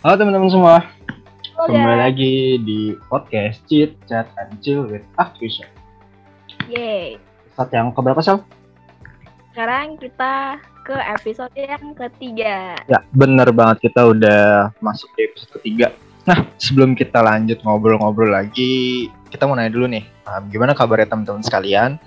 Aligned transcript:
Halo 0.00 0.16
teman-teman 0.16 0.48
semua, 0.48 0.80
Halo, 1.60 1.76
kembali 1.76 1.92
guys. 1.92 2.04
lagi 2.08 2.34
di 2.64 2.96
podcast 3.12 3.60
Cheat 3.68 4.00
Chat 4.08 4.32
and 4.40 4.56
Chill 4.64 4.88
with 4.88 5.04
Activision. 5.20 5.68
Yeay. 6.72 7.20
Saat 7.52 7.68
yang 7.76 7.92
keberapa 7.92 8.16
Sal? 8.24 8.40
Sekarang 9.52 10.00
kita 10.00 10.56
ke 10.88 10.96
episode 10.96 11.52
yang 11.52 11.92
ketiga. 11.92 12.80
Ya, 12.88 13.04
bener 13.12 13.52
banget 13.52 13.92
kita 13.92 14.08
udah 14.08 14.72
masuk 14.80 15.12
di 15.20 15.28
episode 15.28 15.60
ketiga. 15.60 15.92
Nah, 16.24 16.48
sebelum 16.56 16.96
kita 16.96 17.20
lanjut 17.20 17.60
ngobrol-ngobrol 17.60 18.32
lagi, 18.32 19.12
kita 19.28 19.44
mau 19.44 19.52
nanya 19.52 19.68
dulu 19.68 19.84
nih, 19.84 20.08
um, 20.24 20.48
gimana 20.48 20.72
kabarnya 20.72 21.12
teman-teman 21.12 21.44
sekalian? 21.44 22.00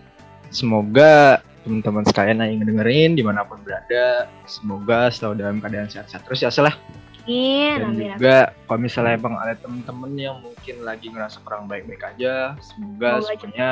Semoga 0.50 1.46
teman-teman 1.62 2.10
sekalian 2.10 2.42
yang 2.42 2.66
dengerin 2.66 3.14
di 3.14 3.22
mana 3.22 3.46
pun 3.46 3.62
berada, 3.62 4.26
semoga 4.50 5.14
selalu 5.14 5.46
dalam 5.46 5.62
keadaan 5.62 5.94
sehat-sehat 5.94 6.26
terus 6.26 6.42
ya 6.42 6.50
Sal 6.50 6.74
ya. 6.74 6.76
Amin. 7.24 7.78
Dan 7.80 7.90
Amin. 7.96 8.08
juga 8.16 8.38
kalau 8.68 8.80
misalnya 8.84 9.14
emang 9.16 9.36
ada 9.40 9.56
temen-temen 9.60 10.12
yang 10.20 10.36
mungkin 10.44 10.76
lagi 10.84 11.08
ngerasa 11.08 11.40
kurang 11.48 11.72
baik-baik 11.72 12.04
aja, 12.04 12.56
semoga 12.60 13.24
Semoga 13.24 13.36
semuanya 13.40 13.72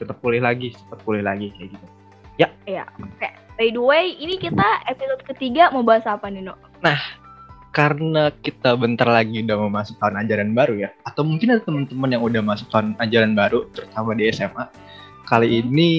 tetap 0.00 0.16
pulih 0.18 0.40
lagi, 0.42 0.74
cepat 0.74 0.98
pulih 1.04 1.22
lagi 1.22 1.52
kayak 1.54 1.76
gitu. 1.76 1.86
Oke. 3.00 3.28
By 3.60 3.68
the 3.74 3.82
way, 3.82 4.16
ini 4.16 4.40
kita 4.40 4.64
episode 4.88 5.20
ketiga 5.28 5.68
mau 5.68 5.84
bahas 5.84 6.06
apa 6.08 6.32
nih, 6.32 6.40
No? 6.48 6.56
Karena 7.70 8.32
kita 8.42 8.74
bentar 8.74 9.06
lagi 9.06 9.44
udah 9.46 9.56
mau 9.60 9.70
masuk 9.70 9.94
tahun 10.00 10.26
ajaran 10.26 10.56
baru 10.56 10.88
ya, 10.88 10.90
atau 11.06 11.22
mungkin 11.22 11.54
ada 11.54 11.62
teman-teman 11.62 12.10
yang 12.10 12.22
udah 12.24 12.42
masuk 12.42 12.66
tahun 12.72 12.96
ajaran 12.98 13.36
baru, 13.36 13.68
terutama 13.70 14.16
di 14.16 14.26
SMA. 14.32 14.64
Kali 15.28 15.46
Hmm. 15.46 15.60
ini 15.68 15.90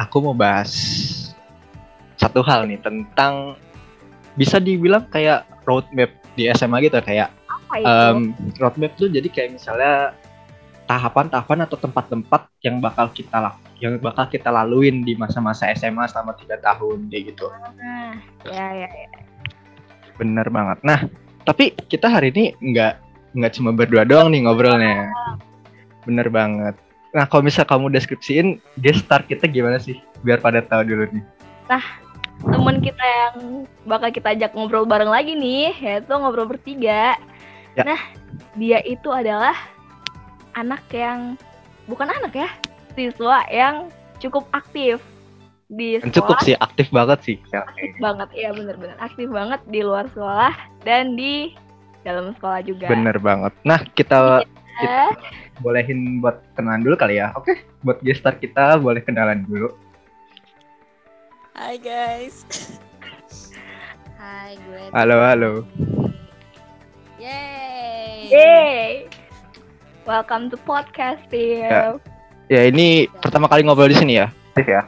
aku 0.00 0.16
mau 0.24 0.32
bahas 0.32 0.70
satu 2.16 2.40
hal 2.40 2.64
nih 2.70 2.80
tentang 2.80 3.58
bisa 4.38 4.56
dibilang 4.56 5.04
kayak 5.12 5.44
roadmap 5.68 6.08
di 6.40 6.48
SMA 6.50 6.80
gitu 6.80 6.96
kayak 6.98 7.28
Apa 7.44 7.74
itu? 7.76 7.84
um, 7.86 8.18
roadmap 8.56 8.92
tuh 8.96 9.12
jadi 9.12 9.28
kayak 9.28 9.60
misalnya 9.60 10.16
tahapan-tahapan 10.88 11.68
atau 11.68 11.76
tempat-tempat 11.76 12.48
yang 12.64 12.80
bakal 12.80 13.12
kita 13.12 13.36
lak- 13.38 13.62
yang 13.78 13.96
bakal 13.96 14.26
kita 14.26 14.48
laluin 14.48 15.04
di 15.04 15.14
masa-masa 15.14 15.68
SMA 15.70 16.08
selama 16.08 16.32
tiga 16.34 16.56
tahun 16.58 17.08
kayak 17.08 17.22
gitu. 17.32 17.46
Nah, 17.78 18.12
ya, 18.44 18.66
ya, 18.74 18.88
ya. 18.88 19.08
Bener 20.16 20.48
banget. 20.48 20.82
Nah, 20.82 21.06
tapi 21.44 21.72
kita 21.88 22.10
hari 22.10 22.28
ini 22.28 22.44
nggak 22.58 22.92
nggak 23.32 23.52
cuma 23.54 23.70
berdua 23.70 24.02
doang 24.04 24.28
nih 24.28 24.44
ngobrolnya. 24.44 25.08
Bener 26.04 26.28
banget. 26.28 26.74
Nah, 27.10 27.24
kalau 27.24 27.42
misal 27.42 27.64
kamu 27.64 27.88
deskripsiin 27.88 28.60
guest 28.76 29.06
star 29.06 29.24
kita 29.24 29.46
gimana 29.46 29.78
sih? 29.78 29.96
Biar 30.20 30.42
pada 30.42 30.60
tahu 30.60 30.84
dulu 30.84 31.04
nih. 31.08 31.24
Temen 32.40 32.76
kita 32.80 33.04
yang 33.04 33.34
bakal 33.84 34.08
kita 34.08 34.32
ajak 34.32 34.56
ngobrol 34.56 34.88
bareng 34.88 35.12
lagi 35.12 35.36
nih, 35.36 35.76
yaitu 35.76 36.12
ngobrol 36.12 36.48
bertiga. 36.48 37.16
Ya. 37.76 37.82
Nah, 37.84 38.00
dia 38.56 38.80
itu 38.82 39.12
adalah 39.12 39.54
anak 40.56 40.82
yang 40.90 41.36
bukan 41.84 42.08
anak 42.08 42.32
ya, 42.32 42.48
siswa 42.96 43.44
yang 43.52 43.92
cukup 44.18 44.48
aktif 44.56 44.98
di 45.70 46.00
sekolah. 46.00 46.16
Cukup 46.16 46.36
sih, 46.42 46.56
aktif 46.58 46.86
banget 46.90 47.18
sih. 47.22 47.36
Ya, 47.52 47.62
aktif 47.68 47.92
banget 48.02 48.28
iya 48.34 48.50
bener-bener 48.50 48.96
aktif 48.98 49.28
banget 49.30 49.60
di 49.70 49.80
luar 49.86 50.10
sekolah 50.10 50.52
dan 50.82 51.14
di 51.14 51.54
dalam 52.02 52.32
sekolah 52.34 52.60
juga 52.64 52.88
Bener 52.90 53.16
banget. 53.20 53.52
Nah, 53.62 53.80
kita 53.92 54.42
Eh, 54.80 55.12
bolehin 55.60 56.24
buat 56.24 56.40
kenalan 56.56 56.80
dulu 56.80 56.96
kali 56.96 57.20
ya. 57.20 57.36
Oke, 57.36 57.60
buat 57.84 58.00
guest 58.00 58.24
star 58.24 58.40
kita 58.40 58.80
boleh 58.80 59.04
kenalan 59.04 59.44
dulu. 59.44 59.68
Hai 61.54 61.76
guys. 61.82 62.46
Hai 64.14 64.54
gue. 64.54 64.82
Halo, 64.94 65.16
halo. 65.22 65.52
Yeay. 67.20 68.32
yay 68.32 68.92
welcome 70.10 70.50
to 70.50 70.56
podcast 70.66 71.22
Ya. 71.30 71.94
Ya, 72.50 72.66
ini 72.66 73.06
pertama 73.22 73.46
kali 73.46 73.62
ngobrol 73.62 73.90
di 73.90 73.98
sini 73.98 74.18
ya. 74.18 74.34
Aktif 74.54 74.66
ya. 74.66 74.82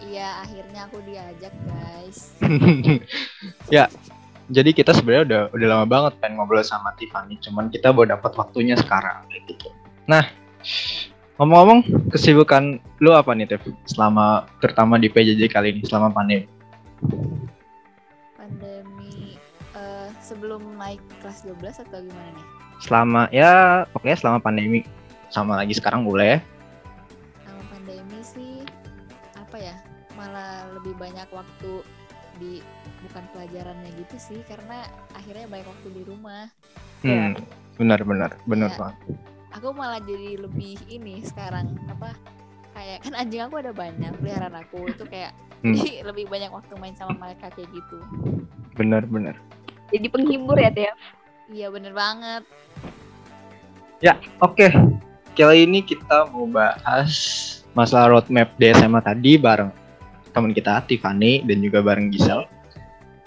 Iya 0.00 0.28
akhirnya 0.40 0.80
aku 0.88 0.98
diajak 1.04 1.52
guys. 1.68 2.32
ya. 3.76 3.92
Jadi 4.48 4.72
kita 4.72 4.96
sebenarnya 4.96 5.24
udah 5.28 5.42
udah 5.52 5.66
lama 5.68 5.84
banget 5.84 6.12
pengen 6.24 6.40
ngobrol 6.40 6.64
sama 6.64 6.96
Tiffany, 6.96 7.36
cuman 7.44 7.68
kita 7.68 7.92
baru 7.92 8.16
dapat 8.16 8.32
waktunya 8.40 8.80
sekarang 8.80 9.28
gitu. 9.28 9.68
Nah, 10.08 10.24
ngomong-ngomong 11.38 11.80
kesibukan 12.10 12.82
lu 12.98 13.14
apa 13.14 13.30
nih, 13.32 13.46
Tiff? 13.46 13.62
Selama 13.86 14.50
terutama 14.58 14.98
di 14.98 15.06
PJJ 15.06 15.46
kali 15.48 15.70
ini 15.70 15.82
selama 15.86 16.10
pandemi. 16.10 16.50
Pandemi 18.34 19.38
eh, 19.74 20.08
sebelum 20.18 20.76
naik 20.76 20.98
kelas 21.22 21.46
12 21.46 21.82
atau 21.86 21.98
gimana 22.02 22.30
nih? 22.34 22.46
Selama 22.78 23.22
ya 23.30 23.52
pokoknya 23.90 24.18
selama 24.18 24.38
pandemi 24.38 24.82
sama 25.30 25.58
lagi 25.58 25.74
sekarang 25.74 26.02
boleh. 26.02 26.42
Sama 27.42 27.62
pandemi 27.70 28.18
sih 28.22 28.52
apa 29.34 29.56
ya? 29.58 29.74
Malah 30.18 30.66
lebih 30.74 30.98
banyak 30.98 31.30
waktu 31.30 31.82
di 32.38 32.62
bukan 33.06 33.22
pelajarannya 33.34 33.90
gitu 33.98 34.14
sih 34.18 34.40
karena 34.46 34.86
akhirnya 35.14 35.46
banyak 35.46 35.66
waktu 35.66 35.88
di 35.94 36.02
rumah. 36.06 36.50
Hmm, 37.02 37.38
benar 37.78 38.02
benar 38.02 38.30
benar 38.42 38.70
Ya. 38.70 38.78
banget. 38.78 38.96
Aku 39.58 39.74
malah 39.74 39.98
jadi 39.98 40.38
lebih 40.38 40.78
ini 40.86 41.18
sekarang 41.26 41.74
apa? 41.90 42.14
Kayak 42.78 42.98
kan 43.02 43.14
anjing 43.18 43.42
aku 43.42 43.58
ada 43.58 43.74
banyak 43.74 44.14
peliharaan 44.22 44.54
aku 44.54 44.86
itu 44.86 45.04
kayak 45.10 45.34
Hmm. 45.58 45.74
jadi 45.74 46.06
lebih 46.06 46.30
banyak 46.30 46.54
waktu 46.54 46.70
main 46.78 46.94
sama 46.94 47.18
mereka 47.18 47.50
kayak 47.50 47.66
gitu. 47.74 47.98
Benar 48.78 49.02
benar. 49.10 49.34
jadi 49.90 50.06
penghibur 50.06 50.54
ya 50.54 50.70
Tim 50.70 50.94
Iya 51.50 51.66
bener 51.74 51.90
banget. 51.98 52.46
Ya, 53.98 54.14
oke. 54.38 54.70
Kali 55.34 55.66
ini 55.66 55.82
kita 55.82 56.30
mau 56.30 56.46
bahas 56.46 57.10
masalah 57.74 58.14
roadmap 58.14 58.54
di 58.54 58.70
SMA 58.70 59.02
tadi 59.02 59.34
bareng 59.34 59.74
teman 60.30 60.54
kita 60.54 60.86
Tiffany 60.86 61.42
dan 61.42 61.58
juga 61.58 61.82
bareng 61.82 62.14
Gisel. 62.14 62.46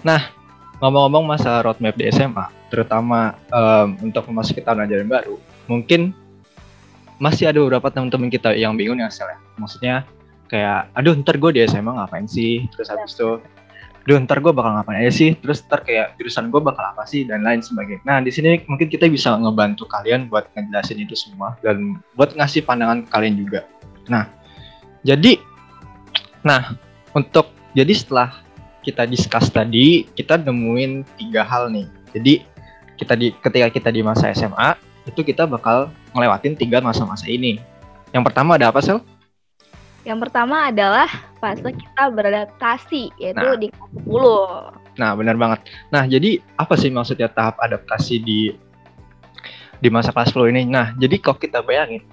Nah, 0.07 0.31
ngomong-ngomong 0.79 1.27
masalah 1.27 1.67
roadmap 1.67 1.99
di 1.99 2.07
SMA, 2.15 2.47
terutama 2.71 3.35
em, 3.51 3.99
untuk 3.99 4.23
memasuki 4.31 4.63
tahun 4.63 4.87
ajaran 4.87 5.11
baru, 5.11 5.35
mungkin 5.67 6.15
masih 7.21 7.53
ada 7.53 7.61
beberapa 7.61 7.93
teman-teman 7.93 8.33
kita 8.33 8.57
yang 8.57 8.73
bingung 8.73 8.97
ya, 8.97 9.13
Sel, 9.13 9.29
ya. 9.29 9.37
Maksudnya 9.61 9.95
kayak, 10.49 10.89
aduh 10.97 11.13
ntar 11.21 11.37
gue 11.37 11.53
di 11.53 11.61
SMA 11.69 11.93
ngapain 11.93 12.25
sih? 12.25 12.65
Terus 12.73 12.89
habis 12.89 13.13
itu, 13.13 13.37
aduh 14.01 14.17
ntar 14.25 14.41
gue 14.41 14.49
bakal 14.49 14.73
ngapain 14.73 15.05
aja 15.05 15.13
sih? 15.13 15.37
Terus 15.37 15.61
ntar 15.69 15.85
kayak 15.85 16.17
jurusan 16.17 16.49
gue 16.49 16.57
bakal 16.57 16.81
apa 16.81 17.05
sih? 17.05 17.21
Dan 17.29 17.45
lain 17.45 17.61
sebagainya. 17.61 18.01
Nah, 18.09 18.25
di 18.25 18.33
sini 18.33 18.57
mungkin 18.65 18.89
kita 18.89 19.05
bisa 19.05 19.37
ngebantu 19.37 19.85
kalian 19.85 20.33
buat 20.33 20.49
ngejelasin 20.57 20.97
itu 20.97 21.13
semua 21.13 21.53
dan 21.61 22.01
buat 22.17 22.33
ngasih 22.33 22.65
pandangan 22.65 23.05
kalian 23.13 23.37
juga. 23.37 23.69
Nah, 24.09 24.25
jadi, 25.05 25.37
nah 26.41 26.73
untuk 27.13 27.53
jadi 27.77 27.93
setelah 27.93 28.33
kita 28.81 29.05
discuss 29.05 29.53
tadi, 29.53 30.09
kita 30.17 30.41
nemuin 30.41 31.05
tiga 31.21 31.45
hal 31.45 31.69
nih. 31.69 31.85
Jadi 32.17 32.33
kita 32.97 33.13
di 33.13 33.29
ketika 33.37 33.67
kita 33.69 33.89
di 33.93 34.01
masa 34.01 34.33
SMA 34.33 34.73
itu 35.05 35.21
kita 35.21 35.45
bakal 35.45 35.89
ngelewatin 36.13 36.55
tiga 36.59 36.83
masa-masa 36.83 37.25
ini. 37.27 37.59
Yang 38.11 38.23
pertama 38.31 38.59
ada 38.59 38.69
apa 38.71 38.79
sih? 38.83 38.99
yang 40.01 40.17
pertama 40.17 40.73
adalah 40.73 41.05
fase 41.37 41.69
kita 41.77 42.09
beradaptasi 42.09 43.13
yaitu 43.21 43.37
Nah. 43.37 43.57
di 43.57 43.67
kelas 43.69 43.91
10 44.01 44.73
Nah, 44.97 45.15
benar 45.15 45.37
banget. 45.39 45.59
Nah, 45.93 46.03
jadi 46.09 46.41
apa 46.59 46.75
sih 46.75 46.91
maksudnya 46.91 47.31
tahap 47.31 47.55
adaptasi 47.61 48.19
di 48.19 48.51
di 49.81 49.89
masa 49.93 50.11
kelas 50.11 50.33
10 50.33 50.51
ini? 50.51 50.67
Nah, 50.67 50.93
jadi 50.99 51.15
kalau 51.21 51.37
kita 51.39 51.63
bayangin, 51.63 52.03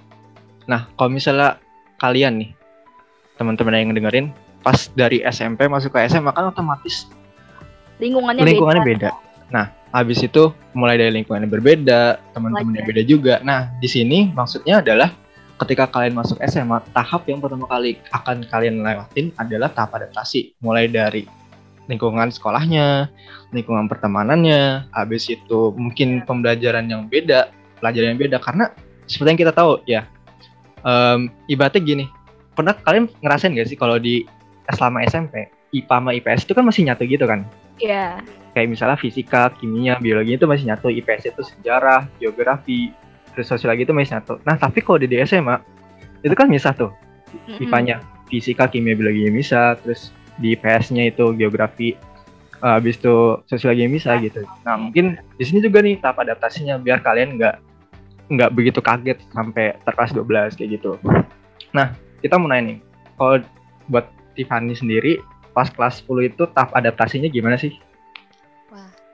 nah 0.65 0.87
kalau 0.95 1.11
misalnya 1.11 1.59
kalian 1.99 2.39
nih, 2.39 2.49
teman-teman 3.35 3.77
yang 3.77 3.91
dengerin, 3.93 4.31
pas 4.63 4.87
dari 4.95 5.19
SMP 5.27 5.67
masuk 5.67 5.91
ke 5.93 6.07
SMA 6.07 6.31
kan 6.31 6.49
otomatis 6.49 7.09
lingkungannya, 7.99 8.47
lingkungannya 8.47 8.83
beda. 8.85 9.11
beda. 9.11 9.11
Nah, 9.51 9.65
habis 9.89 10.21
itu 10.21 10.53
mulai 10.77 11.01
dari 11.01 11.21
lingkungan 11.21 11.45
yang 11.45 11.53
berbeda, 11.53 12.21
teman-temannya 12.33 12.85
Pelajaran. 12.85 12.89
beda 12.89 13.03
juga. 13.05 13.33
Nah, 13.41 13.73
di 13.81 13.89
sini 13.89 14.29
maksudnya 14.29 14.81
adalah 14.81 15.09
ketika 15.59 15.89
kalian 15.91 16.15
masuk 16.15 16.39
SMA, 16.45 16.79
tahap 16.95 17.27
yang 17.27 17.43
pertama 17.43 17.67
kali 17.67 17.99
akan 18.13 18.47
kalian 18.47 18.79
lewatin 18.85 19.33
adalah 19.35 19.67
tahap 19.73 19.97
adaptasi. 19.97 20.55
Mulai 20.63 20.87
dari 20.87 21.27
lingkungan 21.89 22.29
sekolahnya, 22.29 23.09
lingkungan 23.51 23.89
pertemanannya, 23.89 24.87
habis 24.93 25.25
itu 25.27 25.73
mungkin 25.73 26.21
pembelajaran 26.23 26.85
yang 26.85 27.09
beda, 27.09 27.49
pelajaran 27.81 28.13
yang 28.15 28.21
beda 28.21 28.37
karena 28.37 28.69
seperti 29.09 29.29
yang 29.33 29.41
kita 29.41 29.53
tahu 29.57 29.81
ya, 29.89 30.05
em, 30.85 31.33
ibaratnya 31.49 31.81
gini, 31.81 32.05
pernah 32.53 32.77
kalian 32.77 33.09
ngerasain 33.25 33.57
gak 33.57 33.67
sih 33.73 33.77
kalau 33.79 33.97
di 33.97 34.23
selama 34.69 35.01
SMP 35.01 35.49
IPA 35.73 35.95
sama 35.97 36.09
IPS 36.13 36.41
itu 36.45 36.53
kan 36.53 36.63
masih 36.65 36.81
nyatu 36.85 37.03
gitu 37.09 37.25
kan? 37.25 37.41
Iya. 37.81 38.21
Kayak 38.59 38.75
misalnya 38.75 38.99
fisika, 38.99 39.55
kimia, 39.55 39.95
biologi 40.03 40.35
itu 40.35 40.43
masih 40.43 40.67
nyatu, 40.67 40.91
IPS 40.91 41.31
itu 41.31 41.41
sejarah, 41.47 42.11
geografi, 42.19 42.91
terus 43.31 43.47
sosiologi 43.47 43.87
itu 43.87 43.95
masih 43.95 44.19
nyatu. 44.19 44.35
Nah, 44.43 44.59
tapi 44.59 44.83
kalau 44.83 44.99
di 44.99 45.15
SMA 45.23 45.63
itu 46.19 46.35
kan 46.35 46.51
misah 46.51 46.75
tuh. 46.75 46.91
IPA-nya, 47.55 48.03
fisika, 48.27 48.67
kimia, 48.67 48.99
biologi 48.99 49.31
bisa, 49.31 49.79
terus 49.79 50.11
di 50.43 50.59
IPS-nya 50.59 51.07
itu 51.07 51.31
geografi, 51.39 51.95
eh, 52.59 52.73
habis 52.75 52.99
itu 52.99 53.39
sosiologi 53.47 53.87
yang 53.87 53.95
bisa 53.95 54.19
gitu. 54.19 54.43
Nah 54.67 54.75
mungkin 54.75 55.15
di 55.39 55.43
sini 55.47 55.63
juga 55.63 55.79
nih 55.79 56.03
tahap 56.03 56.19
adaptasinya 56.19 56.75
biar 56.79 56.99
kalian 56.99 57.39
nggak 57.39 57.55
nggak 58.29 58.49
begitu 58.55 58.79
kaget 58.79 59.19
sampai 59.31 59.75
terkelas 59.83 60.11
12 60.15 60.57
kayak 60.59 60.69
gitu. 60.79 60.99
Nah 61.71 61.95
kita 62.19 62.35
mau 62.35 62.51
nanya 62.51 62.75
nih, 62.75 62.77
kalau 63.15 63.35
buat 63.91 64.05
Tiffany 64.35 64.75
sendiri 64.75 65.19
pas 65.51 65.67
kelas 65.67 66.01
10 66.07 66.31
itu 66.31 66.43
tahap 66.55 66.71
adaptasinya 66.71 67.27
gimana 67.27 67.59
sih? 67.59 67.75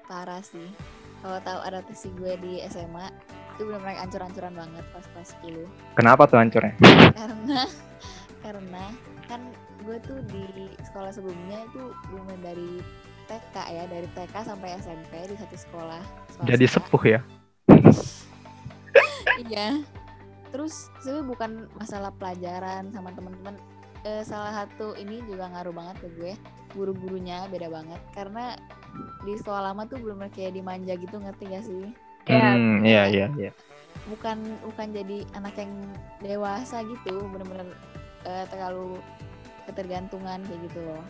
Parah 0.06 0.42
sih. 0.42 0.70
Kalau 1.26 1.40
tahu 1.42 1.60
adaptasi 1.66 2.08
gue 2.18 2.34
di 2.38 2.54
SMA, 2.70 3.10
itu 3.58 3.66
benar-benar 3.66 4.06
ancur-ancuran 4.06 4.54
banget 4.54 4.86
pas 4.94 5.06
kelas 5.16 5.30
10. 5.42 5.66
Kenapa 5.98 6.22
tuh 6.30 6.38
hancurnya? 6.38 6.74
Karena 7.18 7.62
karena 8.46 8.86
kan 9.26 9.42
gue 9.82 9.98
tuh 10.06 10.22
di 10.30 10.70
sekolah 10.86 11.10
sebelumnya 11.10 11.66
itu 11.66 11.90
benar 12.14 12.38
dari 12.46 12.82
TK 13.26 13.56
ya, 13.74 13.84
dari 13.90 14.08
TK 14.14 14.36
sampai 14.46 14.78
SMP 14.78 15.14
di 15.26 15.36
satu 15.38 15.58
sekolah. 15.58 16.02
Jadi 16.46 16.66
swasta. 16.70 16.86
sepuh 16.86 17.04
ya? 17.10 17.20
iya 19.50 19.84
terus 20.56 20.88
sebenarnya 21.04 21.28
bukan 21.28 21.52
masalah 21.76 22.12
pelajaran 22.16 22.88
sama 22.96 23.12
teman-teman 23.12 23.60
eh, 24.06 24.22
salah 24.22 24.64
satu 24.64 24.94
ini 24.96 25.20
juga 25.26 25.50
ngaruh 25.50 25.74
banget 25.74 25.96
ke 26.06 26.08
gue. 26.16 26.34
Guru-gurunya 26.72 27.50
beda 27.50 27.68
banget. 27.68 27.98
Karena 28.14 28.54
di 29.26 29.34
sekolah 29.36 29.74
lama 29.74 29.84
tuh 29.90 29.98
belum 29.98 30.22
kayak 30.30 30.54
dimanja 30.54 30.94
gitu 30.96 31.18
ngerti 31.18 31.44
gak 31.50 31.66
sih? 31.66 31.86
Ya, 32.26 32.54
Hmm, 32.54 32.82
iya 32.82 33.04
iya 33.06 33.28
iya. 33.38 33.52
bukan 34.06 34.38
bukan 34.62 34.94
jadi 34.94 35.26
anak 35.34 35.58
yang 35.58 35.74
dewasa 36.22 36.86
gitu. 36.86 37.26
Bener-bener 37.30 37.66
eh, 38.24 38.46
terlalu 38.50 39.02
ketergantungan 39.66 40.42
kayak 40.46 40.62
gitu 40.70 40.80
loh. 40.86 41.04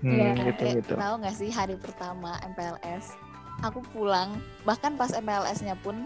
Hmm, 0.00 0.12
Iya, 0.12 0.30
gitu 0.52 0.60
Kayak 0.60 0.74
gitu. 0.84 0.94
tahu 1.00 1.14
nggak 1.16 1.36
sih 1.36 1.48
hari 1.48 1.76
pertama 1.80 2.36
MPLS 2.44 3.16
aku 3.62 3.80
pulang 3.94 4.36
bahkan 4.66 4.98
pas 4.98 5.08
MPLS-nya 5.08 5.78
pun 5.80 6.04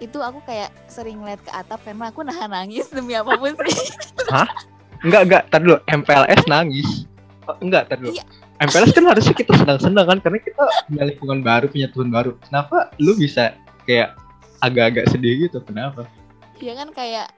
itu 0.00 0.18
aku 0.18 0.42
kayak 0.42 0.72
sering 0.88 1.22
lihat 1.22 1.38
ke 1.40 1.52
atap 1.52 1.78
karena 1.84 2.10
aku 2.10 2.20
nahan 2.20 2.50
nangis 2.50 2.88
demi 2.90 3.14
apa 3.14 3.36
pun 3.36 3.52
sih 3.54 3.86
Enggak 5.06 5.22
enggak, 5.22 5.42
tar 5.48 5.60
dulu 5.62 5.78
MPLS 5.86 6.42
nangis. 6.46 7.06
Oh, 7.46 7.54
enggak, 7.62 7.86
tar 7.86 7.96
dulu. 7.96 8.10
Iya. 8.10 8.26
MPLS 8.58 8.90
kan 8.90 9.04
harusnya 9.06 9.34
kita 9.36 9.52
senang-senang 9.54 10.06
kan 10.08 10.18
karena 10.18 10.38
kita 10.40 10.62
punya 10.88 11.02
lingkungan 11.06 11.40
baru, 11.40 11.66
punya 11.70 11.88
Tuhan 11.88 12.10
baru. 12.10 12.34
Kenapa 12.42 12.90
lu 12.98 13.14
bisa 13.14 13.54
kayak 13.84 14.18
agak-agak 14.58 15.06
sedih 15.08 15.46
gitu? 15.46 15.62
Kenapa? 15.62 16.04
ya 16.56 16.72
kan 16.72 16.88
kayak 16.88 17.28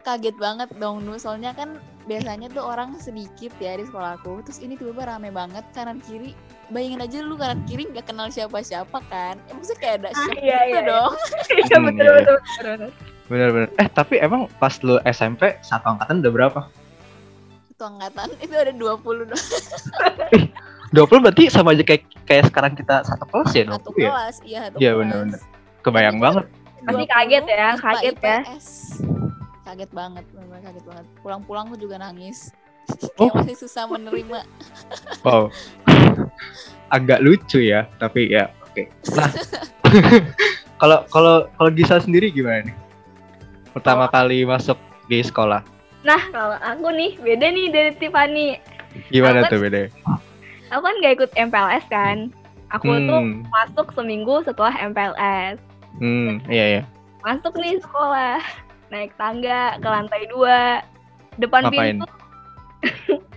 kaget 0.00 0.40
banget 0.40 0.72
dong 0.76 1.04
Nu 1.04 1.20
soalnya 1.20 1.52
kan 1.52 1.76
biasanya 2.04 2.48
tuh 2.48 2.64
orang 2.64 2.96
sedikit 2.96 3.52
ya 3.60 3.76
di 3.76 3.84
sekolahku 3.84 4.40
terus 4.40 4.56
ini 4.60 4.72
tiba-tiba 4.72 5.04
rame 5.04 5.28
banget 5.28 5.60
kanan 5.72 6.00
kiri 6.00 6.32
bayangin 6.68 7.04
aja 7.04 7.20
lu 7.20 7.36
kanan 7.36 7.60
kiri 7.64 7.84
nggak 7.88 8.08
kenal 8.08 8.28
siapa-siapa 8.28 9.04
kan 9.12 9.36
ya, 9.36 9.52
maksudnya 9.52 9.80
kayak 9.80 9.94
ada 10.00 10.08
Ah, 10.08 10.16
shock 10.16 10.36
iya, 10.40 10.40
gitu 10.40 10.48
iya, 10.48 10.60
iya. 10.64 10.80
dong 10.88 11.12
Iya 11.60 11.76
Hmm, 11.76 11.84
betul 11.84 12.00
iya, 12.00 12.08
iya. 12.08 12.16
betul 12.16 12.36
betul. 12.40 12.90
Bener-bener. 13.24 13.68
Eh 13.76 13.88
tapi 13.88 14.14
emang 14.16 14.42
pas 14.56 14.74
lu 14.80 14.96
SMP 15.04 15.42
satu 15.60 15.86
angkatan 15.86 16.24
udah 16.24 16.32
berapa? 16.32 16.60
Satu 17.74 17.90
angkatan 17.90 18.30
itu 18.44 18.54
ada 18.54 18.70
20 18.70 19.02
dong 19.26 19.34
20 20.94 21.10
berarti 21.20 21.50
sama 21.50 21.74
aja 21.74 21.82
kayak 21.82 22.06
kayak 22.22 22.46
sekarang 22.46 22.72
kita 22.72 23.02
satu 23.02 23.26
kelas 23.26 23.50
ya 23.50 23.62
satu 23.66 23.90
20 23.90 23.98
ya? 23.98 24.08
kelas 24.08 24.36
iya 24.42 24.58
satu 24.64 24.76
Iya, 24.78 24.90
kelas. 24.90 24.98
bener-bener. 25.02 25.40
Kebayang 25.82 26.16
banget. 26.16 26.44
Pasti 26.80 27.04
kaget 27.04 27.44
ya, 27.44 27.68
20 27.72 27.82
kaget 27.82 28.16
ya. 28.16 28.38
IPS. 28.40 28.66
kaget 29.64 29.90
banget 29.90 30.24
bener 30.30 30.58
kaget 30.62 30.84
banget 30.86 31.06
pulang-pulang 31.18 31.64
aku 31.66 31.76
juga 31.76 31.96
nangis 31.98 32.54
Oh. 33.18 33.26
kayak 33.26 33.42
masih 33.42 33.56
susah 33.58 33.84
menerima 33.84 34.46
Wow. 35.22 35.50
Agak 36.88 37.18
lucu 37.18 37.58
ya, 37.58 37.90
tapi 37.96 38.30
ya 38.30 38.54
oke. 38.62 38.86
Nah, 39.10 39.30
kalau 40.76 41.02
kalau 41.08 41.34
kalau 41.50 41.70
Gisa 41.72 41.98
sendiri 41.98 42.30
gimana 42.30 42.70
nih? 42.70 42.76
Pertama 43.72 44.06
kali 44.06 44.46
masuk 44.46 44.78
di 45.04 45.18
sekolah, 45.18 45.64
Nah 46.04 46.20
kalau 46.30 46.56
aku 46.60 46.92
nih 46.92 47.16
beda 47.16 47.46
nih 47.48 47.66
dari 47.72 47.92
Tiffany. 47.96 48.48
gimana 49.08 49.42
Apa 49.42 49.50
tuh 49.50 49.58
beda? 49.64 49.88
Aku 50.70 50.80
kan 50.84 50.94
gak 51.02 51.14
ikut 51.18 51.30
MPLS 51.34 51.84
kan. 51.88 52.28
Aku 52.72 52.90
tuh 53.06 53.20
Hmm, 53.22 53.42
masuk 53.48 53.90
seminggu 53.94 54.44
setelah 54.44 54.74
MPLS. 54.76 55.56
hmm, 55.98 56.42
iya 56.50 56.64
iya. 56.78 56.82
Masuk 57.22 57.54
nih 57.56 57.78
sekolah, 57.80 58.42
naik 58.90 59.14
tangga 59.16 59.78
ke 59.80 59.88
lantai 59.88 60.26
dua, 60.28 60.82
depan 61.40 61.70
Ngapain? 61.70 62.02
pintu. 62.02 62.06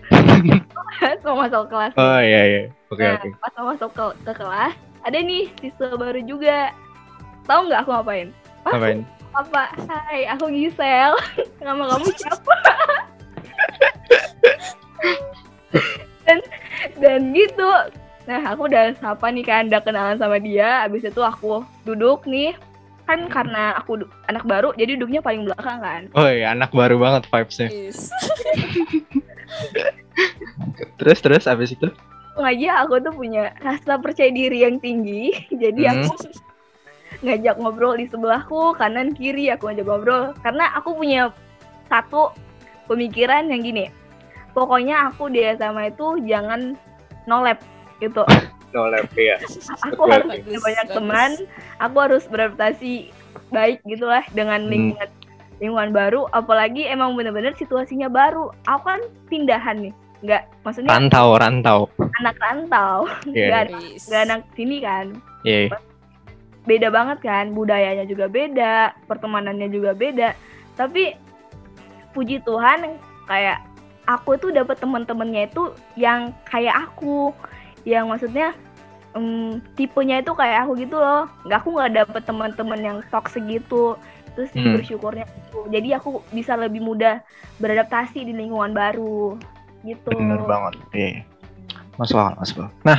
mau 1.28 1.38
masuk 1.46 1.70
kelas. 1.70 1.94
Oh 1.96 2.20
iya 2.20 2.42
iya. 2.48 2.62
Oke 2.90 3.04
nah, 3.04 3.20
oke. 3.20 3.30
pas 3.40 3.54
mau 3.60 3.68
masuk 3.76 3.92
ke, 3.94 4.06
ke 4.26 4.34
kelas, 4.42 4.74
ada 5.04 5.18
nih 5.20 5.52
siswa 5.62 5.94
baru 5.96 6.20
juga. 6.24 6.72
Tahu 7.46 7.68
nggak 7.70 7.80
aku 7.86 7.92
ngapain? 7.96 8.28
Ngapain? 8.66 8.98
Apa? 9.38 9.64
Hai, 9.86 10.26
aku 10.26 10.50
Gisel. 10.50 11.14
Nama 11.66 11.84
kamu 11.94 12.10
siapa? 12.18 12.56
dan 16.26 16.40
dan 16.98 17.22
gitu. 17.38 17.70
Nah, 18.28 18.44
aku 18.44 18.68
udah 18.68 18.92
sapa 19.00 19.32
nih 19.32 19.46
kan, 19.46 19.72
udah 19.72 19.80
kenalan 19.80 20.20
sama 20.20 20.36
dia. 20.42 20.84
Abis 20.84 21.08
itu 21.08 21.22
aku 21.24 21.64
duduk 21.88 22.28
nih. 22.28 22.58
Kan 23.08 23.32
karena 23.32 23.72
aku 23.80 24.04
anak 24.28 24.44
baru, 24.44 24.76
jadi 24.76 25.00
duduknya 25.00 25.24
paling 25.24 25.48
belakang 25.48 25.80
kan. 25.80 26.12
Oh 26.12 26.28
iya, 26.28 26.52
anak 26.52 26.76
baru 26.76 27.00
banget 27.00 27.24
vibesnya. 27.32 27.72
Is. 27.72 28.12
Terus 31.00 31.22
terus 31.24 31.46
abis 31.48 31.72
itu? 31.78 31.88
Langsung 32.36 32.54
aja 32.54 32.70
aku 32.84 33.00
tuh 33.02 33.14
punya 33.16 33.54
rasa 33.64 33.96
percaya 33.98 34.30
diri 34.30 34.62
yang 34.66 34.78
tinggi. 34.78 35.32
Jadi 35.50 35.88
Hmm. 35.88 36.04
aku 36.06 36.14
ngajak 37.20 37.56
ngobrol 37.58 37.96
di 37.96 38.06
sebelahku, 38.06 38.76
kanan 38.76 39.14
kiri 39.14 39.50
aku 39.50 39.68
ngajak 39.68 39.86
ngobrol. 39.86 40.24
Karena 40.40 40.70
aku 40.74 40.94
punya 40.94 41.34
satu 41.88 42.34
pemikiran 42.86 43.50
yang 43.50 43.62
gini. 43.62 43.86
Pokoknya 44.52 45.10
aku 45.10 45.30
di 45.30 45.46
SMA 45.54 45.92
itu 45.92 46.18
jangan 46.26 46.74
nolep 47.26 47.62
gitu. 48.00 48.26
Nolep 48.72 49.06
ya. 49.14 49.38
Aku 49.86 50.02
Betul. 50.02 50.12
harus 50.12 50.30
Bagus, 50.30 50.44
punya 50.44 50.60
banyak 50.60 50.86
bagus. 50.86 50.96
teman, 50.98 51.32
aku 51.78 51.96
harus 52.00 52.24
beradaptasi 52.26 52.94
baik 53.48 53.80
gitulah 53.86 54.26
dengan 54.32 54.66
Hmm. 54.66 54.72
lingkungan 54.72 55.10
lingkungan 55.58 55.92
baru. 55.92 56.22
Apalagi 56.32 56.86
emang 56.86 57.14
bener-bener 57.14 57.54
situasinya 57.54 58.08
baru. 58.08 58.50
Aku 58.66 58.84
kan 58.84 59.02
pindahan 59.26 59.78
nih, 59.80 59.94
nggak 60.22 60.44
maksudnya 60.62 60.90
Rantau 60.92 61.38
rantau. 61.38 61.80
anak 62.18 62.36
rantau, 62.38 63.06
Iya. 63.26 63.46
nggak 63.48 63.64
nggak 64.04 64.22
anak 64.26 64.42
sini 64.54 64.78
kan. 64.82 65.06
Iya. 65.42 65.70
iya. 65.70 65.78
Beda 66.68 66.92
banget 66.92 67.24
kan 67.24 67.56
budayanya 67.56 68.04
juga 68.04 68.28
beda 68.28 68.94
pertemanannya 69.08 69.72
juga 69.72 69.96
beda 69.96 70.36
tapi 70.76 71.16
puji 72.12 72.44
Tuhan 72.44 73.00
kayak 73.26 73.64
aku 74.08 74.36
tuh 74.40 74.52
dapat 74.52 74.78
teman-temannya 74.80 75.48
itu 75.48 75.72
yang 75.96 76.36
kayak 76.48 76.76
aku 76.88 77.32
yang 77.88 78.12
maksudnya 78.12 78.52
em, 79.16 79.64
tipenya 79.80 80.20
itu 80.20 80.32
kayak 80.36 80.68
aku 80.68 80.76
gitu 80.80 81.00
loh 81.00 81.28
nggak 81.48 81.60
aku 81.64 81.70
nggak 81.76 81.92
dapet 82.04 82.22
teman-teman 82.28 82.80
yang 82.84 82.98
toxic 83.12 83.44
gitu 83.48 83.96
terus 84.38 84.52
Hmm. 84.54 84.78
bersyukurnya 84.78 85.26
itu 85.26 85.60
jadi 85.74 85.98
aku 85.98 86.22
bisa 86.30 86.54
lebih 86.54 86.84
mudah 86.84 87.26
beradaptasi 87.58 88.22
di 88.22 88.34
lingkungan 88.38 88.70
baru 88.76 89.34
gitu 89.82 90.14
Bener 90.14 90.42
banget. 90.46 90.74
Iya. 90.94 91.10
Masuk 91.98 92.18
akal, 92.22 92.34
masuk 92.38 92.56
akal. 92.62 92.70
Nah, 92.86 92.98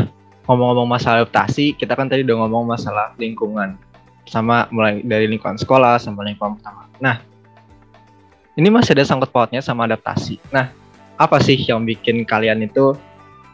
ngomong-ngomong 0.49 0.89
masalah 0.89 1.23
adaptasi, 1.23 1.77
kita 1.77 1.93
kan 1.93 2.09
tadi 2.09 2.25
udah 2.25 2.49
ngomong 2.49 2.73
masalah 2.73 3.13
lingkungan. 3.21 3.77
Sama 4.25 4.65
mulai 4.73 5.05
dari 5.05 5.29
lingkungan 5.29 5.61
sekolah 5.61 6.01
sama 6.01 6.25
lingkungan 6.25 6.57
pertama. 6.57 6.89
Nah, 7.01 7.21
ini 8.57 8.69
masih 8.73 8.97
ada 8.97 9.05
sangkut 9.05 9.29
pautnya 9.29 9.61
sama 9.61 9.85
adaptasi. 9.85 10.41
Nah, 10.49 10.73
apa 11.21 11.37
sih 11.45 11.61
yang 11.61 11.85
bikin 11.85 12.25
kalian 12.25 12.65
itu, 12.65 12.97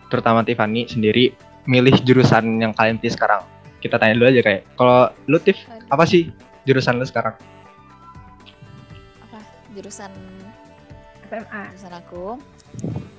terutama 0.06 0.46
Tiffany 0.46 0.86
sendiri, 0.86 1.34
milih 1.66 1.98
jurusan 2.06 2.62
yang 2.62 2.70
kalian 2.70 3.02
pilih 3.02 3.14
sekarang? 3.18 3.42
Kita 3.82 3.98
tanya 3.98 4.14
dulu 4.14 4.30
aja 4.30 4.40
kayak, 4.40 4.62
kalau 4.78 5.10
lu 5.26 5.42
Tiff, 5.42 5.58
apa 5.90 6.06
sih 6.06 6.30
jurusan 6.62 7.02
lu 7.02 7.06
sekarang? 7.06 7.34
apa 9.24 9.40
jurusan 9.74 10.12
SMA 11.26 11.60
jurusan 11.74 11.92
aku 11.98 12.24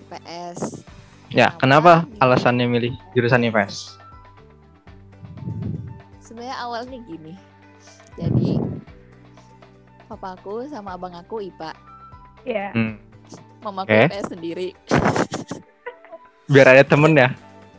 IPS 0.08 0.88
Ya, 1.30 1.52
kenapa 1.58 2.06
alasannya 2.18 2.66
milih 2.66 2.94
jurusan 3.12 3.44
IPS? 3.44 3.98
sebenarnya 6.18 6.58
awalnya 6.58 6.98
gini 7.06 7.34
jadi 8.18 8.58
papaku 10.06 10.66
sama 10.68 10.98
abang 10.98 11.14
aku 11.14 11.38
IPA 11.40 11.72
ya 12.44 12.74
Hmm. 12.74 12.98
mamaku 13.62 13.88
Oke. 13.88 14.10
IPS 14.10 14.26
sendiri 14.30 14.68
Biar 16.52 16.68
ada 16.68 16.82
temen 16.82 17.14
ya? 17.14 17.30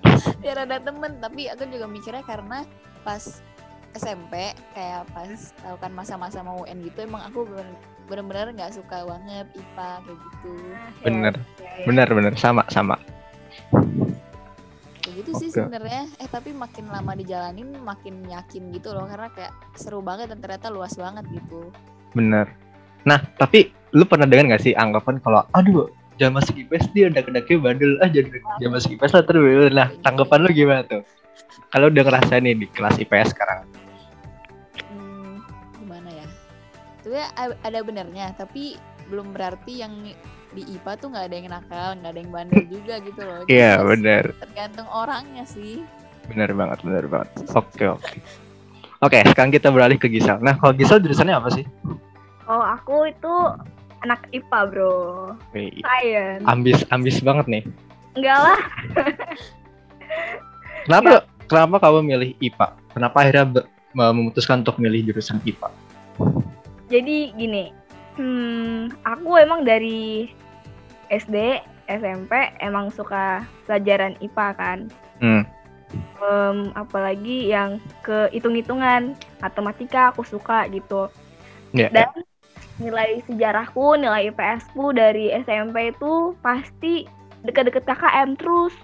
biar 0.43 0.63
ada 0.63 0.79
temen 0.79 1.19
tapi 1.19 1.47
aku 1.47 1.67
juga 1.67 1.87
mikirnya 1.87 2.23
karena 2.23 2.63
pas 3.03 3.43
SMP 3.93 4.55
kayak 4.73 5.11
pas 5.11 5.31
tahu 5.61 5.77
kan 5.77 5.91
masa-masa 5.91 6.39
mau 6.41 6.63
UN 6.63 6.81
gitu 6.81 7.03
emang 7.03 7.27
aku 7.27 7.45
bener- 7.45 7.79
bener-bener 8.07 8.55
nggak 8.55 8.73
suka 8.73 9.03
banget 9.05 9.47
IPA 9.53 9.89
kayak 10.01 10.19
gitu 10.23 10.53
Bener. 11.03 11.35
Ya, 11.59 11.67
ya. 11.67 11.85
Bener, 11.85 12.09
bener. 12.09 12.33
Sama, 12.37 12.63
sama. 12.69 12.95
Kayak 15.03 15.15
gitu 15.23 15.31
sih 15.39 15.49
sebenarnya. 15.55 16.11
Eh 16.19 16.29
tapi 16.29 16.51
makin 16.51 16.91
lama 16.91 17.15
dijalanin 17.15 17.71
makin 17.83 18.27
yakin 18.27 18.75
gitu 18.75 18.91
loh. 18.93 19.07
Karena 19.07 19.31
kayak 19.33 19.53
seru 19.79 20.03
banget 20.03 20.33
dan 20.35 20.43
ternyata 20.43 20.71
luas 20.73 20.95
banget 20.99 21.25
gitu. 21.31 21.71
Bener. 22.17 22.51
Nah, 23.07 23.23
tapi 23.39 23.71
lu 23.95 24.03
pernah 24.03 24.27
dengar 24.27 24.59
gak 24.59 24.65
sih 24.67 24.75
anggapan 24.75 25.23
kalau 25.23 25.47
aduh 25.55 25.87
jangan 26.21 26.43
masuk 26.43 26.57
IPS 26.59 26.91
dia 26.97 27.07
udah 27.13 27.23
kedaknya 27.23 27.57
bandel 27.61 27.93
ah 28.01 28.09
jangan, 28.09 28.41
jangan 28.61 28.73
masuk 28.77 28.91
IPS 28.97 29.13
lah 29.15 29.25
terus. 29.25 29.71
Nah 29.73 29.89
tanggapan 30.01 30.39
lu 30.43 30.51
gimana 30.53 30.83
tuh? 30.85 31.03
Kalau 31.71 31.87
udah 31.93 32.03
ngerasain 32.03 32.43
nih 32.45 32.57
di 32.57 32.67
kelas 32.73 32.97
IPS 33.01 33.37
sekarang. 33.37 33.69
Hmm, 34.91 35.45
gimana 35.81 36.09
ya? 36.11 36.27
Sebenarnya 37.05 37.29
ada 37.63 37.79
benernya 37.85 38.27
tapi 38.35 38.81
belum 39.07 39.37
berarti 39.37 39.73
yang 39.85 39.93
di 40.57 40.65
IPA 40.67 40.93
tuh 40.97 41.09
nggak 41.13 41.25
ada 41.29 41.37
yang 41.37 41.49
nakal 41.53 41.89
nggak 41.95 42.11
ada 42.11 42.19
yang 42.19 42.33
bandel 42.33 42.65
juga 42.67 42.95
gitu 42.99 43.21
loh. 43.21 43.41
Iya 43.47 43.73
Just 43.77 43.89
bener. 43.93 44.25
tergantung 44.41 44.89
orangnya 44.89 45.45
sih. 45.45 45.85
Bener 46.27 46.51
banget 46.51 46.79
bener 46.81 47.05
banget. 47.07 47.29
Oke 47.53 47.85
oke. 47.87 48.17
Oke 48.99 49.19
sekarang 49.23 49.53
kita 49.53 49.69
beralih 49.69 49.95
ke 49.95 50.09
Gisel. 50.09 50.41
Nah 50.41 50.57
kalau 50.57 50.73
Gisel 50.73 50.99
jurusannya 50.99 51.37
apa 51.37 51.53
sih? 51.53 51.69
Oh, 52.47 52.63
aku 52.63 53.07
itu 53.07 53.35
anak 54.01 54.25
IPA, 54.31 54.61
Bro. 54.71 54.95
Wih, 55.51 55.83
Science. 55.83 56.45
ambis 56.47 56.79
ambis 56.89 57.17
banget 57.21 57.47
nih. 57.47 57.63
Enggak 58.15 58.39
lah. 58.41 58.59
kenapa 60.85 61.13
kenapa 61.47 61.77
kamu 61.79 61.99
milih 62.07 62.31
IPA 62.41 62.67
kenapa 62.91 63.17
akhirnya 63.21 63.45
be- 63.47 63.69
memutuskan 63.93 64.63
untuk 64.63 64.79
milih 64.79 65.11
jurusan 65.11 65.41
IPA 65.43 65.69
Jadi 66.87 67.35
gini, 67.35 67.75
hmm, 68.15 69.03
aku 69.03 69.31
emang 69.37 69.67
dari 69.67 70.31
SD, 71.11 71.63
SMP 71.87 72.33
emang 72.59 72.91
suka 72.91 73.47
pelajaran 73.67 74.19
IPA 74.19 74.49
kan. 74.59 74.79
hmm. 75.23 75.43
Em, 76.19 76.59
apalagi 76.75 77.47
yang 77.53 77.79
ke 78.03 78.27
hitung-hitungan, 78.35 79.15
matematika 79.39 80.11
aku 80.11 80.27
suka 80.27 80.67
gitu. 80.69 81.07
ya 81.77 81.89
Dan 81.93 82.11
nilai 82.83 83.23
sejarahku, 83.25 83.97
nilai 83.97 84.29
IPS-ku 84.35 84.93
dari 84.93 85.33
SMP 85.47 85.95
itu 85.95 86.35
pasti 86.43 87.07
deket-deket 87.47 87.87
KKM 87.87 88.35
terus. 88.37 88.75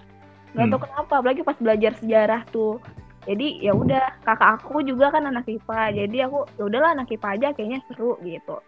Gak 0.55 0.69
tau 0.69 0.79
Hmm. 0.79 0.85
kenapa, 0.85 1.13
apalagi 1.21 1.43
pas 1.43 1.59
belajar 1.59 1.93
sejarah 1.99 2.45
tuh. 2.53 2.79
Jadi 3.27 3.63
ya 3.63 3.73
udah, 3.75 4.19
kakak 4.27 4.63
aku 4.63 4.83
juga 4.83 5.11
kan 5.15 5.27
anak 5.27 5.47
IPA. 5.47 5.95
Jadi 6.07 6.17
aku 6.27 6.39
ya 6.59 6.63
udahlah 6.67 6.91
anak 6.95 7.11
IPA 7.11 7.29
aja 7.39 7.49
kayaknya 7.55 7.81
seru 7.91 8.19
gitu. 8.23 8.59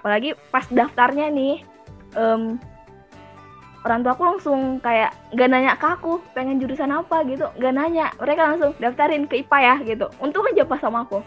Apalagi 0.00 0.36
pas 0.52 0.66
daftarnya 0.68 1.28
nih, 1.32 1.64
em, 2.16 2.60
orang 3.82 4.00
tua 4.06 4.12
aku 4.14 4.24
langsung 4.24 4.60
kayak 4.78 5.10
gak 5.34 5.50
nanya 5.50 5.74
ke 5.74 5.86
aku 5.86 6.22
pengen 6.32 6.62
jurusan 6.62 6.94
apa 6.94 7.26
gitu, 7.26 7.50
gak 7.58 7.74
nanya. 7.74 8.14
Mereka 8.18 8.42
langsung 8.42 8.70
daftarin 8.78 9.26
ke 9.26 9.42
IPA 9.42 9.58
ya 9.58 9.74
gitu. 9.94 10.06
Untung 10.22 10.46
aja 10.46 10.62
pas 10.62 10.78
sama 10.78 11.02
aku. 11.02 11.18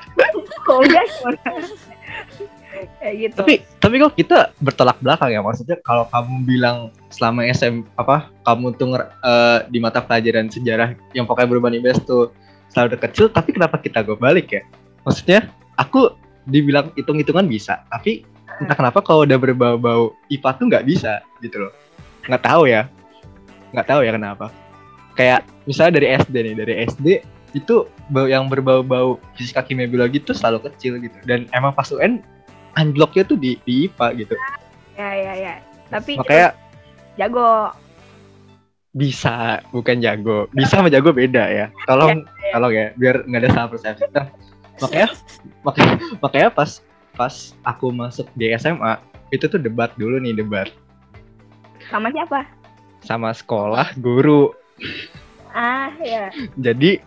Kalau 0.66 0.82
enggak 0.82 1.06
gimana? 1.06 1.42
kayak 2.98 3.14
gitu. 3.18 3.36
tapi 3.38 3.54
tapi 3.78 3.94
kok 4.00 4.14
kita 4.16 4.38
bertolak 4.58 4.98
belakang 5.02 5.30
ya 5.30 5.40
maksudnya 5.44 5.78
kalau 5.84 6.08
kamu 6.10 6.34
bilang 6.46 6.76
selama 7.12 7.46
SM 7.46 7.84
apa 7.98 8.30
kamu 8.42 8.74
tuh 8.74 8.86
nger- 8.94 9.12
eh, 9.22 9.58
di 9.70 9.78
mata 9.78 10.02
pelajaran 10.02 10.48
sejarah 10.50 10.96
yang 11.14 11.28
pokoknya 11.28 11.48
berubah 11.50 11.70
IPS 11.70 12.06
tuh 12.06 12.32
selalu 12.72 12.96
dari 12.96 13.02
kecil 13.10 13.26
tapi 13.30 13.54
kenapa 13.54 13.76
kita 13.78 14.02
gue 14.02 14.16
balik 14.16 14.48
ya 14.50 14.62
maksudnya 15.04 15.46
aku 15.76 16.16
dibilang 16.48 16.90
hitung-hitungan 16.98 17.46
bisa 17.46 17.84
tapi 17.92 18.26
entah 18.58 18.76
kenapa 18.76 18.98
kalau 19.02 19.24
udah 19.24 19.38
berbau-bau 19.38 20.14
IPA 20.30 20.50
tuh 20.58 20.66
nggak 20.70 20.86
bisa 20.86 21.22
gitu 21.42 21.68
loh 21.68 21.72
nggak 22.26 22.42
tahu 22.44 22.68
ya. 22.68 22.88
Nggak 23.72 23.86
tahu 23.88 24.00
ya 24.04 24.12
kenapa. 24.14 24.46
Kayak 25.16 25.44
misalnya 25.68 26.00
dari 26.00 26.08
SD 26.16 26.34
nih 26.34 26.54
dari 26.56 26.74
SD 26.88 27.06
itu 27.52 27.84
bau 28.08 28.24
yang 28.24 28.48
berbau-bau 28.48 29.20
fisika 29.36 29.60
kimia 29.60 29.84
biologi 29.84 30.20
tuh 30.24 30.36
selalu 30.36 30.72
kecil 30.72 30.96
gitu. 31.00 31.16
Dan 31.28 31.48
emang 31.52 31.76
pas 31.76 31.88
UN 31.92 32.24
anjloknya 32.80 33.28
tuh 33.28 33.36
di, 33.36 33.60
di 33.68 33.88
IPA 33.88 34.06
gitu. 34.24 34.34
Ya 34.96 35.10
ya 35.12 35.32
ya. 35.36 35.54
Tapi 35.92 36.16
makanya 36.16 36.56
jago. 37.20 37.76
bisa 38.92 39.64
bukan 39.72 40.04
jago. 40.04 40.48
Bisa 40.52 40.76
sama 40.80 40.92
jago 40.92 41.12
beda 41.16 41.48
ya. 41.48 41.66
Tolong 41.88 42.24
tolong 42.52 42.72
ya 42.72 42.86
biar 42.96 43.24
nggak 43.24 43.40
ada 43.44 43.50
salah 43.52 43.68
persepsi. 43.72 44.04
Nah, 44.12 44.28
makanya 44.80 45.08
makanya 45.64 45.94
makanya 46.20 46.48
pas 46.52 46.70
pas 47.16 47.56
aku 47.64 47.92
masuk 47.92 48.28
di 48.36 48.52
SMA 48.56 49.00
itu 49.32 49.48
tuh 49.48 49.60
debat 49.60 49.92
dulu 49.96 50.20
nih 50.20 50.36
debat 50.36 50.68
Sama 51.90 52.08
siapa? 52.12 52.62
sama 53.02 53.34
sekolah 53.34 53.98
guru. 53.98 54.54
Ah 55.52 55.90
ya. 56.00 56.30
jadi 56.56 57.02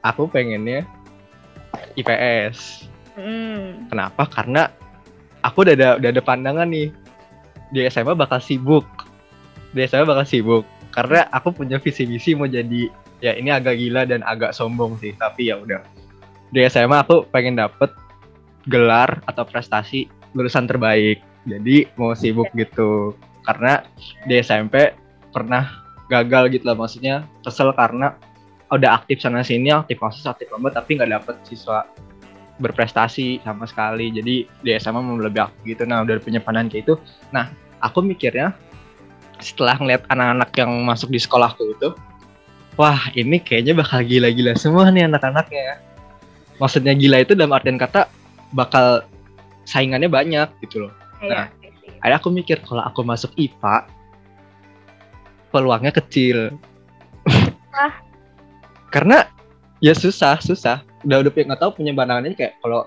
aku 0.00 0.26
pengennya 0.26 0.88
IPS 1.94 2.88
Hmm. 3.14 3.86
kenapa? 3.86 4.26
Karena 4.26 4.66
aku 5.38 5.62
udah 5.62 5.74
ada 5.78 5.88
udah 6.02 6.10
ada 6.10 6.22
pandangan 6.24 6.66
nih. 6.66 6.90
Di 7.70 7.86
SMA 7.86 8.18
bakal 8.18 8.42
sibuk. 8.42 8.82
Di 9.70 9.86
SMA 9.86 10.02
bakal 10.02 10.26
sibuk. 10.26 10.66
Karena 10.90 11.30
aku 11.30 11.54
punya 11.54 11.78
visi 11.78 12.08
misi 12.10 12.34
mau 12.34 12.50
jadi 12.50 12.90
ya 13.22 13.38
ini 13.38 13.54
agak 13.54 13.78
gila 13.78 14.02
dan 14.02 14.26
agak 14.26 14.50
sombong 14.50 14.98
sih 14.98 15.14
tapi 15.14 15.54
ya 15.54 15.62
udah. 15.62 15.78
Di 16.50 16.66
SMA 16.66 17.06
aku 17.06 17.28
pengen 17.30 17.54
dapet 17.54 17.94
gelar 18.66 19.22
atau 19.30 19.46
prestasi 19.46 20.10
lulusan 20.34 20.66
terbaik. 20.66 21.22
Jadi 21.46 21.86
mau 21.94 22.18
sibuk 22.18 22.50
gitu 22.58 23.14
karena 23.44 23.84
di 24.24 24.40
SMP 24.40 24.96
pernah 25.30 25.84
gagal 26.08 26.52
gitu 26.52 26.64
lah 26.68 26.76
maksudnya 26.76 27.24
kesel 27.44 27.72
karena 27.76 28.16
udah 28.72 29.00
aktif 29.00 29.20
sana 29.20 29.44
sini 29.44 29.70
aktif 29.70 30.00
masuk 30.00 30.34
aktif 30.34 30.50
lomba 30.50 30.72
tapi 30.72 30.96
nggak 30.96 31.10
dapet 31.12 31.36
siswa 31.46 31.86
berprestasi 32.54 33.42
sama 33.42 33.66
sekali. 33.66 34.14
Jadi 34.14 34.46
di 34.46 34.70
SMA 34.78 35.02
mau 35.02 35.18
lebih 35.18 35.50
aktif 35.50 35.62
gitu. 35.74 35.82
Nah 35.90 36.06
udah 36.06 36.22
punya 36.22 36.38
pandangan 36.38 36.70
kayak 36.70 36.86
itu. 36.86 36.94
Nah 37.34 37.50
aku 37.82 38.00
mikirnya 38.00 38.54
setelah 39.42 39.76
ngeliat 39.76 40.06
anak-anak 40.08 40.50
yang 40.56 40.70
masuk 40.86 41.10
di 41.10 41.18
sekolahku 41.18 41.74
itu 41.74 41.90
wah 42.78 43.10
ini 43.18 43.42
kayaknya 43.42 43.74
bakal 43.74 44.00
gila-gila 44.00 44.54
semua 44.54 44.88
nih 44.94 45.10
anak-anaknya 45.10 45.82
maksudnya 46.62 46.94
gila 46.94 47.22
itu 47.22 47.34
dalam 47.34 47.52
artian 47.52 47.76
kata 47.76 48.06
bakal 48.54 49.02
saingannya 49.66 50.06
banyak 50.06 50.48
gitu 50.62 50.86
loh. 50.88 50.92
Iya. 51.18 51.50
Akhirnya 52.04 52.20
aku 52.20 52.30
mikir 52.30 52.60
kalau 52.60 52.84
aku 52.84 53.00
masuk 53.00 53.32
IPA 53.40 53.88
peluangnya 55.48 55.88
kecil. 55.94 56.52
Ah. 57.74 57.90
karena 58.92 59.26
ya 59.82 59.96
susah 59.96 60.38
susah. 60.38 60.84
Udah 61.02 61.24
udah 61.24 61.32
nggak 61.32 61.58
tahu 61.58 61.80
punya 61.80 61.90
pandangannya 61.96 62.36
kayak 62.36 62.60
kalau 62.62 62.86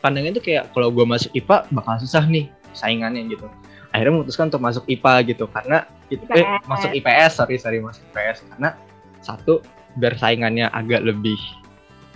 pandangannya 0.00 0.40
tuh 0.40 0.44
kayak 0.46 0.72
kalau 0.72 0.88
gua 0.88 1.04
masuk 1.04 1.28
IPA 1.36 1.68
bakal 1.74 2.00
susah 2.00 2.24
nih 2.24 2.48
saingannya 2.72 3.26
gitu. 3.28 3.44
Akhirnya 3.90 4.16
memutuskan 4.16 4.48
untuk 4.48 4.62
masuk 4.62 4.86
IPA 4.86 5.34
gitu 5.34 5.44
karena 5.50 5.84
itu 6.08 6.22
eh, 6.32 6.46
masuk 6.64 6.94
IPS 6.94 7.42
sorry 7.42 7.58
sorry 7.58 7.82
masuk 7.82 8.06
IPS 8.14 8.46
karena 8.54 8.78
satu 9.20 9.60
biar 9.98 10.14
saingannya 10.16 10.70
agak 10.70 11.02
lebih 11.02 11.36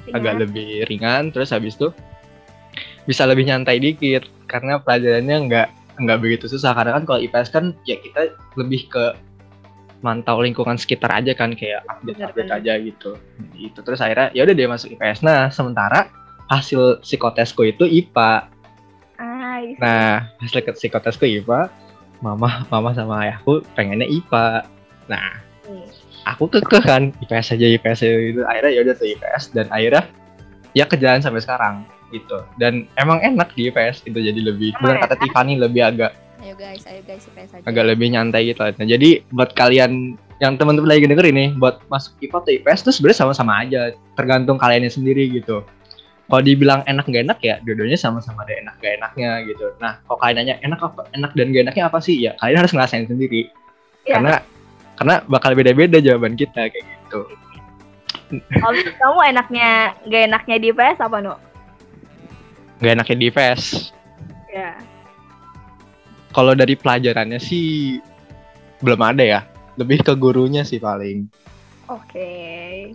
Iya. 0.04 0.20
agak 0.20 0.34
lebih 0.44 0.84
ringan 0.88 1.32
terus 1.32 1.48
habis 1.52 1.80
itu 1.80 1.88
bisa 3.08 3.24
lebih 3.24 3.48
nyantai 3.48 3.80
dikit. 3.80 4.28
Karena 4.44 4.76
pelajarannya 4.80 5.36
nggak 5.48 5.68
nggak 5.96 6.18
begitu 6.20 6.46
susah. 6.46 6.74
Karena 6.74 6.98
kan 6.98 7.04
kalau 7.04 7.20
IPS 7.20 7.48
kan 7.50 7.64
ya 7.84 7.96
kita 7.96 8.32
lebih 8.54 8.86
ke 8.88 9.14
mantau 10.00 10.44
lingkungan 10.44 10.76
sekitar 10.76 11.08
aja 11.10 11.32
kan 11.32 11.56
kayak 11.56 11.80
update 11.88 12.20
update 12.20 12.44
Bener-bener. 12.44 12.60
aja 12.60 12.72
gitu. 12.76 13.10
Itu 13.56 13.80
terus 13.80 14.04
akhirnya 14.04 14.28
ya 14.36 14.44
udah 14.44 14.52
dia 14.52 14.68
masuk 14.68 14.92
IPS 14.92 15.24
nah 15.24 15.48
sementara 15.48 16.12
hasil 16.52 17.00
psikotesku 17.00 17.64
itu 17.64 17.88
IPA 17.88 18.52
Ah, 19.16 19.62
iya. 19.62 19.76
nah 19.80 20.06
hasil 20.42 20.60
psikotesku 20.74 21.24
IPA 21.24 21.70
mama 22.20 22.66
mama 22.68 22.92
sama 22.92 23.24
ayahku 23.24 23.62
pengennya 23.72 24.04
IPA 24.04 24.66
nah 25.06 25.40
Nih. 25.64 25.88
aku 26.26 26.52
kekeh 26.52 26.82
kan 26.84 27.02
IPS 27.22 27.56
aja 27.56 27.66
IPS 27.72 27.98
aja 28.04 28.16
gitu. 28.20 28.40
Akhirnya 28.44 28.70
ya 28.76 28.80
udah 28.84 28.94
tuh 28.94 29.08
IPS 29.08 29.42
dan 29.56 29.66
akhirnya 29.72 30.04
ya 30.76 30.84
kejalan 30.84 31.24
sampai 31.24 31.40
sekarang 31.40 31.88
gitu. 32.10 32.44
Dan 32.60 32.90
emang 32.98 33.22
enak 33.24 33.52
di 33.56 33.72
IPS 33.72 34.04
itu 34.08 34.18
jadi 34.18 34.40
lebih 34.40 34.76
benar 34.82 35.04
kata 35.04 35.16
Tiffany 35.20 35.56
lebih 35.56 35.84
agak 35.84 36.12
ayo 36.44 36.54
guys 36.60 36.84
ayo 36.84 37.00
guys 37.08 37.24
IPS 37.24 37.50
aja. 37.56 37.64
agak 37.64 37.84
lebih 37.88 38.12
nyantai 38.12 38.52
gitu 38.52 38.60
nah 38.60 38.84
jadi 38.84 39.24
buat 39.32 39.56
kalian 39.56 40.20
yang 40.42 40.60
teman-teman 40.60 40.90
lagi 40.90 41.06
denger 41.06 41.26
ini 41.30 41.54
buat 41.56 41.80
masuk 41.88 42.18
IPA 42.20 42.36
atau 42.42 42.52
IPS 42.52 42.80
tuh 42.84 42.92
sebenarnya 42.92 43.18
sama-sama 43.24 43.52
aja 43.62 43.94
tergantung 44.18 44.58
kaliannya 44.58 44.90
sendiri 44.90 45.30
gitu. 45.30 45.62
Kalau 46.24 46.40
dibilang 46.40 46.80
enak 46.88 47.04
gak 47.06 47.22
enak 47.28 47.38
ya 47.44 47.54
dua-duanya 47.62 48.00
sama-sama 48.00 48.42
ada 48.42 48.56
enak 48.58 48.74
gak 48.80 48.98
enaknya 48.98 49.30
gitu. 49.46 49.70
Nah 49.78 50.02
kalau 50.08 50.18
kalian 50.18 50.36
nanya 50.42 50.54
enak 50.64 50.80
apa 50.82 51.06
enak 51.14 51.30
dan 51.38 51.46
gak 51.54 51.64
enaknya 51.70 51.84
apa 51.86 51.98
sih? 52.02 52.16
Ya 52.18 52.34
kalian 52.42 52.58
harus 52.64 52.72
ngerasain 52.74 53.06
sendiri. 53.06 53.52
Iya. 54.04 54.20
karena 54.20 54.34
karena 55.00 55.14
bakal 55.32 55.56
beda-beda 55.56 55.96
jawaban 55.96 56.36
kita 56.36 56.68
kayak 56.68 56.84
gitu. 56.84 57.20
Kalau 58.58 58.72
kamu 58.74 59.20
enaknya 59.36 59.94
gak 60.10 60.22
enaknya 60.28 60.56
di 60.58 60.66
IPS 60.74 60.98
apa 60.98 61.16
no? 61.22 61.38
Gak 62.78 62.94
enaknya 62.94 63.16
di 63.16 63.26
IPS 63.28 63.62
Ya. 64.48 64.78
kalau 66.30 66.54
dari 66.54 66.74
pelajarannya 66.74 67.38
sih 67.38 67.98
belum 68.78 69.00
ada 69.02 69.22
ya 69.22 69.40
lebih 69.74 70.00
ke 70.00 70.14
gurunya 70.14 70.62
sih 70.62 70.78
paling 70.78 71.26
Oke. 71.84 72.88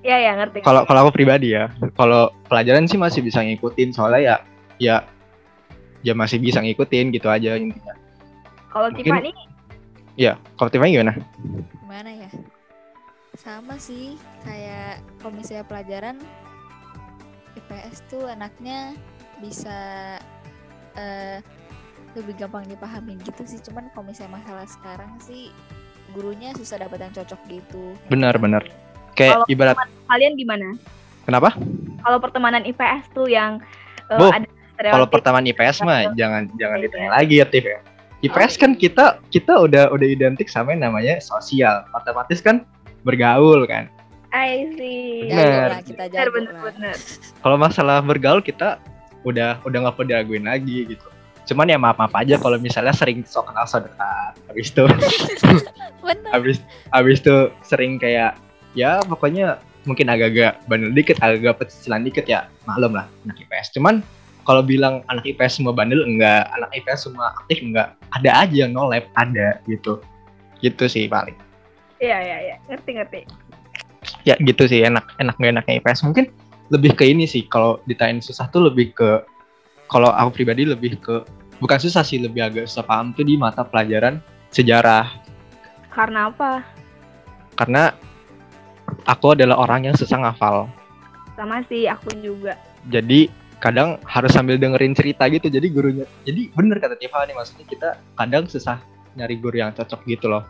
Ya 0.00 0.16
ya 0.16 0.32
ngerti. 0.32 0.64
Kalau 0.64 0.88
kalau 0.88 1.04
aku 1.04 1.12
pribadi 1.12 1.52
ya, 1.52 1.68
kalau 1.92 2.32
pelajaran 2.48 2.88
sih 2.88 2.96
masih 2.96 3.20
bisa 3.20 3.44
ngikutin 3.44 3.92
soalnya 3.92 4.20
ya 4.22 4.36
ya 4.78 4.96
ya 6.00 6.14
masih 6.16 6.40
bisa 6.40 6.64
ngikutin 6.64 7.12
gitu 7.12 7.28
aja 7.28 7.58
intinya. 7.58 7.92
kalau 8.70 8.88
Tiffany 8.94 9.34
Ya, 10.16 10.40
kalau 10.56 10.72
Tiffany 10.72 10.96
gimana? 10.96 11.20
Gimana 11.84 12.10
ya? 12.16 12.30
Sama 13.36 13.76
sih 13.76 14.16
kayak 14.40 15.04
kalau 15.20 15.36
misalnya 15.36 15.68
pelajaran 15.68 16.16
IPS 17.68 18.00
tuh 18.08 18.24
anaknya 18.24 18.96
bisa 19.38 19.76
eh 20.96 21.38
lebih 22.16 22.40
gampang 22.40 22.64
dipahami 22.64 23.20
gitu 23.20 23.44
sih. 23.44 23.60
Cuman 23.60 23.92
kalau 23.92 24.08
misalnya 24.08 24.40
masalah 24.40 24.64
sekarang 24.64 25.12
sih 25.20 25.52
gurunya 26.16 26.56
susah 26.56 26.80
dapat 26.80 27.04
yang 27.04 27.12
cocok 27.12 27.40
gitu. 27.52 27.92
Benar, 28.08 28.40
benar. 28.40 28.64
Kayak 29.12 29.44
Kalau 29.44 29.52
ibarat 29.52 29.76
kalian 30.08 30.32
gimana? 30.40 30.68
kenapa? 31.28 31.52
Kalau 32.00 32.16
pertemanan 32.16 32.64
IPS 32.64 33.12
tuh 33.12 33.28
yang 33.28 33.60
eh, 34.08 34.16
Bu, 34.16 34.32
ada 34.32 34.48
Kalau 34.80 35.04
pertemanan 35.04 35.44
IPS 35.52 35.84
mah 35.84 36.08
jangan 36.16 36.48
jangan 36.56 36.78
Iya. 36.80 36.84
ditanya 36.88 37.10
lagi 37.12 37.34
ya 37.42 37.46
Tiff 37.46 37.66
ya. 37.68 37.78
IPS 38.24 38.56
kan 38.56 38.72
kita 38.74 39.20
kita 39.28 39.52
udah 39.68 39.92
udah 39.92 40.06
identik 40.08 40.48
sama 40.48 40.72
yang 40.72 40.88
namanya 40.88 41.20
sosial. 41.20 41.84
Otomatis 41.92 42.40
kan 42.40 42.64
bergaul 43.04 43.68
kan. 43.68 43.92
I 44.28 44.68
see. 44.76 45.28
Bener. 45.32 45.40
Jago 45.40 45.68
lah 45.72 45.80
kita 45.80 46.02
Bener 46.08 46.26
jago 46.28 46.30
bener 46.36 46.52
lah. 46.52 46.62
bener. 46.72 46.96
Kalau 47.40 47.56
masalah 47.56 47.98
bergaul 48.04 48.44
kita 48.44 48.76
udah 49.24 49.60
udah 49.64 49.78
nggak 49.88 49.94
perlu 49.96 50.08
diraguin 50.12 50.44
lagi 50.44 50.84
gitu. 50.84 51.08
Cuman 51.48 51.72
ya 51.72 51.80
maaf 51.80 51.96
maaf 51.96 52.12
aja 52.12 52.36
kalau 52.36 52.60
misalnya 52.60 52.92
sering 52.92 53.24
sok 53.24 53.48
kenal 53.48 53.64
sok 53.64 53.88
dekat. 53.88 54.32
Habis 54.52 54.68
itu 54.68 54.84
habis 56.34 56.56
habis 56.92 57.18
itu 57.24 57.36
sering 57.64 57.96
kayak 57.96 58.36
ya 58.76 59.00
pokoknya 59.08 59.56
mungkin 59.88 60.12
agak-agak 60.12 60.60
bandel 60.68 60.92
dikit, 60.92 61.16
agak-agak 61.24 61.64
pecicilan 61.64 62.04
dikit 62.04 62.28
ya 62.28 62.52
maklum 62.68 62.92
lah 62.92 63.08
anak 63.24 63.40
IPS. 63.40 63.72
Cuman 63.72 64.04
kalau 64.44 64.60
bilang 64.60 65.00
anak 65.08 65.24
IPS 65.24 65.60
semua 65.60 65.72
bandel 65.72 66.04
enggak, 66.04 66.44
anak 66.52 66.68
IPS 66.76 67.08
semua 67.08 67.32
aktif 67.32 67.64
enggak. 67.64 67.96
Ada 68.12 68.44
aja 68.44 68.68
yang 68.68 68.76
no 68.76 68.84
lab 68.92 69.08
ada 69.16 69.56
gitu. 69.64 70.04
Gitu 70.60 70.84
sih 70.84 71.08
paling. 71.08 71.36
Iya 71.96 72.18
iya 72.20 72.36
iya. 72.44 72.56
Ngerti 72.68 72.90
ngerti. 72.92 73.20
Ya 74.24 74.34
gitu 74.38 74.64
sih 74.64 74.84
enak 74.84 75.16
enak 75.16 75.34
nggak 75.36 75.52
enaknya 75.56 75.74
IPS 75.80 76.04
mungkin 76.04 76.28
lebih 76.68 76.92
ke 76.94 77.04
ini 77.08 77.24
sih 77.24 77.48
kalau 77.48 77.80
ditanyain 77.84 78.20
susah 78.20 78.48
tuh 78.48 78.68
lebih 78.68 78.92
ke 78.92 79.24
kalau 79.88 80.12
aku 80.12 80.36
pribadi 80.36 80.68
lebih 80.68 81.00
ke 81.00 81.24
bukan 81.58 81.78
susah 81.80 82.04
sih 82.04 82.20
lebih 82.20 82.44
agak 82.44 82.64
susah 82.68 82.84
paham 82.84 83.16
tuh 83.16 83.24
di 83.24 83.40
mata 83.40 83.64
pelajaran 83.64 84.20
sejarah 84.52 85.08
Karena 85.88 86.28
apa? 86.30 86.62
karena 87.56 87.90
aku 89.08 89.34
adalah 89.34 89.58
orang 89.58 89.90
yang 89.90 89.96
susah 89.96 90.20
ngafal 90.22 90.68
Sama 91.34 91.64
sih 91.66 91.88
aku 91.88 92.12
juga. 92.20 92.54
jadi 92.86 93.26
kadang 93.58 93.98
harus 94.06 94.30
sambil 94.30 94.54
dengerin 94.54 94.94
cerita 94.94 95.26
gitu 95.26 95.50
jadi 95.50 95.66
gurunya 95.66 96.06
jadi 96.22 96.52
bener 96.54 96.78
kata 96.78 96.94
Tiffany 96.94 97.34
maksudnya 97.34 97.66
kita 97.66 97.88
kadang 98.14 98.46
susah 98.46 98.78
nyari 99.18 99.34
guru 99.34 99.58
yang 99.58 99.74
cocok 99.74 100.06
gitu 100.06 100.30
loh 100.30 100.46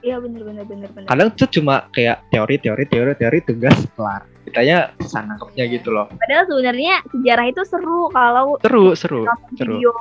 Iya 0.00 0.16
bener 0.16 0.42
bener 0.44 0.64
bener 0.64 0.88
bener. 0.96 1.08
kadang 1.12 1.28
tuh 1.36 1.48
cuma 1.60 1.84
kayak 1.92 2.24
teori 2.32 2.56
teori 2.56 2.84
teori 2.88 3.12
teori 3.16 3.38
tugas 3.44 3.76
kelar. 3.96 4.24
Kitanya 4.48 4.96
susah 4.96 5.28
nangkepnya 5.28 5.64
gitu 5.68 5.88
loh. 5.92 6.08
Padahal 6.16 6.44
sebenarnya 6.48 6.94
sejarah 7.12 7.46
itu 7.52 7.62
seru 7.68 8.08
kalau 8.10 8.56
seru 8.64 8.96
seru 8.96 9.22
seru. 9.60 9.76
video 9.76 9.92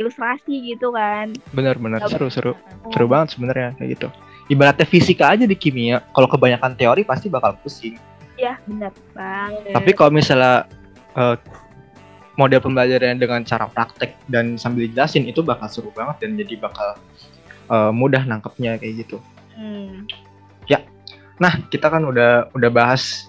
ilustrasi 0.00 0.72
gitu 0.72 0.92
kan. 0.92 1.36
bener 1.52 1.76
bener. 1.76 2.00
Ya, 2.00 2.08
seru 2.08 2.28
seru. 2.32 2.52
seru 2.92 3.06
banget 3.08 3.36
sebenarnya 3.36 3.76
kayak 3.76 3.88
gitu. 4.00 4.08
Ibaratnya 4.48 4.86
fisika 4.88 5.36
aja 5.36 5.44
di 5.44 5.56
kimia 5.58 6.00
kalau 6.16 6.28
kebanyakan 6.30 6.72
teori 6.78 7.04
pasti 7.04 7.28
bakal 7.28 7.52
pusing. 7.60 8.00
Iya 8.36 8.60
bener 8.68 8.92
banget. 9.16 9.72
tapi 9.72 9.90
kalau 9.96 10.12
misalnya 10.12 10.68
eh, 11.16 11.36
model 12.36 12.60
pembelajaran 12.60 13.16
dengan 13.16 13.40
cara 13.48 13.64
praktek 13.68 14.12
dan 14.28 14.60
sambil 14.60 14.84
dijelasin 14.84 15.24
itu 15.24 15.40
bakal 15.40 15.68
seru 15.72 15.90
banget 15.96 16.24
dan 16.24 16.36
jadi 16.36 16.54
bakal 16.60 17.00
eh, 17.66 17.92
mudah 17.92 18.22
nangkepnya 18.24 18.78
kayak 18.78 19.06
gitu 19.06 19.18
Hmm. 19.56 20.04
Nah, 21.36 21.60
kita 21.68 21.92
kan 21.92 22.00
udah 22.04 22.48
udah 22.56 22.70
bahas 22.72 23.28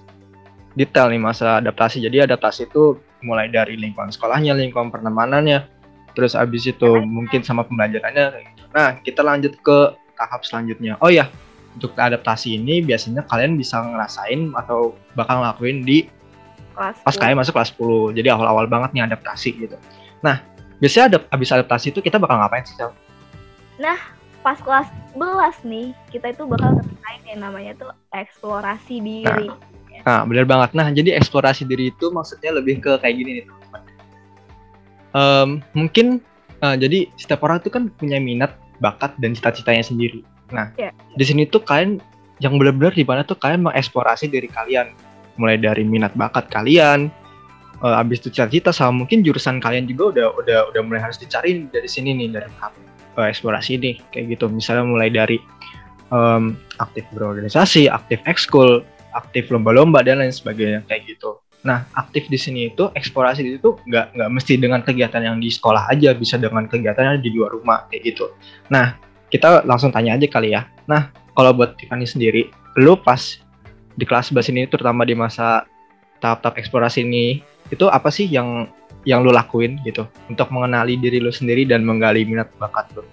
detail 0.79 1.11
nih 1.11 1.19
masa 1.19 1.59
adaptasi. 1.59 1.99
Jadi 1.99 2.23
adaptasi 2.23 2.71
itu 2.71 2.99
mulai 3.19 3.51
dari 3.51 3.75
lingkungan 3.75 4.13
sekolahnya, 4.13 4.55
lingkungan 4.55 4.93
pertemanannya, 4.93 5.67
terus 6.15 6.37
abis 6.37 6.71
itu 6.71 7.03
mungkin 7.03 7.43
sama 7.43 7.67
pembelajarannya. 7.67 8.47
Nah, 8.71 9.01
kita 9.03 9.25
lanjut 9.25 9.59
ke 9.59 9.77
tahap 10.15 10.45
selanjutnya. 10.47 10.95
Oh 11.03 11.11
ya, 11.11 11.27
untuk 11.75 11.97
adaptasi 11.97 12.55
ini 12.55 12.79
biasanya 12.79 13.27
kalian 13.27 13.59
bisa 13.59 13.83
ngerasain 13.83 14.53
atau 14.55 14.95
bakal 15.17 15.43
ngelakuin 15.43 15.83
di 15.83 16.07
kelas 16.77 17.01
pas 17.03 17.15
10. 17.17 17.21
kalian 17.25 17.37
masuk 17.43 17.53
kelas 17.57 17.71
10. 17.75 18.15
Jadi 18.15 18.27
awal-awal 18.31 18.65
banget 18.69 18.95
nih 18.95 19.03
adaptasi 19.03 19.49
gitu. 19.57 19.77
Nah, 20.23 20.39
biasanya 20.79 21.05
ada 21.11 21.17
abis 21.33 21.49
adaptasi 21.51 21.91
itu 21.91 21.99
kita 21.99 22.21
bakal 22.21 22.39
ngapain 22.39 22.63
sih, 22.63 22.77
Sel? 22.77 22.93
Pas 24.47 24.63
kelas 24.63 24.87
11 25.11 25.67
nih 25.67 25.87
kita 26.07 26.31
itu 26.31 26.47
bakal 26.47 26.79
ngerasain 26.79 27.21
yang 27.27 27.43
namanya 27.43 27.75
tuh 27.75 27.91
eksplorasi 28.15 29.03
diri. 29.03 29.51
Nah, 30.07 30.23
benar 30.23 30.47
banget. 30.47 30.71
Nah, 30.71 30.87
jadi 30.87 31.19
eksplorasi 31.19 31.67
diri 31.67 31.91
itu 31.91 32.07
maksudnya 32.15 32.55
lebih 32.55 32.79
ke 32.79 32.95
kayak 32.95 33.11
gini 33.19 33.31
nih, 33.35 33.43
teman-teman. 33.43 33.81
Em, 35.11 35.49
mungkin 35.75 36.23
eh, 36.63 36.75
jadi 36.79 37.11
setiap 37.19 37.43
orang 37.43 37.59
itu 37.59 37.67
kan 37.67 37.91
punya 37.99 38.23
minat, 38.23 38.55
bakat 38.79 39.19
dan 39.19 39.35
cita-citanya 39.35 39.83
sendiri. 39.83 40.23
Nah, 40.55 40.71
Iya. 40.79 40.95
di 40.95 41.25
sini 41.27 41.43
tuh 41.43 41.67
kalian 41.67 41.99
yang 42.39 42.55
benar-benar 42.55 42.95
di 42.95 43.03
mana 43.03 43.27
tuh 43.27 43.35
kalian 43.35 43.67
mengeksplorasi 43.67 44.31
diri 44.31 44.47
kalian, 44.47 44.95
mulai 45.35 45.59
dari 45.59 45.83
minat 45.83 46.15
bakat 46.15 46.47
kalian, 46.47 47.11
eh, 47.83 47.95
habis 47.99 48.23
itu 48.23 48.31
cita-cita 48.31 48.71
sama 48.71 49.03
mungkin 49.03 49.27
jurusan 49.27 49.59
kalian 49.59 49.91
juga 49.91 50.15
udah 50.15 50.27
udah 50.39 50.59
udah 50.71 50.81
mulai 50.87 51.03
harus 51.03 51.19
dicari 51.19 51.67
dari 51.67 51.89
sini 51.91 52.15
nih 52.15 52.31
dari 52.31 52.47
tahap 52.55 52.86
eh, 53.17 53.27
eksplorasi 53.33 53.81
ini 53.81 53.91
kayak 54.13 54.37
gitu. 54.37 54.45
Misalnya 54.47 54.85
mulai 54.85 55.09
dari 55.09 55.37
em, 56.13 56.55
aktif 56.79 57.03
berorganisasi, 57.11 57.89
aktif 57.89 58.21
ekskul, 58.29 58.85
aktif 59.17 59.49
lomba-lomba 59.49 60.05
dan 60.05 60.21
lain 60.21 60.33
sebagainya 60.33 60.85
kayak 60.85 61.17
gitu. 61.17 61.41
Nah, 61.65 61.83
aktif 61.97 62.29
di 62.29 62.37
sini 62.37 62.71
itu 62.71 62.87
eksplorasi 62.93 63.59
itu 63.59 63.75
nggak 63.89 64.15
nggak 64.15 64.29
mesti 64.29 64.53
dengan 64.61 64.79
kegiatan 64.85 65.19
yang 65.19 65.37
di 65.41 65.49
sekolah 65.49 65.89
aja, 65.89 66.13
bisa 66.13 66.37
dengan 66.37 66.69
kegiatan 66.69 67.17
yang 67.17 67.19
di 67.19 67.33
luar 67.33 67.51
rumah 67.57 67.89
kayak 67.89 68.13
gitu. 68.13 68.29
Nah, 68.69 68.95
kita 69.33 69.65
langsung 69.67 69.91
tanya 69.91 70.15
aja 70.15 70.27
kali 70.29 70.53
ya. 70.53 70.69
Nah, 70.87 71.11
kalau 71.35 71.51
buat 71.57 71.75
Tiffany 71.75 72.07
sendiri, 72.07 72.47
lu 72.79 72.95
pas 72.95 73.41
di 73.97 74.05
kelas 74.05 74.29
11 74.31 74.53
ini 74.53 74.61
terutama 74.69 75.03
di 75.03 75.17
masa 75.17 75.65
tahap-tahap 76.21 76.61
eksplorasi 76.61 77.03
ini, 77.03 77.41
itu 77.73 77.85
apa 77.89 78.07
sih 78.13 78.29
yang 78.29 78.69
yang 79.07 79.23
lu 79.23 79.31
lakuin 79.31 79.79
gitu 79.81 80.03
untuk 80.27 80.51
mengenali 80.51 80.99
diri 80.99 81.23
lu 81.23 81.31
sendiri 81.31 81.63
dan 81.63 81.87
menggali 81.87 82.27
minat 82.27 82.51
bakat 82.59 82.91
lu? 82.91 83.07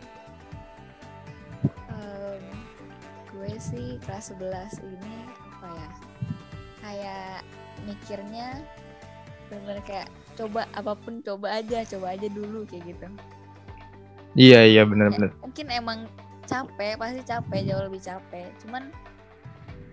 Em, 1.88 2.42
gue 3.30 3.54
sih 3.56 4.02
kelas 4.02 4.34
11 4.34 4.82
ini 4.82 5.14
apa 5.54 5.68
ya 5.70 5.88
kayak 6.82 7.36
mikirnya 7.86 8.48
bener 9.46 9.78
kayak 9.86 10.08
coba 10.34 10.66
apa 10.74 10.98
pun 10.98 11.22
coba 11.22 11.62
aja 11.62 11.86
coba 11.86 12.18
aja 12.18 12.26
dulu 12.26 12.66
kayak 12.66 12.90
gitu 12.90 13.06
Iya 14.34 14.66
iya 14.66 14.82
Ya, 14.82 14.82
benar-benar. 14.82 15.30
mungkin 15.38 15.66
emang 15.70 15.98
capek 16.44 16.98
pasti 16.98 17.22
capek 17.22 17.60
jauh 17.70 17.82
lebih 17.86 18.02
capek 18.02 18.50
cuman 18.60 18.90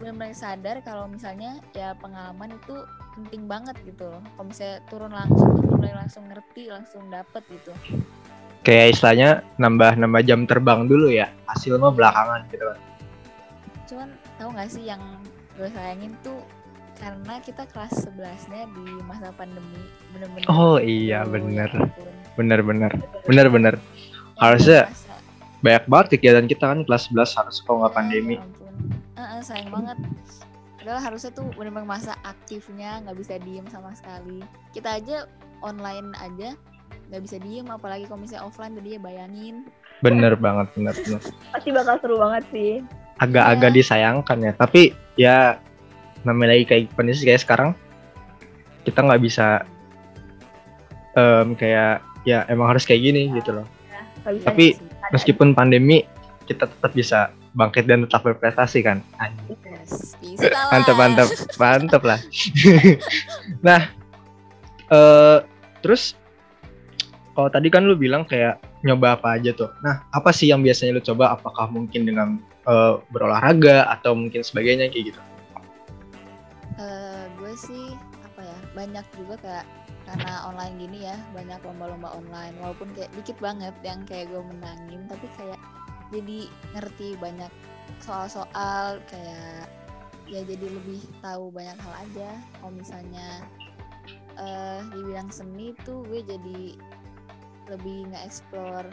benar-benar 0.01 0.33
sadar 0.33 0.81
kalau 0.81 1.05
misalnya 1.05 1.61
ya 1.71 1.93
pengalaman 1.95 2.49
itu 2.51 2.73
penting 3.13 3.45
banget 3.45 3.77
gitu 3.85 4.09
loh 4.09 4.21
kalau 4.33 4.49
misalnya 4.49 4.77
turun 4.89 5.11
langsung 5.11 5.49
tuh 5.55 5.77
benar 5.77 5.95
langsung 5.99 6.23
ngerti 6.25 6.63
langsung 6.67 7.03
dapet 7.07 7.43
gitu 7.47 7.71
Kayak 8.61 8.93
istilahnya 8.93 9.29
nambah-nambah 9.57 10.21
jam 10.21 10.45
terbang 10.45 10.85
dulu 10.85 11.09
ya. 11.09 11.33
Hasil 11.49 11.81
mah 11.81 11.89
belakangan 11.89 12.45
gitu 12.47 12.61
kan. 12.63 12.77
cuman 13.89 14.09
tahu 14.37 14.49
nggak 14.53 14.69
sih 14.69 14.83
yang 14.85 15.01
gue 15.57 15.65
sayangin 15.67 16.13
tuh 16.21 16.45
karena 16.95 17.41
kita 17.41 17.65
kelas 17.67 18.05
11 18.05 18.21
nya 18.47 18.69
di 18.69 18.85
masa 19.01 19.33
pandemi 19.33 19.81
bener-bener 20.13 20.45
Oh, 20.45 20.77
iya, 20.77 21.25
Aduh, 21.25 21.33
bener. 21.33 21.69
ya 21.69 21.81
ampun. 21.81 22.13
Bener-bener. 22.37 22.91
Bener-bener. 23.25 23.75
Harusnya- 24.35 24.85
Banyak 25.59 25.85
banget 25.85 26.07
kegiatan 26.13 26.45
kita 26.45 26.63
kan 26.63 26.79
kelas 26.81 27.09
11 27.09 27.33
harus 27.33 27.57
kalau 27.61 27.81
nggak 27.81 27.93
pandemi. 27.93 28.37
Ya 28.37 28.45
ampun. 28.81 29.17
Heeh, 29.17 29.41
sayang 29.45 29.69
banget. 29.69 29.97
Padahal 30.81 31.01
harusnya 31.01 31.29
tuh 31.29 31.45
bener-bener 31.53 31.85
masa 31.85 32.17
aktifnya 32.25 33.05
nggak 33.05 33.17
bisa 33.21 33.37
diem 33.37 33.65
sama 33.69 33.93
sekali. 33.93 34.41
Kita 34.73 34.97
aja 34.97 35.29
online 35.61 36.09
aja 36.17 36.57
nggak 37.13 37.21
bisa 37.21 37.37
diem, 37.37 37.67
apalagi 37.69 38.09
kalau 38.09 38.25
misalnya 38.25 38.49
offline 38.49 38.73
tadi 38.73 38.97
ya 38.97 38.99
bayangin. 38.99 39.69
Bener 40.01 40.33
banget, 40.33 40.73
bener 40.73 40.95
bener. 40.97 41.21
Pasti 41.53 41.69
bakal 41.69 41.95
seru 42.01 42.17
banget 42.17 42.43
sih. 42.49 42.71
Agak-agak 43.21 43.69
Iya. 43.69 43.77
disayangkan 43.77 44.37
ya. 44.41 44.51
Tapi 44.57 44.81
ya 45.13 45.37
namanya 46.25 46.57
lagi 46.57 46.65
kayak 46.65 46.83
kondisi 46.97 47.29
kayak 47.29 47.45
sekarang, 47.45 47.69
kita 48.81 49.05
nggak 49.05 49.21
bisa 49.21 49.61
em, 51.13 51.53
kayak 51.53 52.01
ya 52.25 52.45
emang 52.49 52.73
harus 52.73 52.87
kayak 52.89 53.05
gini 53.05 53.29
gitu 53.37 53.53
loh. 53.61 53.67
Bisa 54.25 54.49
Tapi 54.49 54.65
meskipun 55.13 55.53
pandemi, 55.53 56.05
kita 56.49 56.65
tetap 56.65 56.93
bisa 56.97 57.29
bangkit 57.51 57.85
dan 57.87 58.07
tetap 58.07 58.23
berprestasi 58.23 58.79
kan. 58.83 59.03
Anjing. 59.19 59.59
Yes, 59.67 60.15
bisa 60.19 60.47
lah. 60.51 60.71
Mantap 60.71 60.95
mantap 60.95 61.29
mantap 61.61 62.01
lah. 62.03 62.19
nah, 63.67 63.91
eh 64.91 65.37
terus 65.83 66.15
kalau 67.31 67.49
tadi 67.51 67.67
kan 67.71 67.87
lu 67.87 67.95
bilang 67.95 68.27
kayak 68.27 68.59
nyoba 68.83 69.19
apa 69.19 69.39
aja 69.39 69.51
tuh. 69.55 69.71
Nah, 69.83 70.03
apa 70.11 70.31
sih 70.35 70.51
yang 70.51 70.63
biasanya 70.63 70.99
lu 70.99 71.03
coba? 71.03 71.35
Apakah 71.35 71.71
mungkin 71.71 72.07
dengan 72.07 72.39
eh, 72.67 72.93
berolahraga 73.11 73.87
atau 73.99 74.15
mungkin 74.15 74.43
sebagainya 74.43 74.91
kayak 74.91 75.15
gitu? 75.15 75.21
Eh, 76.79 77.23
gue 77.39 77.53
sih 77.55 77.93
apa 78.23 78.41
ya 78.41 78.57
banyak 78.73 79.05
juga 79.15 79.35
kayak 79.43 79.65
karena 80.01 80.33
online 80.49 80.75
gini 80.81 80.99
ya 81.07 81.17
banyak 81.31 81.61
lomba-lomba 81.61 82.09
online 82.11 82.55
walaupun 82.59 82.89
kayak 82.97 83.13
dikit 83.15 83.37
banget 83.37 83.71
yang 83.85 84.01
kayak 84.03 84.27
gue 84.33 84.41
menangin 84.43 85.05
tapi 85.07 85.27
kayak 85.37 85.59
jadi 86.11 86.39
ngerti 86.75 87.15
banyak 87.17 87.51
soal-soal 88.03 88.99
kayak 89.07 89.67
ya 90.31 90.41
jadi 90.47 90.67
lebih 90.67 91.01
tahu 91.19 91.51
banyak 91.51 91.75
hal 91.75 91.93
aja 92.07 92.29
kalau 92.59 92.71
misalnya 92.71 93.43
eh 94.39 94.79
di 94.95 94.99
bidang 95.11 95.27
seni 95.27 95.75
tuh 95.83 96.07
gue 96.07 96.23
jadi 96.23 96.61
lebih 97.67 98.11
nge-explore 98.11 98.87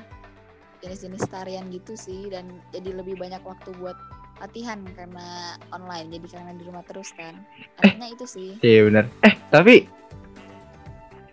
jenis-jenis 0.83 1.26
tarian 1.31 1.66
gitu 1.70 1.94
sih 1.98 2.31
dan 2.31 2.46
jadi 2.70 2.94
lebih 2.94 3.18
banyak 3.18 3.42
waktu 3.42 3.70
buat 3.78 3.98
latihan 4.38 4.78
karena 4.94 5.59
online 5.74 6.14
jadi 6.14 6.26
karena 6.38 6.52
di 6.54 6.62
rumah 6.66 6.87
terus 6.87 7.11
kan 7.18 7.42
enaknya 7.83 8.14
itu 8.14 8.24
sih 8.26 8.50
Iya 8.62 8.87
benar. 8.87 9.04
Eh 9.26 9.35
tapi 9.50 9.74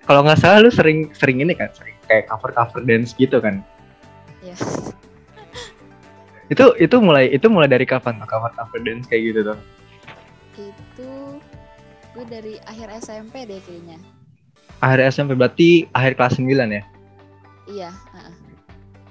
kalau 0.05 0.25
nggak 0.25 0.37
salah 0.41 0.61
lu 0.61 0.69
sering 0.69 1.09
sering 1.17 1.41
ini 1.41 1.53
kan, 1.57 1.69
sering 1.73 1.97
kayak 2.05 2.29
cover 2.29 2.53
cover 2.53 2.81
dance 2.85 3.17
gitu 3.17 3.41
kan? 3.41 3.61
ya 4.45 4.53
Itu 6.45 6.77
itu 6.77 6.95
mulai 6.97 7.25
itu 7.27 7.49
mulai 7.49 7.65
dari 7.65 7.83
kapan 7.83 8.17
tuh 8.17 8.27
cover 8.27 8.53
cover 8.53 8.79
dance 8.81 9.05
kayak 9.05 9.33
gitu 9.33 9.41
tuh? 9.43 9.59
itu 10.55 11.11
gue 12.15 12.25
dari 12.25 12.55
akhir 12.63 12.87
SMP 13.03 13.43
deh 13.43 13.59
kayaknya 13.59 13.99
Akhir 14.79 15.03
SMP 15.05 15.35
berarti 15.35 15.83
akhir 15.91 16.15
kelas 16.15 16.39
9 16.39 16.47
ya? 16.71 16.83
iya 17.65 17.89
heeh. 18.13 18.33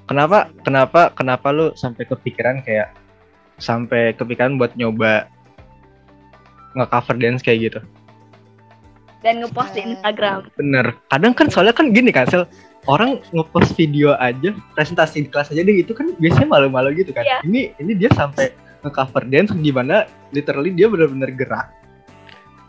Kenapa 0.05 0.47
Iya. 0.47 0.61
kenapa 0.62 1.01
kenapa 1.12 1.49
lu 1.51 1.73
sampai 1.75 2.05
kepikiran 2.05 2.61
kayak 2.61 2.92
sampai 3.57 4.12
kepikiran 4.12 4.57
buat 4.57 4.73
nyoba 4.75 5.29
nge-cover 6.75 7.16
dance 7.16 7.40
kayak 7.40 7.70
gitu? 7.70 7.81
dan 9.20 9.40
ngepost 9.40 9.73
di 9.73 9.81
Eh. 9.81 9.88
Instagram. 9.88 10.53
Bener. 10.55 10.87
Kadang 11.09 11.33
kan 11.33 11.49
soalnya 11.49 11.73
kan 11.73 11.97
gini 11.97 12.12
kan, 12.12 12.29
Sel. 12.29 12.44
Orang 12.85 13.25
ngepost 13.33 13.73
video 13.81 14.12
aja, 14.20 14.53
presentasi 14.77 15.25
di 15.25 15.29
kelas 15.33 15.49
aja 15.49 15.64
deh 15.64 15.81
itu 15.81 15.97
kan 15.97 16.12
biasanya 16.20 16.49
malu-malu 16.53 16.92
gitu 17.01 17.16
kan. 17.16 17.25
Iya. 17.25 17.40
Ini 17.49 17.61
ini 17.81 17.92
dia 17.97 18.12
sampai 18.12 18.53
nge-cover 18.85 19.25
dance 19.33 19.57
di 19.57 19.73
mana 19.73 20.05
literally 20.37 20.68
dia 20.68 20.92
benar-benar 20.92 21.33
gerak. 21.33 21.73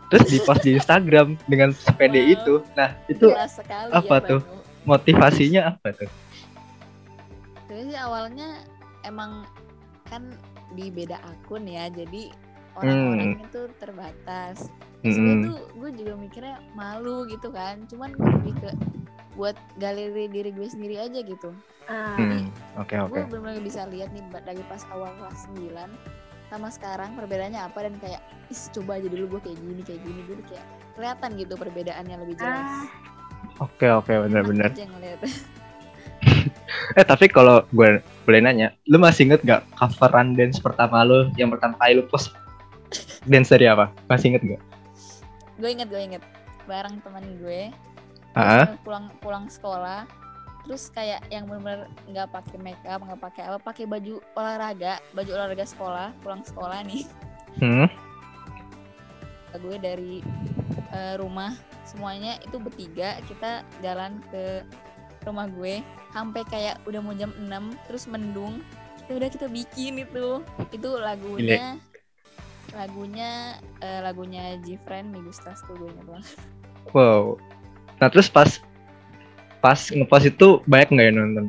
Terus 0.08 0.24
di 0.32 0.38
post 0.40 0.62
di 0.64 0.78
Instagram 0.78 1.36
dengan 1.50 1.76
sepede 1.76 2.22
Wow. 2.22 2.32
itu. 2.32 2.54
Nah, 2.78 2.90
itu 3.12 3.26
sekali 3.50 3.90
apa 3.92 4.16
ya, 4.22 4.28
tuh? 4.28 4.40
Banu. 4.40 4.64
motivasinya 4.86 5.60
apa 5.76 5.88
tuh? 5.92 6.10
Sih 7.66 7.92
awalnya 7.98 8.62
emang 9.02 9.44
kan 10.06 10.30
di 10.78 10.88
beda 10.90 11.18
akun 11.26 11.66
ya 11.66 11.90
jadi 11.90 12.30
orang-orang 12.78 13.42
itu 13.42 13.60
terbatas 13.82 14.70
Terus 15.02 15.16
gue 15.18 15.26
Mm-mm. 15.26 15.46
tuh 15.46 15.58
gue 15.78 15.90
juga 16.02 16.12
mikirnya 16.18 16.56
malu 16.74 17.26
gitu 17.30 17.50
kan 17.50 17.82
cuman 17.86 18.10
gue 18.14 18.30
lebih 18.42 18.54
ke 18.58 18.70
buat 19.36 19.54
galeri 19.76 20.26
diri 20.26 20.50
gue 20.50 20.64
sendiri 20.64 20.96
aja 20.98 21.20
gitu. 21.20 21.52
Ah, 21.86 22.16
Hmm, 22.16 22.50
Oke 22.74 22.96
oke. 22.96 23.12
gue 23.12 23.22
benar-benar 23.30 23.62
bisa 23.62 23.86
lihat 23.86 24.10
nih 24.10 24.24
dari 24.34 24.64
pas 24.66 24.82
awal 24.90 25.12
kelas 25.16 25.46
9 25.54 25.86
sama 26.46 26.68
sekarang 26.70 27.14
perbedaannya 27.14 27.58
apa 27.58 27.78
dan 27.82 27.94
kayak 27.98 28.22
is 28.48 28.70
coba 28.70 28.96
aja 28.96 29.06
dulu 29.06 29.36
gue 29.36 29.50
kayak 29.50 29.58
gini 29.60 29.82
kayak 29.82 30.00
gini. 30.02 30.20
Gue 30.24 30.36
kayak 30.46 30.64
kelihatan 30.94 31.30
gitu 31.36 31.54
perbedaannya 31.54 32.16
lebih 32.18 32.36
jelas. 32.36 32.66
Ah, 32.66 32.86
Oke 33.58 33.86
oke 33.86 34.10
Enak 34.10 34.22
benar-benar. 34.26 34.70
Eh 36.94 37.04
tapi 37.04 37.26
kalau 37.26 37.66
gue 37.70 37.98
boleh 38.24 38.40
nanya, 38.40 38.72
lu 38.86 38.96
masih 38.96 39.28
inget 39.28 39.42
gak 39.42 39.62
coveran 39.74 40.32
dance 40.32 40.56
pertama 40.56 41.02
lu 41.02 41.28
yang 41.34 41.50
pertama 41.50 41.76
kali 41.76 41.98
lu 41.98 42.04
post? 42.06 42.32
Dance 43.26 43.50
dari 43.50 43.66
apa? 43.66 43.90
Masih 44.06 44.32
inget 44.32 44.42
gak? 44.46 44.62
gue 45.56 45.70
inget 45.72 45.88
gue 45.88 45.98
inget. 45.98 46.22
Bareng 46.64 47.00
teman 47.00 47.24
gue 47.40 47.72
Eh, 48.36 48.66
pulang 48.84 49.08
pulang 49.24 49.48
sekolah 49.48 50.04
terus 50.66 50.90
kayak 50.90 51.22
yang 51.30 51.46
benar-benar 51.46 51.86
nggak 52.10 52.28
pakai 52.34 52.58
make 52.58 52.84
up 52.90 52.98
nggak 52.98 53.22
pakai 53.22 53.42
apa 53.46 53.58
pakai 53.62 53.86
baju 53.86 54.18
olahraga 54.34 54.98
baju 55.14 55.30
olahraga 55.30 55.62
sekolah 55.62 56.10
pulang 56.20 56.42
sekolah 56.42 56.82
nih. 56.84 57.06
Hmm, 57.56 57.88
gue 59.56 59.76
dari 59.80 60.14
eh, 60.92 61.14
rumah. 61.16 61.56
Semuanya 61.86 62.36
itu 62.42 62.58
bertiga 62.58 63.16
kita 63.30 63.62
jalan 63.80 64.18
ke 64.34 64.66
rumah 65.22 65.46
gue 65.50 65.82
sampai 66.10 66.42
kayak 66.46 66.82
udah 66.86 67.00
mau 67.02 67.14
jam 67.14 67.30
6 67.38 67.46
terus 67.88 68.04
mendung. 68.10 68.60
Ya 69.06 69.16
udah 69.16 69.28
kita 69.30 69.46
bikin 69.46 70.02
itu. 70.02 70.42
Itu 70.74 70.98
lagunya 70.98 71.78
lagunya 72.74 73.56
eh, 73.80 74.00
lagunya 74.02 74.58
Gfriend 74.60 75.14
Migustas 75.14 75.62
tuh 75.64 75.78
gue 75.78 75.90
banget. 76.04 76.36
Wow. 76.90 77.38
Nah 78.00 78.08
terus 78.12 78.28
pas 78.28 78.60
pas 79.64 79.80
ngepost 79.90 80.30
itu 80.30 80.60
banyak 80.68 80.88
nggak 80.92 81.06
yang 81.10 81.16
nonton? 81.18 81.46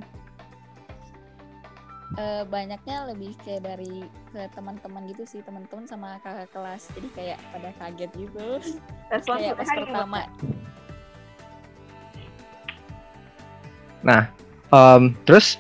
Eh, 2.18 2.44
banyaknya 2.50 3.14
lebih 3.14 3.36
kayak 3.46 3.68
dari 3.68 4.08
ke 4.32 4.48
teman-teman 4.56 5.06
gitu 5.12 5.28
sih 5.28 5.44
teman-teman 5.44 5.86
sama 5.86 6.18
kakak 6.24 6.50
kelas. 6.50 6.90
Jadi 6.98 7.08
kayak 7.14 7.38
pada 7.52 7.70
kaget 7.78 8.12
gitu. 8.16 8.48
Kayak 9.28 9.60
pas 9.60 9.70
pertama. 9.70 10.22
Um, 14.72 15.16
terus 15.28 15.60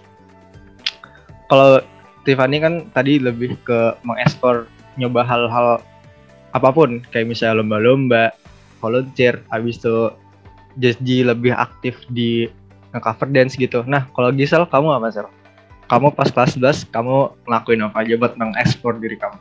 kalau 1.51 1.83
Tiffany 2.23 2.59
kan 2.59 2.87
tadi 2.91 3.19
lebih 3.19 3.55
ke 3.63 3.95
mengekspor 4.03 4.67
nyoba 4.95 5.27
hal-hal 5.27 5.83
apa 6.55 6.69
pun. 6.71 7.03
Kayak 7.13 7.37
misalnya 7.37 7.59
lomba-lomba, 7.61 8.33
volunteer, 8.79 9.43
habis 9.51 9.79
itu 9.79 10.11
Jesji 10.77 11.25
lebih 11.25 11.53
aktif 11.57 11.97
di 12.13 12.47
cover 12.97 13.29
dance 13.29 13.53
gitu. 13.53 13.85
Nah, 13.85 14.09
kalau 14.13 14.33
Gisel 14.33 14.65
kamu 14.65 14.97
apa, 14.97 15.13
Sel? 15.13 15.27
Kamu 15.87 16.11
pas 16.11 16.27
kelas 16.27 16.59
11 16.59 16.89
kamu 16.91 17.31
ngelakuin 17.47 17.85
apa 17.87 18.03
aja 18.03 18.13
buat 18.19 18.33
mengekspor 18.35 18.99
diri 18.99 19.15
kamu? 19.15 19.37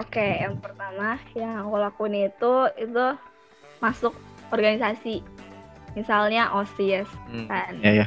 Oke, 0.00 0.42
yang 0.42 0.56
pertama 0.58 1.20
yang 1.36 1.60
aku 1.60 1.76
lakuin 1.76 2.26
itu 2.26 2.54
itu 2.80 3.06
masuk 3.78 4.16
organisasi. 4.50 5.22
Misalnya 5.94 6.50
OSIS 6.54 7.06
kan. 7.46 7.78
Ya, 7.84 8.04
ya. 8.04 8.06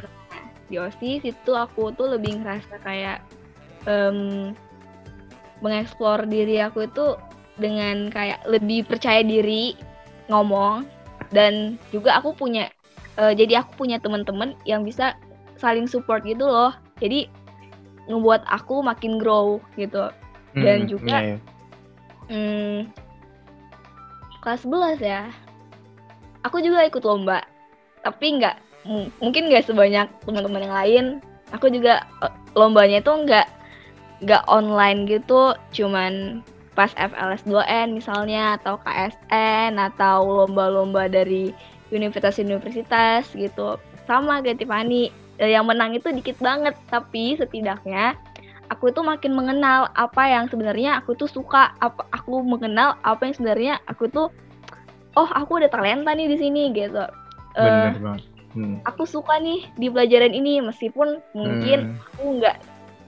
Di 0.67 0.75
OSIS 0.81 1.23
itu 1.23 1.51
aku 1.53 1.95
tuh 1.95 2.17
lebih 2.17 2.43
ngerasa 2.43 2.81
kayak 2.83 3.23
em, 3.87 4.51
mengeksplor 5.63 6.27
diri 6.27 6.59
aku 6.59 6.89
itu 6.89 7.15
dengan 7.55 8.09
kayak 8.09 8.41
lebih 8.49 8.83
percaya 8.83 9.21
diri 9.21 9.77
ngomong 10.27 10.83
dan 11.33 11.75
juga 11.89 12.21
aku 12.21 12.37
punya 12.37 12.69
eh, 13.17 13.33
jadi 13.33 13.61
aku 13.61 13.83
punya 13.85 13.97
teman-teman 13.97 14.53
yang 14.63 14.81
bisa 14.81 15.17
saling 15.57 15.85
support 15.85 16.21
gitu 16.23 16.45
loh. 16.45 16.73
Jadi 16.97 17.29
ngebuat 18.07 18.45
aku 18.47 18.81
makin 18.81 19.17
grow 19.17 19.57
gitu. 19.75 20.09
Dan 20.53 20.85
Hmm, 20.85 20.89
juga- 20.89 21.21
iya, 21.25 21.35
iya. 21.35 21.39
Hmm, 22.29 22.77
kelas 24.39 24.63
11 24.63 24.99
ya. 25.01 25.29
Aku 26.43 26.59
juga 26.59 26.83
ikut 26.83 27.01
lomba, 27.01 27.41
tapi 28.03 28.37
nggak 28.39 28.55
mungkin 29.23 29.47
nggak 29.47 29.63
sebanyak 29.63 30.11
teman-teman 30.27 30.63
yang 30.67 30.75
lain. 30.75 31.05
Aku 31.55 31.69
juga 31.69 32.03
eh, 32.21 32.33
lombanya 32.53 32.99
itu 32.99 33.11
nggak 33.13 33.47
nggak 34.23 34.43
online 34.47 35.07
gitu, 35.07 35.55
cuman 35.71 36.43
pas 36.73 36.89
FLS 36.93 37.45
2N 37.45 37.93
misalnya 37.93 38.57
atau 38.57 38.77
KSN 38.77 39.77
atau 39.77 40.25
lomba-lomba 40.43 41.05
dari 41.05 41.53
universitas-universitas 41.89 43.29
gitu. 43.33 43.77
Sama 44.03 44.41
kayak 44.41 44.59
Tiffany, 44.59 45.09
Eh, 45.33 45.49
yang 45.49 45.65
menang 45.65 45.97
itu 45.97 46.13
dikit 46.13 46.37
banget, 46.37 46.77
tapi 46.87 47.33
setidaknya 47.33 48.13
aku 48.69 48.89
itu 48.89 49.01
makin 49.01 49.33
mengenal 49.33 49.89
apa 49.93 50.29
yang 50.29 50.45
sebenarnya 50.45 51.01
aku 51.01 51.13
tuh 51.13 51.25
suka 51.25 51.73
apa 51.77 52.05
aku 52.09 52.45
mengenal 52.45 53.01
apa 53.01 53.25
yang 53.25 53.33
sebenarnya 53.33 53.73
aku 53.85 54.05
tuh 54.07 54.29
oh 55.13 55.29
aku 55.29 55.57
ada 55.57 55.69
talenta 55.69 56.13
nih 56.13 56.29
di 56.29 56.37
sini 56.37 56.69
gitu 56.69 57.01
Eh, 57.53 57.91
banget. 57.97 58.21
Hmm. 58.53 58.77
aku 58.85 59.05
suka 59.05 59.37
nih 59.37 59.65
di 59.73 59.89
pelajaran 59.89 60.31
ini 60.31 60.61
meskipun 60.61 61.17
mungkin 61.33 61.77
Hmm. 61.81 61.97
aku 62.13 62.23
nggak 62.37 62.57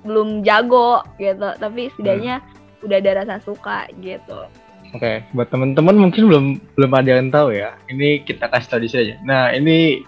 belum 0.02 0.30
jago 0.42 1.06
gitu 1.18 1.50
tapi 1.58 1.94
setidaknya 1.94 2.42
udah 2.86 2.98
ada 3.02 3.12
rasa 3.26 3.36
suka 3.42 3.90
gitu 4.00 4.48
Oke, 4.94 5.28
buat 5.36 5.52
teman-teman 5.52 6.08
mungkin 6.08 6.24
belum 6.32 6.46
belum 6.80 6.92
ada 6.96 7.20
yang 7.20 7.28
tahu 7.28 7.52
ya. 7.52 7.76
Ini 7.92 8.24
kita 8.24 8.48
kasih 8.48 8.70
tahu 8.72 8.80
di 8.80 8.88
sini 8.88 9.02
aja. 9.04 9.16
Nah, 9.28 9.44
ini 9.52 10.00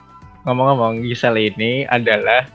ngomong-ngomong 0.48 1.04
Giselle 1.04 1.52
ini 1.52 1.84
adalah 1.84 2.48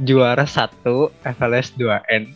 juara 0.00 0.48
satu 0.48 1.12
FLS 1.20 1.76
2N 1.76 2.32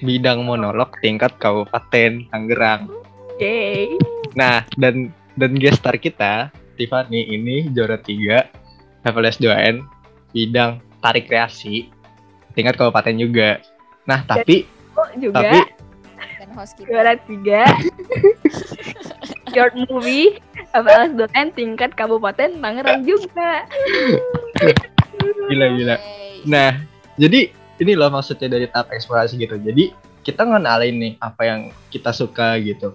bidang 0.00 0.40
monolog 0.40 0.96
tingkat 1.04 1.36
Kabupaten 1.36 2.24
Tangerang. 2.32 2.88
Yay. 3.36 3.92
Nah, 4.32 4.64
dan 4.80 5.12
dan 5.36 5.52
guest 5.60 5.84
star 5.84 6.00
kita, 6.00 6.48
Tiffany 6.80 7.28
ini 7.28 7.68
juara 7.76 8.00
3 8.00 9.04
FLS 9.04 9.36
2N 9.36 9.84
bidang 10.32 10.80
tarik 11.04 11.28
kreasi 11.28 11.92
tingkat 12.56 12.74
kabupaten 12.74 13.14
juga. 13.14 13.62
Nah, 14.08 14.24
tapi 14.26 14.66
Juga 15.18 15.42
tapi 15.42 15.58
Dan 16.38 16.50
host 16.54 16.74
kita. 16.78 16.86
juara 16.90 17.14
tiga 17.26 17.62
short 19.54 19.74
movie 19.90 20.38
FLS 20.74 21.14
2N 21.16 21.48
tingkat 21.56 21.90
Kabupaten 21.96 22.58
Tangerang 22.58 23.02
juga. 23.02 23.64
gila 25.48 25.66
gila. 25.74 25.96
Nah, 26.46 26.78
jadi 27.16 27.50
ini 27.78 27.92
loh 27.94 28.10
maksudnya 28.12 28.50
dari 28.50 28.66
tahap 28.70 28.92
eksplorasi 28.92 29.40
gitu. 29.40 29.56
Jadi 29.58 29.94
kita 30.22 30.44
ngenalin 30.44 30.94
nih 30.98 31.12
apa 31.22 31.42
yang 31.46 31.60
kita 31.88 32.12
suka 32.12 32.60
gitu. 32.60 32.94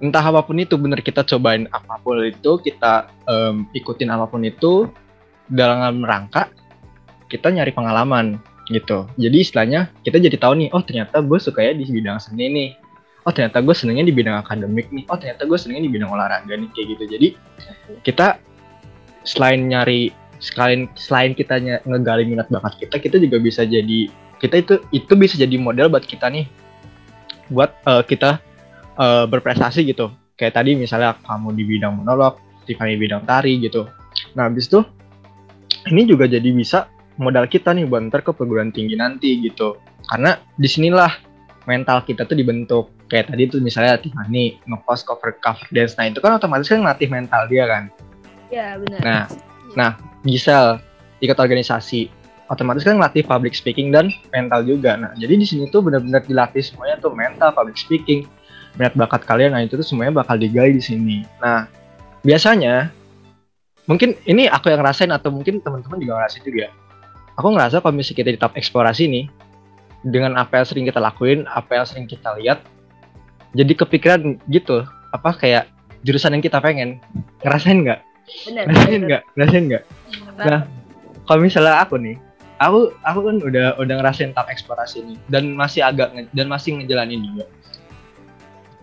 Entah 0.00 0.24
apa 0.24 0.44
pun 0.44 0.56
itu 0.60 0.76
bener 0.76 1.00
kita 1.00 1.24
cobain 1.24 1.68
apa 1.72 2.00
pun 2.00 2.20
itu, 2.24 2.60
kita 2.60 3.12
em, 3.28 3.68
ikutin 3.76 4.12
apa 4.12 4.28
pun 4.28 4.44
itu 4.44 4.88
dalam 5.46 6.02
rangka 6.02 6.50
kita 7.26 7.50
nyari 7.50 7.74
pengalaman 7.74 8.38
gitu. 8.70 9.06
Jadi 9.18 9.36
istilahnya 9.42 9.90
kita 10.02 10.18
jadi 10.18 10.36
tahu 10.38 10.58
nih, 10.58 10.68
oh 10.74 10.82
ternyata 10.82 11.22
gue 11.22 11.38
sukanya 11.38 11.78
di 11.78 11.84
bidang 11.86 12.18
seni 12.18 12.46
nih. 12.50 12.70
Oh 13.26 13.34
ternyata 13.34 13.58
gue 13.58 13.74
senengnya 13.74 14.06
di 14.06 14.14
bidang 14.14 14.38
akademik 14.38 14.90
nih. 14.94 15.04
Oh 15.10 15.18
ternyata 15.18 15.46
gue 15.46 15.58
senengnya 15.58 15.90
di 15.90 15.92
bidang 15.92 16.10
olahraga 16.10 16.54
nih 16.54 16.70
kayak 16.74 16.86
gitu. 16.94 17.04
Jadi 17.10 17.28
kita 18.06 18.38
selain 19.26 19.66
nyari 19.66 20.14
selain 20.38 20.86
selain 20.94 21.32
kita 21.32 21.58
ngegali 21.82 22.28
minat 22.28 22.46
bakat 22.52 22.76
kita 22.78 22.96
kita 23.00 23.16
juga 23.18 23.36
bisa 23.40 23.64
jadi 23.64 24.08
kita 24.38 24.54
itu 24.62 24.74
itu 24.92 25.12
bisa 25.16 25.34
jadi 25.34 25.56
model 25.56 25.88
buat 25.88 26.04
kita 26.04 26.28
nih 26.28 26.46
buat 27.50 27.72
eh, 27.88 28.02
kita 28.04 28.38
eh, 29.00 29.24
berprestasi 29.26 29.82
gitu 29.88 30.12
kayak 30.36 30.54
tadi 30.54 30.76
misalnya 30.76 31.16
kamu 31.24 31.56
di 31.56 31.64
bidang 31.64 32.04
monolog 32.04 32.38
Tiffany 32.68 32.94
di 32.94 33.08
bidang 33.08 33.24
tari 33.24 33.58
gitu 33.64 33.88
nah 34.36 34.46
habis 34.46 34.68
itu 34.68 34.84
ini 35.88 36.04
juga 36.04 36.28
jadi 36.28 36.46
bisa 36.52 36.90
modal 37.16 37.48
kita 37.48 37.72
nih 37.72 37.88
buat 37.88 38.08
ntar 38.12 38.20
ke 38.24 38.32
perguruan 38.32 38.72
tinggi 38.72 38.96
nanti 38.96 39.40
gitu 39.40 39.80
karena 40.08 40.36
di 40.56 40.68
sinilah 40.68 41.12
mental 41.66 42.04
kita 42.04 42.28
tuh 42.28 42.36
dibentuk 42.38 42.92
kayak 43.10 43.32
tadi 43.32 43.48
tuh 43.50 43.58
misalnya 43.62 43.98
Tiffany 43.98 44.60
ngepost 44.68 45.08
cover 45.08 45.34
cover 45.40 45.66
dance 45.72 45.96
nah 45.98 46.06
itu 46.06 46.20
kan 46.20 46.36
otomatis 46.36 46.68
kan 46.68 46.84
ngelatih 46.84 47.08
mental 47.10 47.44
dia 47.48 47.64
kan 47.66 47.84
Ya 48.46 48.78
benar. 48.78 49.00
nah 49.02 49.24
Iya. 49.66 49.76
Nah, 49.76 49.90
Gisel 50.24 50.80
ikut 51.20 51.36
organisasi 51.36 52.08
otomatis 52.48 52.80
kan 52.86 52.96
ngelatih 52.96 53.28
public 53.28 53.52
speaking 53.52 53.92
dan 53.92 54.08
mental 54.32 54.64
juga. 54.64 54.96
Nah, 54.96 55.12
jadi 55.20 55.36
di 55.36 55.46
sini 55.46 55.68
tuh 55.68 55.84
benar-benar 55.84 56.24
dilatih 56.24 56.64
semuanya 56.64 56.96
tuh 56.96 57.12
mental, 57.12 57.52
public 57.52 57.76
speaking, 57.76 58.24
minat 58.80 58.96
bakat 58.96 59.28
kalian. 59.28 59.52
Nah, 59.52 59.60
itu 59.60 59.76
tuh 59.76 59.84
semuanya 59.84 60.16
bakal 60.16 60.40
digali 60.40 60.72
di 60.72 60.82
sini. 60.82 61.16
Nah, 61.44 61.68
biasanya 62.24 62.88
mungkin 63.84 64.16
ini 64.24 64.48
aku 64.48 64.72
yang 64.72 64.80
ngerasain 64.80 65.12
atau 65.12 65.28
mungkin 65.28 65.60
teman-teman 65.60 66.00
juga 66.00 66.24
ngerasain 66.24 66.42
juga. 66.42 66.72
Aku 67.36 67.52
ngerasa 67.52 67.84
kalau 67.84 67.92
misalnya 67.92 68.18
kita 68.24 68.30
di 68.32 68.38
tahap 68.40 68.54
eksplorasi 68.56 69.04
nih 69.12 69.24
dengan 70.08 70.40
apa 70.40 70.62
yang 70.62 70.66
sering 70.66 70.84
kita 70.88 71.00
lakuin, 71.00 71.44
apa 71.52 71.76
yang 71.76 71.84
sering 71.84 72.06
kita 72.08 72.32
lihat, 72.40 72.64
jadi 73.52 73.72
kepikiran 73.76 74.40
gitu, 74.48 74.84
apa 75.12 75.30
kayak 75.36 75.68
jurusan 76.04 76.32
yang 76.32 76.44
kita 76.44 76.60
pengen. 76.64 76.96
Ngerasain 77.44 77.84
nggak? 77.84 78.00
Ngerasain 78.52 79.02
nggak? 79.04 79.22
Ngerasain 79.36 79.64
nggak? 79.68 79.84
Nah, 80.36 80.44
Nah, 80.46 80.60
kalau 81.28 81.40
misalnya 81.44 81.82
aku 81.82 82.00
nih, 82.00 82.16
aku 82.56 82.94
aku 83.04 83.20
kan 83.26 83.36
udah 83.44 83.66
udah 83.76 83.94
ngerasain 84.00 84.32
tahap 84.32 84.48
eksplorasi 84.48 85.04
ini 85.04 85.14
dan 85.28 85.52
masih 85.52 85.84
agak 85.84 86.12
dan 86.32 86.46
masih 86.48 86.80
ngejalanin 86.80 87.20
juga. 87.20 87.44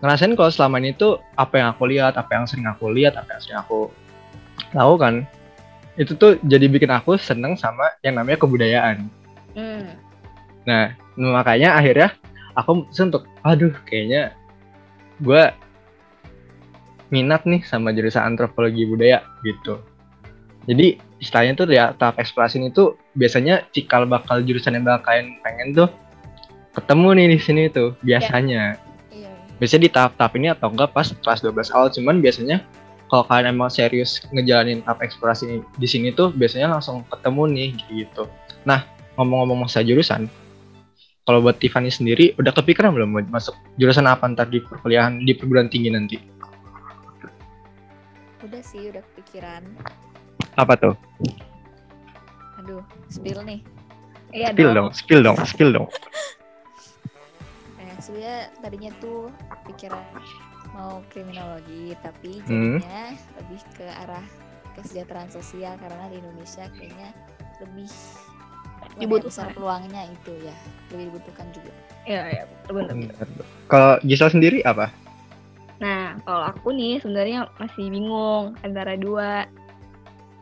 Ngerasain 0.04 0.36
kalau 0.36 0.52
selama 0.52 0.78
ini 0.78 0.92
tuh 0.94 1.18
apa 1.34 1.58
yang 1.58 1.68
aku 1.72 1.88
lihat, 1.88 2.14
apa 2.20 2.30
yang 2.36 2.44
sering 2.44 2.68
aku 2.68 2.92
lihat, 2.92 3.16
apa 3.16 3.34
yang 3.34 3.40
sering 3.40 3.58
aku 3.58 3.88
lakukan, 4.76 5.24
itu 5.94 6.12
tuh 6.18 6.38
jadi 6.42 6.66
bikin 6.66 6.90
aku 6.90 7.14
seneng 7.14 7.54
sama 7.54 7.94
yang 8.02 8.18
namanya 8.18 8.38
kebudayaan. 8.42 9.06
hmm. 9.54 9.86
Nah, 10.64 10.96
makanya 11.20 11.76
akhirnya 11.76 12.16
aku 12.56 12.82
mutusin 12.82 13.12
untuk, 13.12 13.28
aduh, 13.44 13.74
kayaknya 13.84 14.32
gue 15.20 15.52
minat 17.12 17.46
nih 17.46 17.62
sama 17.62 17.94
jurusan 17.94 18.24
antropologi 18.24 18.88
budaya 18.88 19.22
gitu. 19.46 19.78
Jadi 20.64 20.98
istilahnya 21.20 21.52
tuh 21.54 21.68
ya 21.70 21.92
tahap 21.94 22.18
eksplorasi 22.18 22.58
ini 22.58 22.72
tuh 22.72 22.96
biasanya 23.14 23.68
cikal 23.70 24.08
bakal 24.08 24.40
jurusan 24.40 24.74
yang 24.74 24.84
bakal 24.88 25.12
kalian 25.12 25.36
pengen 25.44 25.76
tuh 25.76 25.88
ketemu 26.74 27.08
nih 27.14 27.26
di 27.30 27.38
sini 27.38 27.62
tuh 27.70 27.94
biasanya. 28.00 28.80
Iya. 29.12 29.30
Biasanya 29.60 29.82
di 29.86 29.90
tahap-tahap 29.92 30.32
ini 30.40 30.48
atau 30.50 30.72
enggak 30.72 30.90
pas 30.90 31.06
kelas 31.12 31.40
12 31.44 31.74
awal 31.76 31.88
cuman 31.92 32.16
biasanya 32.18 32.64
kalau 33.12 33.24
kalian 33.28 33.54
emang 33.54 33.68
serius 33.68 34.24
ngejalanin 34.32 34.80
tahap 34.82 35.04
eksplorasi 35.04 35.42
ini, 35.46 35.58
di 35.76 35.88
sini 35.88 36.08
tuh 36.10 36.32
biasanya 36.32 36.72
langsung 36.72 37.04
ketemu 37.12 37.42
nih 37.52 37.68
gitu. 37.92 38.24
Nah, 38.64 38.88
ngomong-ngomong 39.20 39.68
masa 39.68 39.84
jurusan, 39.84 40.26
kalau 41.24 41.40
buat 41.40 41.56
Tiffany 41.60 41.88
sendiri 41.88 42.36
udah 42.36 42.52
kepikiran 42.52 42.92
belum 42.92 43.08
mau 43.12 43.24
masuk 43.32 43.56
jurusan 43.80 44.04
apa 44.08 44.28
ntar 44.32 44.48
di 44.48 44.60
perkuliahan 44.60 45.24
di 45.24 45.32
perguruan 45.36 45.68
tinggi 45.72 45.88
nanti? 45.92 46.16
Udah 48.44 48.60
sih, 48.60 48.92
udah 48.92 49.00
kepikiran. 49.12 49.64
Apa 50.60 50.76
tuh? 50.76 50.94
Aduh, 52.60 52.84
spill 53.08 53.40
nih. 53.44 53.60
Iya 54.34 54.50
Spill 54.50 54.72
dong, 54.74 54.88
spill 54.90 55.20
dong, 55.22 55.36
spill 55.44 55.70
dong. 55.72 55.88
Eh, 57.84 58.00
sebenarnya 58.00 58.50
tadinya 58.58 58.90
tuh 58.98 59.28
pikiran 59.68 60.02
mau 60.74 61.00
kriminologi, 61.08 61.94
tapi 62.02 62.42
Hmm. 62.42 62.82
jadinya 62.82 63.02
lebih 63.38 63.60
ke 63.72 63.86
arah 63.86 64.24
kesejahteraan 64.74 65.30
sosial 65.30 65.78
karena 65.78 66.10
di 66.10 66.18
Indonesia 66.18 66.66
kayaknya 66.74 67.14
lebih 67.62 67.86
Dibutuhkan. 68.94 69.30
besar 69.30 69.46
peluangnya 69.54 70.02
itu 70.06 70.32
ya, 70.40 70.54
lebih 70.90 71.04
dibutuhkan 71.08 71.46
juga. 71.50 71.72
Iya, 72.04 72.22
iya, 72.28 72.42
benar. 72.68 72.94
Kalau 73.66 73.96
Gisel 74.02 74.30
sendiri 74.30 74.60
apa? 74.62 74.90
Nah, 75.78 76.18
kalau 76.22 76.44
aku 76.46 76.70
nih 76.70 76.98
sebenarnya 76.98 77.50
masih 77.56 77.88
bingung 77.88 78.54
antara 78.60 78.94
dua. 78.94 79.46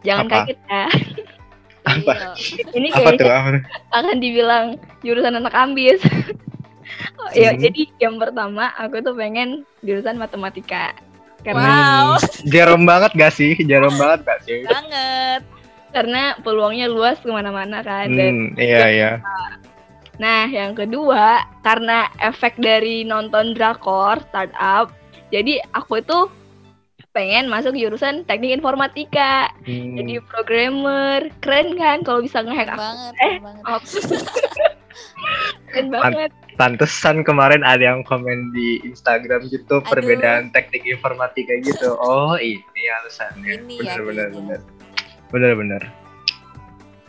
Jangan 0.03 0.27
Apa? 0.27 0.35
kaget 0.43 0.59
ya. 0.67 0.85
Apa? 1.83 2.13
Ini 2.77 2.89
Apa 2.91 2.99
tuh? 2.99 3.25
kayaknya 3.25 3.61
Apa? 3.63 3.97
akan 3.97 4.17
dibilang 4.19 4.67
jurusan 5.01 5.35
anak 5.35 5.55
ambis. 5.55 6.01
oh, 7.15 7.31
ya, 7.33 7.51
Hmm. 7.51 7.61
jadi 7.61 7.83
yang 7.99 8.17
pertama 8.17 8.71
aku 8.75 9.01
tuh 9.01 9.13
pengen 9.13 9.49
jurusan 9.81 10.17
matematika. 10.17 10.93
Karena 11.41 11.71
Wow. 12.07 12.23
Jarum 12.53 12.83
banget 12.83 13.11
gak 13.13 13.33
sih? 13.33 13.59
Jarum 13.61 13.95
banget 13.95 14.23
gak 14.25 14.41
sih? 14.43 14.63
banget. 14.63 15.43
karena 15.91 16.41
peluangnya 16.41 16.89
luas 16.89 17.17
ke 17.17 17.29
mana-mana 17.29 17.81
kan. 17.81 18.09
Dan 18.09 18.33
Hmm, 18.49 18.57
iya 18.57 18.85
iya. 18.89 19.11
Nah, 20.15 20.47
yang 20.47 20.73
kedua, 20.73 21.45
karena 21.61 22.09
efek 22.19 22.57
dari 22.57 23.03
nonton 23.03 23.53
drakor 23.53 24.17
startup, 24.25 24.89
jadi 25.29 25.61
aku 25.71 26.01
itu 26.01 26.33
pengen 27.11 27.45
masuk 27.47 27.75
jurusan 27.75 28.25
teknik 28.25 28.57
informatika, 28.57 29.53
Hmm, 29.63 29.93
jadi 29.95 30.25
programmer. 30.25 31.29
Keren 31.39 31.77
kan 31.77 32.01
kalau 32.01 32.21
bisa 32.21 32.41
ngehack 32.41 32.71
aku. 32.71 32.81
banget, 32.81 33.13
Eh, 33.19 33.35
banget. 33.39 33.83
Keren 35.69 35.89
banget. 35.91 36.31
Pantesan 36.63 37.27
kemarin 37.27 37.67
ada 37.67 37.91
yang 37.91 38.07
komen 38.07 38.55
di 38.55 38.79
Instagram 38.87 39.51
gitu 39.51 39.83
Aduh. 39.83 39.91
perbedaan 39.91 40.55
teknik 40.55 40.87
informatika 40.87 41.59
gitu. 41.59 41.99
Oh 42.07 42.39
ini 42.39 42.83
alasannya. 43.03 43.67
Ini 43.67 43.83
bener 43.83 43.99
ya 43.99 44.03
bener 44.07 44.29
bener. 44.31 44.61
Bener 45.35 45.53
bener. 45.59 45.83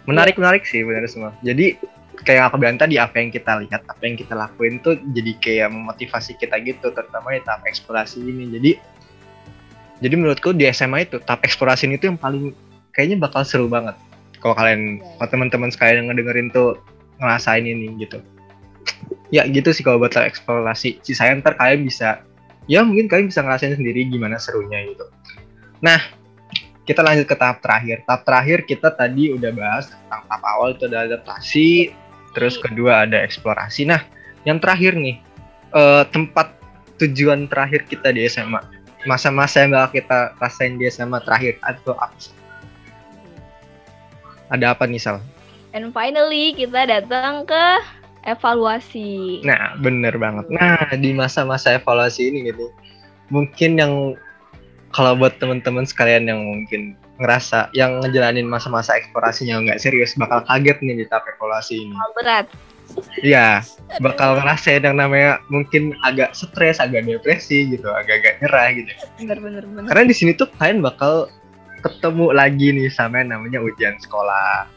Menarik 0.10 0.42
menarik 0.42 0.66
sih 0.66 0.82
bener 0.82 1.06
semua. 1.06 1.38
Jadi 1.46 1.78
kayak 2.26 2.38
yang 2.42 2.48
aku 2.50 2.58
bilang 2.58 2.82
tadi 2.82 2.98
apa 2.98 3.14
yang 3.22 3.30
kita 3.30 3.62
lihat, 3.62 3.86
apa 3.86 4.02
yang 4.02 4.18
kita 4.18 4.34
lakuin 4.34 4.82
tuh 4.82 4.98
jadi 5.14 5.32
kayak 5.38 5.70
memotivasi 5.70 6.34
kita 6.42 6.58
gitu, 6.66 6.90
terutama 6.90 7.38
di 7.38 7.46
tahap 7.46 7.62
eksplorasi 7.70 8.26
ini. 8.26 8.58
Jadi 8.58 8.72
jadi 10.02 10.14
menurutku 10.18 10.50
di 10.58 10.66
SMA 10.74 11.06
itu 11.06 11.22
tahap 11.22 11.46
eksplorasi 11.46 11.86
ini 11.86 12.02
tuh 12.02 12.10
yang 12.10 12.18
paling 12.18 12.58
kayaknya 12.90 13.22
bakal 13.22 13.46
seru 13.46 13.70
banget. 13.70 13.94
Kalau 14.42 14.58
kalian, 14.58 14.98
iya. 14.98 15.14
kalau 15.22 15.30
teman-teman 15.30 15.70
sekalian 15.70 16.04
yang 16.04 16.08
ngedengerin 16.10 16.50
tuh 16.50 16.82
ngerasain 17.22 17.70
ini 17.70 18.02
gitu. 18.02 18.18
Ya 19.34 19.50
gitu 19.50 19.74
sih 19.74 19.82
kalau 19.82 19.98
buat 19.98 20.14
eksplorasi. 20.14 21.02
Sisanya 21.02 21.42
ntar 21.42 21.58
kalian 21.58 21.90
bisa, 21.90 22.22
ya 22.70 22.86
mungkin 22.86 23.10
kalian 23.10 23.34
bisa 23.34 23.42
ngerasain 23.42 23.74
sendiri 23.74 24.06
gimana 24.06 24.38
serunya 24.38 24.86
gitu. 24.86 25.10
Nah, 25.82 25.98
kita 26.86 27.02
lanjut 27.02 27.26
ke 27.26 27.34
tahap 27.34 27.58
terakhir. 27.66 28.06
Tahap 28.06 28.22
terakhir 28.30 28.58
kita 28.70 28.94
tadi 28.94 29.34
udah 29.34 29.52
bahas 29.56 29.90
tentang 29.90 30.22
tahap 30.30 30.44
awal 30.46 30.78
itu 30.78 30.86
ada 30.86 31.10
adaptasi, 31.10 31.96
terus 32.38 32.62
kedua 32.62 33.10
ada 33.10 33.18
eksplorasi. 33.26 33.90
Nah, 33.90 34.06
yang 34.46 34.62
terakhir 34.62 34.94
nih, 34.94 35.18
eh, 35.74 36.04
tempat 36.14 36.54
tujuan 37.02 37.50
terakhir 37.50 37.90
kita 37.90 38.14
di 38.14 38.30
SMA. 38.30 38.62
Masa-masa 39.04 39.66
yang 39.66 39.76
bakal 39.76 40.00
kita 40.00 40.20
rasain 40.40 40.80
di 40.80 40.88
SMA 40.88 41.20
terakhir 41.26 41.60
atau 41.60 41.98
apa? 42.00 42.16
Ada 44.54 44.78
apa 44.78 44.88
nih 44.88 45.02
Sal? 45.02 45.20
And 45.74 45.90
finally 45.90 46.54
kita 46.54 46.86
datang 46.86 47.50
ke 47.50 47.66
evaluasi. 48.24 49.44
Nah, 49.44 49.76
bener 49.80 50.16
banget. 50.18 50.48
Nah, 50.52 50.96
di 50.96 51.12
masa-masa 51.12 51.76
evaluasi 51.76 52.32
ini 52.32 52.52
gitu, 52.52 52.72
mungkin 53.30 53.80
yang 53.80 53.94
kalau 54.94 55.18
buat 55.18 55.42
teman-teman 55.42 55.84
sekalian 55.90 56.30
yang 56.30 56.42
mungkin 56.42 56.94
ngerasa 57.18 57.70
yang 57.78 58.02
ngejalanin 58.02 58.46
masa-masa 58.46 58.98
eksplorasinya 58.98 59.62
nggak 59.66 59.82
serius, 59.82 60.18
bakal 60.18 60.42
kaget 60.46 60.78
nih 60.82 61.04
di 61.04 61.06
tahap 61.10 61.26
evaluasi 61.38 61.82
ini. 61.82 61.96
Berat. 62.18 62.48
Iya, 63.24 63.64
bakal 64.04 64.38
ngerasain 64.38 64.84
yang 64.86 65.00
namanya 65.00 65.42
mungkin 65.50 65.98
agak 66.06 66.36
stres, 66.38 66.78
agak 66.78 67.08
depresi 67.08 67.74
gitu, 67.74 67.90
agak-agak 67.90 68.44
nyerah 68.44 68.68
gitu. 68.76 68.92
Bener 69.18 69.40
bener 69.42 69.64
bener. 69.66 69.90
Karena 69.90 70.04
di 70.06 70.16
sini 70.16 70.32
tuh 70.38 70.52
kalian 70.60 70.84
bakal 70.84 71.32
ketemu 71.82 72.32
lagi 72.36 72.68
nih 72.76 72.92
sama 72.94 73.24
yang 73.24 73.40
namanya 73.40 73.60
ujian 73.66 73.98
sekolah. 73.98 74.70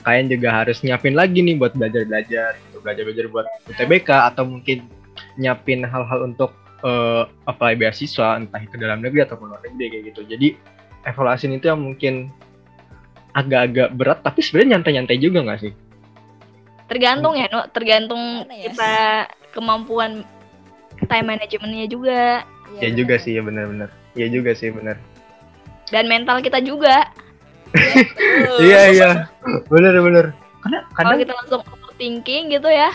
Kalian 0.00 0.26
juga 0.32 0.48
harus 0.50 0.80
nyiapin 0.80 1.12
lagi 1.12 1.44
nih 1.44 1.60
buat 1.60 1.76
belajar-belajar, 1.76 2.56
gitu. 2.56 2.78
belajar-belajar 2.80 3.26
buat 3.28 3.46
UTBK 3.68 4.08
atau 4.32 4.48
mungkin 4.48 4.88
nyiapin 5.36 5.84
hal-hal 5.84 6.24
untuk 6.24 6.56
eh, 6.80 7.22
apply 7.44 7.76
beasiswa 7.76 8.40
entah 8.40 8.60
itu 8.60 8.74
dalam 8.80 9.04
negeri 9.04 9.28
ataupun 9.28 9.52
luar 9.52 9.60
negeri 9.68 9.92
kayak 9.92 10.04
gitu. 10.14 10.20
Jadi 10.24 10.48
evaluasi 11.04 11.48
ini 11.52 11.60
tuh 11.60 11.76
yang 11.76 11.80
mungkin 11.84 12.32
agak-agak 13.36 13.94
berat 13.94 14.18
tapi 14.24 14.40
sebenarnya 14.42 14.80
nyantai-nyantai 14.80 15.18
juga 15.20 15.38
nggak 15.44 15.60
sih? 15.60 15.72
Tergantung 16.90 17.38
ya, 17.38 17.46
no? 17.52 17.68
tergantung 17.70 18.48
ya? 18.50 18.66
kita 18.72 18.92
kemampuan 19.54 20.26
time 21.06 21.26
managementnya 21.36 21.86
juga 21.86 22.42
Ya, 22.78 22.86
juga 22.94 23.18
sih 23.18 23.34
ya 23.34 23.42
benar-benar. 23.42 23.90
Ya 24.14 24.30
juga 24.30 24.54
sih 24.54 24.70
benar. 24.70 24.94
dan 25.90 26.06
mental 26.06 26.38
kita 26.38 26.62
juga. 26.62 27.10
Iya 28.60 28.80
iya, 28.92 29.10
benar-benar. 29.70 30.34
Karena 30.60 30.78
Kalau 30.92 31.14
kadang 31.14 31.20
kita 31.22 31.32
langsung 31.38 31.60
overthinking 31.64 32.42
gitu 32.52 32.68
ya, 32.68 32.90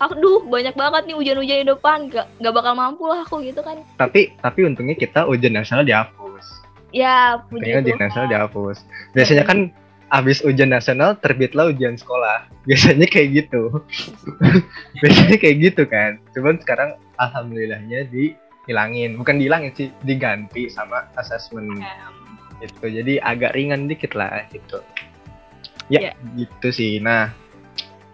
aduh 0.00 0.40
banyak 0.48 0.74
banget 0.74 1.02
nih 1.06 1.16
hujan-hujan 1.16 1.58
di 1.62 1.66
depan, 1.68 1.98
gak, 2.08 2.26
gak 2.40 2.54
bakal 2.54 2.74
mampu 2.74 3.04
lah 3.06 3.22
aku 3.22 3.44
gitu 3.44 3.60
kan. 3.60 3.80
tapi 4.00 4.34
tapi 4.40 4.66
untungnya 4.66 4.96
kita 4.96 5.28
ujian 5.28 5.54
nasional 5.54 5.84
dihapus. 5.84 6.64
Ya, 6.94 7.42
puji 7.50 7.74
ujian 7.74 7.84
Tuhan. 7.84 8.02
nasional 8.06 8.28
dihapus. 8.30 8.86
Biasanya 9.18 9.44
kan 9.44 9.58
abis 10.14 10.46
ujian 10.46 10.70
nasional 10.70 11.18
terbitlah 11.18 11.74
ujian 11.74 11.98
sekolah. 11.98 12.46
Biasanya 12.70 13.10
kayak 13.10 13.44
gitu. 13.44 13.82
Biasanya 15.02 15.36
kayak 15.42 15.56
gitu 15.58 15.82
kan. 15.90 16.22
Cuman 16.32 16.62
sekarang 16.62 16.94
alhamdulillahnya 17.18 18.06
dihilangin. 18.14 19.18
Bukan 19.18 19.42
dihilangin 19.42 19.74
sih, 19.74 19.88
diganti 20.06 20.70
sama 20.70 21.10
asesmen 21.18 21.82
gitu. 22.62 22.86
Jadi 22.86 23.18
agak 23.18 23.54
ringan 23.54 23.86
dikit 23.86 24.12
lah 24.14 24.44
gitu. 24.50 24.82
Ya, 25.88 26.10
Ya. 26.10 26.12
gitu 26.34 26.68
sih. 26.72 26.96
Nah, 27.00 27.32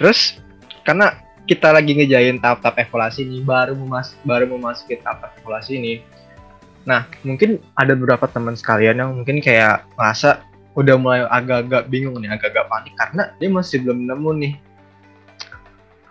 terus 0.00 0.40
karena 0.82 1.16
kita 1.46 1.70
lagi 1.74 1.94
ngejain 1.98 2.38
tahap-tahap 2.38 2.78
evaluasi 2.78 3.26
ini 3.26 3.42
baru 3.42 3.74
memas 3.74 4.14
baru 4.22 4.46
memasuki 4.46 4.98
tahap 5.02 5.34
evaluasi 5.42 5.78
ini. 5.78 5.94
Nah, 6.86 7.04
mungkin 7.26 7.60
ada 7.76 7.92
beberapa 7.92 8.24
teman 8.26 8.56
sekalian 8.56 8.96
yang 8.98 9.10
mungkin 9.12 9.42
kayak 9.42 9.84
merasa 9.94 10.42
udah 10.78 10.96
mulai 10.96 11.26
agak-agak 11.26 11.90
bingung 11.90 12.16
nih, 12.22 12.30
agak-agak 12.30 12.66
panik 12.70 12.94
karena 12.94 13.22
dia 13.36 13.48
masih 13.50 13.82
belum 13.82 14.06
nemu 14.06 14.30
nih 14.38 14.54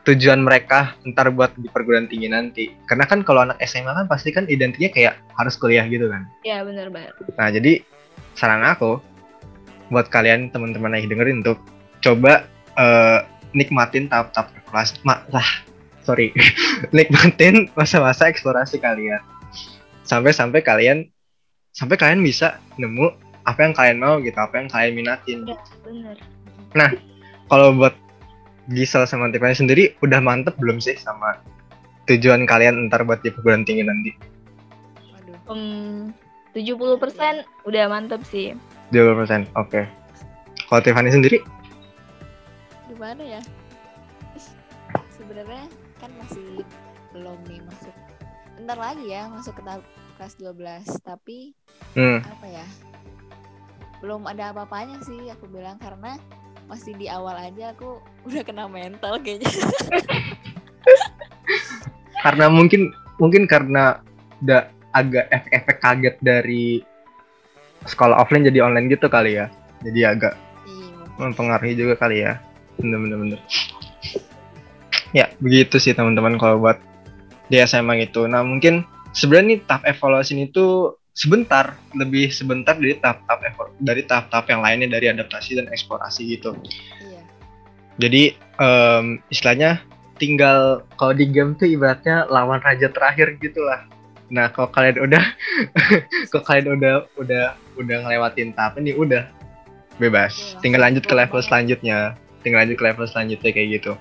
tujuan 0.07 0.41
mereka 0.41 0.97
ntar 1.05 1.29
buat 1.29 1.53
di 1.59 1.69
perguruan 1.69 2.09
tinggi 2.09 2.27
nanti. 2.31 2.73
Karena 2.89 3.05
kan 3.05 3.21
kalau 3.21 3.45
anak 3.45 3.61
SMA 3.61 3.93
kan 3.93 4.07
pasti 4.09 4.33
kan 4.33 4.49
identiknya 4.49 4.89
kayak 4.89 5.13
harus 5.37 5.53
kuliah 5.59 5.85
gitu 5.85 6.09
kan. 6.09 6.25
Ya, 6.41 6.65
bener 6.65 6.89
banget. 6.89 7.13
Nah, 7.37 7.49
jadi 7.53 7.83
saran 8.33 8.63
aku 8.63 8.99
buat 9.89 10.07
kalian 10.07 10.53
teman-teman 10.53 10.93
yang 10.95 11.09
dengerin 11.09 11.41
untuk 11.41 11.59
coba 11.99 12.45
eh, 12.77 13.19
nikmatin 13.51 14.05
tahap-tahap 14.07 14.53
kelas 14.69 15.01
ma 15.01 15.25
lah 15.33 15.45
sorry 16.05 16.29
nikmatin 16.95 17.67
masa-masa 17.73 18.29
eksplorasi 18.29 18.77
kalian 18.77 19.19
sampai-sampai 20.05 20.61
kalian 20.61 21.09
sampai 21.73 21.97
kalian 21.97 22.21
bisa 22.21 22.57
nemu 22.77 23.13
apa 23.45 23.59
yang 23.65 23.73
kalian 23.73 23.97
mau 23.97 24.17
gitu 24.21 24.37
apa 24.37 24.61
yang 24.61 24.69
kalian 24.69 24.93
minatin 24.93 25.39
Ya, 25.49 25.57
bener. 25.81 26.17
kalau 27.49 27.73
buat 27.73 27.97
Gisel 28.69 29.09
sama 29.09 29.33
Tiffany 29.33 29.57
sendiri 29.57 29.83
udah 30.05 30.21
mantep 30.21 30.53
belum 30.61 30.77
sih 30.77 30.93
sama 31.01 31.41
tujuan 32.05 32.45
kalian 32.45 32.89
ntar 32.89 33.01
buat 33.01 33.25
di 33.25 33.33
perguruan 33.33 33.65
tinggi 33.65 33.81
nanti 33.81 34.13
Waduh. 35.09 35.37
Hmm, 35.49 36.13
70% 36.53 37.45
udah 37.67 37.83
mantep 37.89 38.21
sih. 38.25 38.57
20% 38.89 39.45
oke 39.53 39.85
kalau 40.69 40.81
Tiffany 40.81 41.13
sendiri 41.13 41.41
Gimana 42.89 43.21
ya? 43.21 43.41
Sebenarnya 45.13 45.69
kan 46.01 46.09
masih 46.17 46.65
belum 47.13 47.37
nih 47.45 47.61
masuk. 47.61 47.95
Bentar 48.57 48.77
lagi 48.81 49.05
ya 49.13 49.29
masuk 49.29 49.53
ke 49.55 49.63
tahap 49.63 49.85
kelas 50.17 50.35
12, 50.41 51.05
tapi 51.05 51.53
hmm 51.93 52.25
apa 52.25 52.47
ya? 52.49 52.65
Belum 54.01 54.25
ada 54.25 54.49
apa-apanya 54.49 54.99
sih 55.05 55.29
aku 55.29 55.45
bilang 55.47 55.77
karena 55.77 56.17
masih 56.65 56.97
di 56.97 57.05
awal 57.05 57.37
aja 57.37 57.77
aku 57.77 58.01
udah 58.27 58.41
kena 58.41 58.65
mental 58.65 59.21
kayaknya. 59.21 59.47
karena 62.25 62.45
mungkin 62.49 62.89
mungkin 63.21 63.45
karena 63.45 64.01
udah 64.41 64.65
agak 64.95 65.29
efek-efek 65.29 65.77
kaget 65.81 66.15
dari 66.19 66.81
sekolah 67.85 68.19
offline 68.19 68.45
jadi 68.45 68.65
online 68.65 68.91
gitu 68.91 69.07
kali 69.07 69.39
ya 69.39 69.47
jadi 69.85 70.15
agak 70.17 70.33
Iya, 70.69 70.95
mempengaruhi 71.17 71.73
juga 71.73 71.95
kali 71.95 72.21
ya 72.21 72.37
bener-bener 72.77 73.17
bener. 73.17 73.39
ya 75.15 75.25
begitu 75.41 75.81
sih 75.81 75.95
teman-teman 75.97 76.37
kalau 76.37 76.61
buat 76.61 76.77
di 77.49 77.57
SMA 77.65 78.05
itu 78.09 78.29
nah 78.29 78.45
mungkin 78.45 78.85
sebenarnya 79.15 79.47
nih 79.57 79.59
tahap 79.65 79.83
evaluasi 79.89 80.37
ini 80.37 80.45
tuh 80.53 81.01
sebentar 81.17 81.75
lebih 81.97 82.29
sebentar 82.29 82.77
dari 82.77 82.95
tahap-tahap 83.01 83.73
dari 83.81 84.01
tahap-tahap 84.05 84.45
yang 84.53 84.61
lainnya 84.61 84.87
dari 84.99 85.09
adaptasi 85.09 85.57
dan 85.57 85.65
eksplorasi 85.73 86.37
gitu 86.37 86.53
iya. 87.01 87.21
jadi 87.97 88.23
em, 88.61 89.19
istilahnya 89.33 89.81
tinggal 90.19 90.83
kalau 90.99 91.15
di 91.15 91.25
game 91.31 91.55
tuh 91.55 91.65
ibaratnya 91.65 92.27
lawan 92.27 92.59
raja 92.59 92.91
terakhir 92.91 93.39
gitu 93.39 93.63
lah. 93.63 93.87
Nah 94.29 94.49
kalau 94.53 94.69
kalian 94.69 95.01
udah 95.03 95.23
kalau 96.33 96.43
kalian 96.45 96.67
udah 96.77 96.93
udah 97.17 97.43
udah 97.77 97.97
ngelewatin 98.05 98.53
tahap 98.53 98.77
ini 98.77 98.93
udah 98.93 99.25
bebas. 99.97 100.33
Iya, 100.55 100.61
Tinggal 100.61 100.81
lanjut 100.89 101.03
ke 101.05 101.13
level 101.13 101.41
selanjutnya. 101.41 102.15
Tinggal 102.41 102.65
lanjut 102.65 102.77
ke 102.79 102.83
level 102.85 103.05
selanjutnya 103.09 103.49
kayak 103.51 103.67
gitu. 103.81 103.93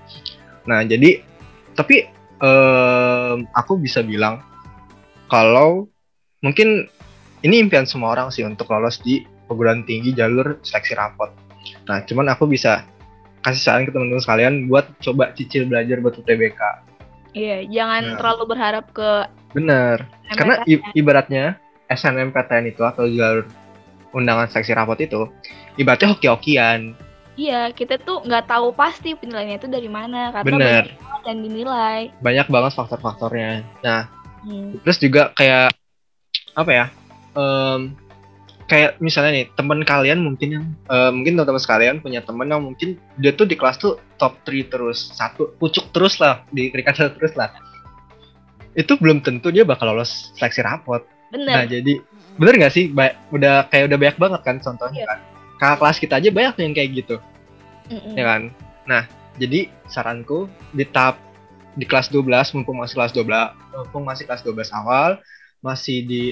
Nah 0.69 0.85
jadi 0.85 1.25
tapi 1.75 2.07
em, 2.39 3.37
aku 3.55 3.79
bisa 3.79 4.05
bilang 4.05 4.43
kalau 5.29 5.87
mungkin 6.41 6.87
ini 7.43 7.63
impian 7.63 7.87
semua 7.87 8.15
orang 8.15 8.35
sih 8.35 8.43
untuk 8.43 8.67
lolos 8.71 8.99
di 8.99 9.23
perguruan 9.47 9.87
tinggi 9.87 10.13
jalur 10.13 10.59
seleksi 10.61 10.93
rapot. 10.99 11.31
Nah, 11.87 12.03
cuman 12.05 12.33
aku 12.33 12.45
bisa 12.45 12.85
kasih 13.41 13.63
saran 13.63 13.85
ke 13.87 13.95
teman-teman 13.95 14.21
sekalian 14.21 14.55
buat 14.67 14.91
coba 15.01 15.33
cicil 15.33 15.65
belajar 15.71 16.03
buat 16.03 16.19
UTBK. 16.19 16.61
Iya, 17.33 17.65
jangan 17.71 18.03
Nah. 18.03 18.17
terlalu 18.19 18.45
berharap 18.51 18.85
ke 18.91 19.11
Bener. 19.53 20.05
Karena 20.29 20.55
MPTN. 20.63 20.93
ibaratnya 20.95 21.45
SNMPTN 21.89 22.65
itu 22.69 22.83
atau 22.85 23.09
jalur 23.09 23.49
undangan 24.13 24.49
seleksi 24.49 24.73
rapot 24.73 24.99
itu 25.01 25.29
ibaratnya 25.77 26.13
hoki-hokian. 26.13 26.93
Iya, 27.39 27.71
kita 27.71 28.03
tuh 28.03 28.27
nggak 28.27 28.51
tahu 28.51 28.75
pasti 28.75 29.15
penilaiannya 29.15 29.63
itu 29.63 29.69
dari 29.71 29.87
mana 29.87 30.35
karena 30.35 30.47
Bener. 30.49 30.85
banyak 30.91 31.23
yang 31.25 31.39
dinilai. 31.39 32.01
Banyak 32.19 32.47
banget 32.51 32.73
faktor-faktornya. 32.75 33.63
Nah, 33.81 34.11
Hmm. 34.39 34.79
terus 34.87 34.99
juga 34.99 35.31
kayak 35.35 35.75
apa 36.55 36.71
ya? 36.71 36.87
Em, 37.35 37.95
kayak 38.67 38.99
misalnya 39.01 39.33
nih 39.35 39.47
teman 39.55 39.81
kalian 39.83 40.19
mungkin 40.21 40.49
yang 40.51 40.65
eh, 40.87 41.11
mungkin 41.11 41.35
teman-teman 41.35 41.63
sekalian 41.63 41.97
punya 41.99 42.21
teman 42.21 42.47
yang 42.47 42.61
mungkin 42.61 42.99
dia 43.17 43.33
tuh 43.33 43.49
di 43.49 43.57
kelas 43.57 43.81
tuh 43.81 43.97
top 44.15 44.39
3 44.45 44.69
terus 44.69 45.11
satu 45.11 45.57
pucuk 45.57 45.89
terus 45.91 46.21
lah 46.21 46.45
di 46.51 46.69
peringkat 46.69 46.95
satu 46.95 47.13
terus 47.17 47.35
lah 47.35 47.51
itu 48.79 48.95
belum 48.95 49.19
tentu 49.21 49.51
dia 49.51 49.67
bakal 49.67 49.91
lolos 49.91 50.31
seleksi 50.39 50.63
rapot 50.63 51.03
nah 51.35 51.67
Bener. 51.67 51.69
jadi 51.69 51.95
Mm-mm. 51.99 52.39
bener 52.39 52.55
nggak 52.57 52.73
sih 52.73 52.85
Ba- 52.89 53.19
udah 53.29 53.67
kayak 53.69 53.91
udah 53.91 53.99
banyak 53.99 54.17
banget 54.17 54.41
kan 54.47 54.57
contohnya 54.63 55.03
Iya. 55.03 55.09
kan 55.11 55.19
kakak 55.59 55.77
kelas 55.83 55.97
kita 55.99 56.15
aja 56.17 56.29
banyak 56.31 56.55
yang 56.63 56.73
kayak 56.73 56.91
gitu 56.95 57.17
Mm-mm. 57.91 58.15
ya 58.15 58.25
kan 58.25 58.43
nah 58.87 59.03
jadi 59.37 59.69
saranku 59.87 60.47
di 60.73 60.87
tahap 60.87 61.19
di 61.75 61.85
kelas 61.85 62.09
12 62.09 62.25
mumpung 62.55 62.79
masih 62.79 62.95
kelas 62.97 63.13
12 63.13 63.29
mumpung 63.77 64.03
masih 64.03 64.25
kelas 64.25 64.43
12 64.43 64.71
awal 64.73 65.19
masih 65.59 66.03
di, 66.03 66.23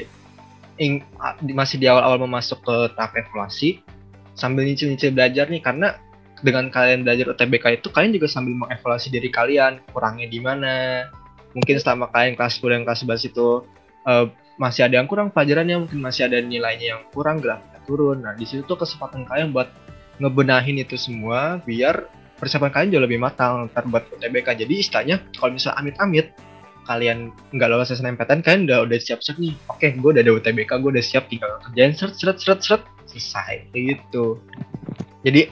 ing- 0.76 1.02
di- 1.42 1.52
masih 1.52 1.76
di 1.76 1.86
awal-awal 1.86 2.18
mau 2.18 2.30
masuk 2.32 2.62
ke 2.62 2.76
tahap 2.94 3.14
evaluasi 3.14 3.82
sambil 4.32 4.62
nyicil-nyicil 4.62 5.10
belajar 5.10 5.46
nih 5.46 5.60
karena 5.60 5.98
dengan 6.42 6.68
kalian 6.68 7.02
belajar 7.02 7.32
UTBK 7.32 7.80
itu 7.80 7.88
kalian 7.88 8.12
juga 8.12 8.28
sambil 8.28 8.54
mengevaluasi 8.54 9.08
diri 9.08 9.30
kalian 9.30 9.82
kurangnya 9.90 10.26
di 10.26 10.38
mana 10.38 10.72
mungkin 11.56 11.80
selama 11.80 12.12
kalian 12.12 12.36
kelas 12.36 12.60
10 12.60 12.68
dan 12.76 12.82
kelas 12.84 13.00
11 13.08 13.32
itu 13.32 13.48
eh, 14.04 14.26
masih 14.60 14.82
ada 14.84 15.00
yang 15.00 15.08
kurang 15.08 15.32
pelajarannya 15.32 15.76
mungkin 15.80 16.00
masih 16.04 16.28
ada 16.28 16.36
nilainya 16.40 16.96
yang 16.96 17.02
kurang 17.12 17.40
grafiknya 17.40 17.80
turun. 17.88 18.24
Nah 18.24 18.36
di 18.36 18.44
situ 18.44 18.64
tuh 18.68 18.76
kesempatan 18.76 19.24
kalian 19.24 19.52
buat 19.56 19.72
ngebenahin 20.20 20.80
itu 20.80 20.96
semua 20.96 21.60
biar 21.64 22.08
persiapan 22.36 22.72
kalian 22.72 22.88
jauh 22.92 23.04
lebih 23.04 23.20
matang 23.20 23.68
ntar 23.72 23.88
buat 23.88 24.04
UTBK 24.12 24.64
jadi 24.64 24.74
istilahnya 24.76 25.16
kalau 25.36 25.56
misalnya 25.56 25.80
amit-amit 25.80 26.36
kalian 26.84 27.34
nggak 27.52 27.68
lolos 27.68 27.90
SNMPTN 27.92 28.40
kalian 28.44 28.62
udah 28.68 28.78
udah 28.88 28.98
siap-siap 29.00 29.36
nih. 29.40 29.52
Oke 29.68 29.92
gue 29.96 30.10
udah 30.12 30.22
ada 30.22 30.32
UTBK 30.32 30.70
gue 30.80 30.90
udah 30.92 31.04
siap 31.04 31.28
tinggal 31.28 31.60
kerjain 31.64 31.92
seret 31.92 32.16
seret 32.16 32.36
seret 32.40 32.60
seret 32.64 32.82
selesai. 33.08 33.72
Gitu. 33.72 34.40
Jadi 35.26 35.50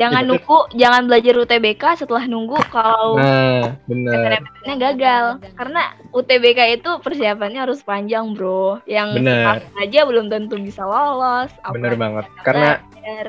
Jangan 0.00 0.24
Iya, 0.24 0.28
nunggu, 0.32 0.58
jangan 0.80 1.02
belajar 1.04 1.34
UTBK 1.36 1.82
setelah 2.00 2.24
nunggu 2.24 2.56
kalau 2.72 3.20
nah 3.20 3.76
SNMPTN-nya 3.84 4.76
gagal. 4.80 5.24
Karena 5.60 5.92
UTBK 6.16 6.80
itu 6.80 6.90
persiapannya 7.04 7.60
harus 7.68 7.84
panjang, 7.84 8.32
Bro. 8.32 8.80
Yang 8.88 9.20
Bener. 9.20 9.44
sekarang 9.44 9.76
aja 9.76 10.00
belum 10.08 10.26
tentu 10.32 10.56
bisa 10.56 10.88
lolos. 10.88 11.52
bener 11.76 12.00
banget 12.00 12.24
karena 12.48 12.80
belajar. 12.96 13.26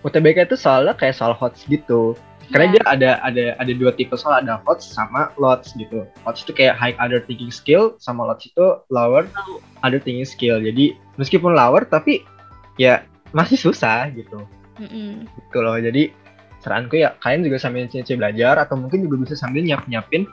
UTBK 0.00 0.48
itu 0.48 0.56
soalnya 0.56 0.96
kayak 0.96 1.12
soal 1.12 1.36
HOTS 1.36 1.68
gitu 1.68 2.16
karena 2.52 2.66
Iya. 2.68 2.72
dia 2.76 2.84
ada 2.84 3.10
ada 3.24 3.44
ada 3.56 3.72
dua 3.72 3.92
tipe 3.96 4.12
soal 4.20 4.44
ada 4.44 4.60
HOTS 4.68 4.92
sama 4.92 5.32
LOTS 5.40 5.76
gitu 5.80 6.04
HOTS 6.28 6.44
itu 6.44 6.52
kayak 6.52 6.76
high 6.76 6.92
other 7.00 7.24
thinking 7.24 7.48
skill 7.48 7.96
sama 7.96 8.28
LOTS 8.28 8.52
itu 8.52 8.66
lower 8.92 9.24
other 9.80 9.96
thinking 9.96 10.28
skill 10.28 10.60
jadi 10.60 10.92
meskipun 11.16 11.56
lower 11.56 11.88
tapi 11.88 12.20
ya 12.76 13.00
masih 13.32 13.56
susah 13.56 14.12
gitu 14.12 14.44
Mm-mm. 14.80 15.28
gitu 15.28 15.58
loh. 15.60 15.76
Jadi 15.78 16.10
saranku 16.64 16.96
ya 16.96 17.12
kalian 17.20 17.44
juga 17.44 17.60
sambil 17.60 17.84
cici 17.86 18.16
belajar 18.16 18.56
atau 18.56 18.80
mungkin 18.80 19.04
juga 19.04 19.20
bisa 19.20 19.34
sambil 19.36 19.60
nyiap 19.60 19.84
nyiapin 19.84 20.24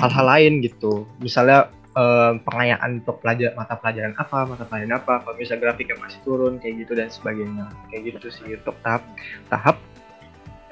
hal-hal 0.00 0.26
lain 0.26 0.64
gitu. 0.64 1.04
Misalnya 1.20 1.68
eh, 1.94 2.32
pengayaan 2.42 3.04
untuk 3.04 3.20
pelajar 3.20 3.52
mata 3.54 3.76
pelajaran 3.78 4.16
apa 4.16 4.38
mata 4.48 4.64
pelajaran 4.66 4.96
apa 4.96 5.22
kalau 5.22 5.36
misalnya 5.36 5.70
grafiknya 5.70 5.96
masih 6.00 6.20
turun 6.24 6.56
kayak 6.58 6.86
gitu 6.86 6.92
dan 6.96 7.08
sebagainya. 7.12 7.68
Kayak 7.92 8.16
gitu 8.16 8.26
sih 8.32 8.56
untuk 8.56 8.76
tahap 8.80 9.02
tahap 9.52 9.76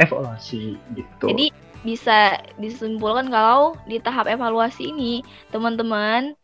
evaluasi 0.00 0.80
gitu. 0.96 1.26
Jadi 1.30 1.46
bisa 1.82 2.38
disimpulkan 2.62 3.26
kalau 3.26 3.74
di 3.90 3.98
tahap 3.98 4.30
evaluasi 4.30 4.94
ini 4.94 5.26
teman-teman 5.50 6.38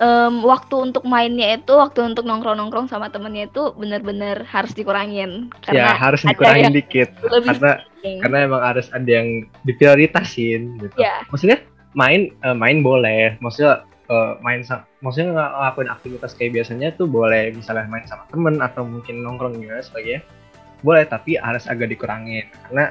em, 0.00 0.34
waktu 0.42 0.74
untuk 0.78 1.04
mainnya 1.04 1.60
itu 1.60 1.72
waktu 1.76 2.00
untuk 2.14 2.24
nongkrong-nongkrong 2.24 2.88
sama 2.88 3.12
temennya 3.12 3.50
itu 3.50 3.74
benar-benar 3.76 4.46
harus 4.48 4.72
dikurangin. 4.72 5.52
Ya 5.68 5.92
karena 5.92 5.92
harus 5.98 6.20
ada 6.24 6.30
dikurangin 6.32 6.64
yang 6.64 6.76
dikit. 6.76 7.08
lebih 7.28 7.48
karena 7.56 7.72
penting. 7.82 8.16
karena 8.24 8.38
emang 8.48 8.62
harus 8.62 8.86
ada 8.94 9.10
yang 9.10 9.28
diprioritasin 9.68 10.60
gitu. 10.80 10.96
Ya. 10.96 11.22
Maksudnya 11.28 11.58
main 11.92 12.32
eh, 12.32 12.56
main 12.56 12.80
boleh. 12.80 13.36
Maksudnya 13.44 13.84
eh, 14.08 14.32
main 14.40 14.64
maksudnya 15.04 15.28
ngelakuin 15.36 15.90
aktivitas 15.90 16.32
kayak 16.38 16.56
biasanya 16.56 16.94
tuh 16.96 17.10
boleh 17.10 17.52
misalnya 17.52 17.84
main 17.90 18.06
sama 18.08 18.24
temen 18.32 18.58
atau 18.62 18.86
mungkin 18.86 19.20
nongkrong 19.20 19.60
juga 19.60 19.82
sebagainya 19.84 20.22
boleh 20.82 21.06
tapi 21.06 21.38
harus 21.38 21.70
agak 21.70 21.94
dikurangin. 21.94 22.50
Karena 22.66 22.90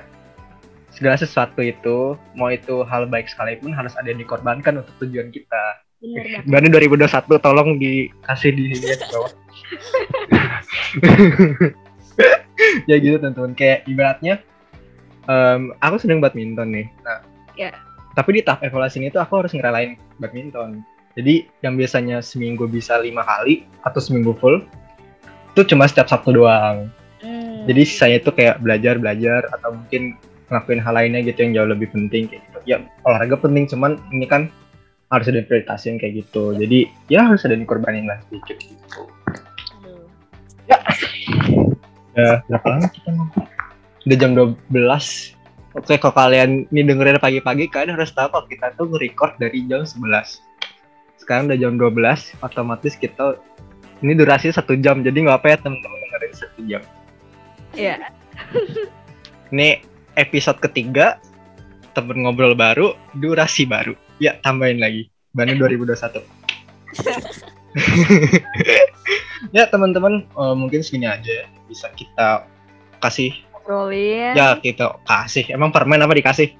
segala 0.91 1.16
sesuatu 1.20 1.60
itu 1.64 2.16
mau 2.36 2.52
itu 2.52 2.84
hal 2.88 3.08
baik 3.08 3.28
sekalipun 3.32 3.72
harus 3.72 3.95
ada 3.95 4.12
yang 4.12 4.20
dikorbankan 4.20 4.84
untuk 4.84 4.95
tujuan 5.08 5.32
kita 5.32 5.84
bener 6.02 6.26
banget. 6.45 6.49
Baru 6.49 6.68
2021 7.06 7.45
tolong 7.45 7.70
dikasih 7.78 8.52
di 8.58 8.64
sini 8.74 8.86
ya 8.89 8.95
di 8.97 9.06
bawah. 9.14 9.32
ya 12.89 12.95
gitu 12.99 13.16
teman-teman 13.18 13.54
kayak 13.56 13.88
ibaratnya 13.88 14.43
em, 15.30 15.72
aku 15.80 15.95
sedang 16.02 16.20
badminton 16.20 16.70
nih. 16.74 16.88
Nah, 17.06 17.22
Ya. 17.60 17.72
Tapi 18.12 18.39
di 18.39 18.41
tahap 18.43 18.66
evaluasi 18.66 18.99
ini 18.99 19.08
tuh 19.12 19.24
aku 19.24 19.43
harus 19.43 19.56
ngerelain 19.56 19.95
badminton. 20.20 20.84
Jadi 21.16 21.47
yang 21.64 21.76
biasanya 21.76 22.24
seminggu 22.24 22.68
bisa 22.68 22.99
lima 22.99 23.24
kali 23.24 23.68
atau 23.84 23.99
seminggu 23.99 24.36
full 24.39 24.64
itu 25.52 25.62
cuma 25.68 25.88
setiap 25.88 26.08
Sabtu 26.08 26.36
doang. 26.36 26.88
Hmm. 27.20 27.68
Jadi 27.68 27.82
sisanya 27.84 28.18
itu 28.24 28.32
kayak 28.32 28.64
belajar 28.64 28.95
belajar 28.99 29.47
atau 29.52 29.76
mungkin 29.76 30.16
ngelakuin 30.47 30.80
hal 30.84 30.93
lainnya 30.95 31.22
gitu 31.24 31.39
yang 31.43 31.52
jauh 31.56 31.70
lebih 31.72 31.88
penting 31.91 32.32
kayak 32.32 32.43
gitu. 32.47 32.60
Ya 32.68 32.78
olahraga 33.08 33.39
penting 33.39 33.68
cuman 33.68 33.99
ini 34.16 34.28
kan 34.28 34.52
harus 35.12 35.28
ada 35.28 35.43
prioritasin 35.43 35.99
kayak 35.99 36.26
gitu. 36.26 36.55
Jadi 36.55 36.88
ya 37.12 37.28
harus 37.28 37.43
ada 37.43 37.59
dikorbanin 37.59 38.07
lah 38.07 38.18
sedikit 38.32 38.57
gitu. 38.64 39.01
Aduh. 39.84 40.07
Ya 42.16 42.39
berapa 42.47 42.68
lama 42.68 42.88
kita 42.88 43.09
ngobrol? 43.12 43.47
Udah 44.07 44.18
jam 44.18 44.32
12. 44.34 44.57
Oke 45.72 45.95
kalau 45.95 46.16
kalian 46.16 46.68
ini 46.72 46.82
dengerin 46.84 47.20
pagi-pagi 47.20 47.72
kalian 47.72 47.95
harus 47.95 48.12
tahu 48.12 48.28
kalau 48.28 48.47
kita 48.47 48.76
tuh 48.76 48.88
nge-record 48.91 49.36
dari 49.39 49.64
jam 49.68 49.84
11. 49.84 49.99
Sekarang 51.20 51.47
udah 51.47 51.59
jam 51.59 51.80
12, 51.80 52.43
otomatis 52.43 52.97
kita 52.97 53.39
ini 54.01 54.18
durasi 54.18 54.49
satu 54.49 54.74
jam 54.82 55.05
jadi 55.05 55.14
nggak 55.14 55.38
apa 55.39 55.47
ya 55.53 55.57
temen-temen 55.62 55.99
dengerin 56.07 56.34
satu 56.34 56.59
jam. 56.66 56.82
ya 57.72 57.95
Ini 59.51 59.80
episode 60.20 60.59
ketiga 60.59 61.22
temen 61.95 62.24
ngobrol 62.24 62.55
baru, 62.55 62.95
durasi 63.16 63.64
baru. 63.64 63.95
Ya, 64.22 64.38
tambahin 64.45 64.78
lagi. 64.78 65.09
Baru 65.34 65.57
2021. 65.65 66.22
ya, 69.57 69.65
teman-teman, 69.65 70.30
eh, 70.30 70.55
mungkin 70.55 70.86
segini 70.86 71.09
aja 71.09 71.49
bisa 71.65 71.89
kita 71.97 72.45
kasih. 73.01 73.34
ngobrolin 73.57 74.38
Ya, 74.38 74.61
kita 74.61 75.01
kasih. 75.09 75.49
Emang 75.49 75.74
permen 75.74 76.05
apa 76.05 76.13
dikasih? 76.13 76.53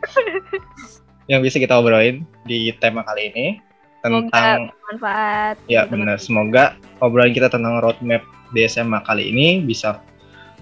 Yang 1.30 1.54
bisa 1.54 1.62
kita 1.62 1.78
obrolin 1.78 2.26
di 2.50 2.74
tema 2.82 3.06
kali 3.06 3.30
ini 3.30 3.62
tentang 4.02 4.74
manfaat 4.90 5.62
Ya 5.70 5.86
benar, 5.86 6.18
semoga 6.18 6.74
obrolan 6.98 7.38
kita 7.38 7.54
tentang 7.54 7.78
roadmap 7.78 8.26
di 8.50 8.66
SMA 8.66 9.06
kali 9.06 9.30
ini 9.30 9.62
bisa 9.62 10.02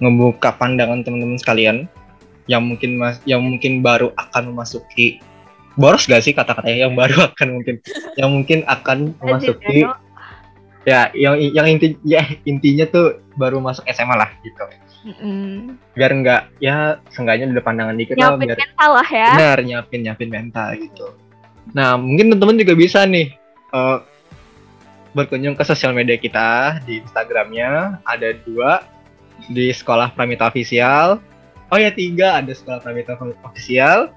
ngebuka 0.04 0.60
pandangan 0.60 1.08
teman-teman 1.08 1.40
sekalian 1.40 1.88
yang 2.52 2.68
mungkin 2.68 3.00
mas, 3.00 3.24
yang 3.24 3.40
mungkin 3.40 3.80
baru 3.80 4.12
akan 4.20 4.52
memasuki 4.52 5.24
boros 5.80 6.06
gak 6.06 6.22
sih 6.22 6.36
kata-katanya? 6.36 6.86
Yang 6.86 6.94
baru 7.00 7.18
akan 7.32 7.48
mungkin 7.56 7.76
yang 8.20 8.30
mungkin 8.36 8.60
akan 8.68 9.16
memasuki 9.24 9.88
ya 10.88 11.12
yang 11.12 11.36
yang 11.40 11.68
inti 11.68 12.00
ya 12.08 12.24
intinya 12.48 12.88
tuh 12.88 13.20
baru 13.36 13.60
masuk 13.64 13.88
SMA 13.90 14.16
lah 14.16 14.32
gitu. 14.44 14.64
Mm-mm. 15.00 15.80
biar 15.96 16.12
nggak 16.12 16.60
ya 16.60 17.00
seenggaknya 17.08 17.56
udah 17.56 17.64
pandangan 17.64 17.96
dikit 17.96 18.20
lah 18.20 18.36
nyapin 18.36 18.52
biar 18.52 18.60
mental 18.60 18.92
lah 19.00 19.08
ya. 19.08 19.32
Benar 19.32 19.58
nyiapin 19.64 20.00
nyiapin 20.04 20.30
mental 20.30 20.68
gitu. 20.76 21.08
Nah 21.72 21.96
mungkin 21.96 22.28
teman-teman 22.28 22.60
juga 22.60 22.74
bisa 22.76 23.08
nih 23.08 23.32
eh, 23.72 23.98
berkunjung 25.16 25.56
ke 25.56 25.64
sosial 25.64 25.96
media 25.96 26.20
kita 26.20 26.84
di 26.84 27.00
Instagramnya. 27.00 28.04
Ada 28.04 28.44
dua 28.44 28.84
di 29.48 29.72
sekolah 29.72 30.12
Pramita 30.12 30.52
Official. 30.52 31.24
Oh 31.72 31.80
ya 31.80 31.96
tiga 31.96 32.36
ada 32.44 32.52
sekolah 32.52 32.84
Pramita 32.84 33.16
Official 33.48 34.12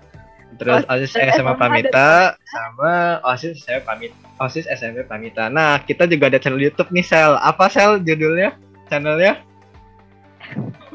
terus 0.60 0.84
OSIS 0.88 1.12
SMA 1.16 1.54
Pramita 1.56 2.36
sama 2.48 3.20
OSIS 3.24 3.64
SMA 3.64 3.80
Pramita 3.84 4.16
OSIS 4.40 4.66
SMP 4.68 5.04
Pramita 5.06 5.48
nah 5.48 5.80
kita 5.80 6.04
juga 6.08 6.28
ada 6.28 6.38
channel 6.40 6.60
YouTube 6.60 6.90
nih 6.92 7.04
Sel 7.04 7.38
apa 7.40 7.68
Sel 7.72 8.00
judulnya 8.04 8.56
channelnya 8.90 9.40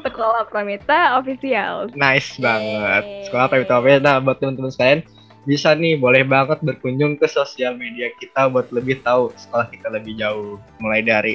sekolah 0.02 0.46
Pramita 0.48 1.18
official 1.18 1.90
Nice 1.94 2.38
banget. 2.38 3.02
Yeay. 3.04 3.24
Sekolah 3.26 3.46
Pramita 3.50 3.74
Official. 3.82 4.02
Nah, 4.02 4.16
buat 4.22 4.38
teman-teman 4.38 4.70
sekalian, 4.70 5.00
bisa 5.44 5.72
nih 5.74 5.96
boleh 5.98 6.22
banget 6.28 6.60
berkunjung 6.62 7.16
ke 7.16 7.26
sosial 7.26 7.74
media 7.74 8.12
kita 8.20 8.52
buat 8.52 8.68
lebih 8.70 9.00
tahu 9.02 9.32
sekolah 9.34 9.66
kita 9.72 9.88
lebih 9.90 10.14
jauh. 10.20 10.60
Mulai 10.78 11.00
dari 11.02 11.34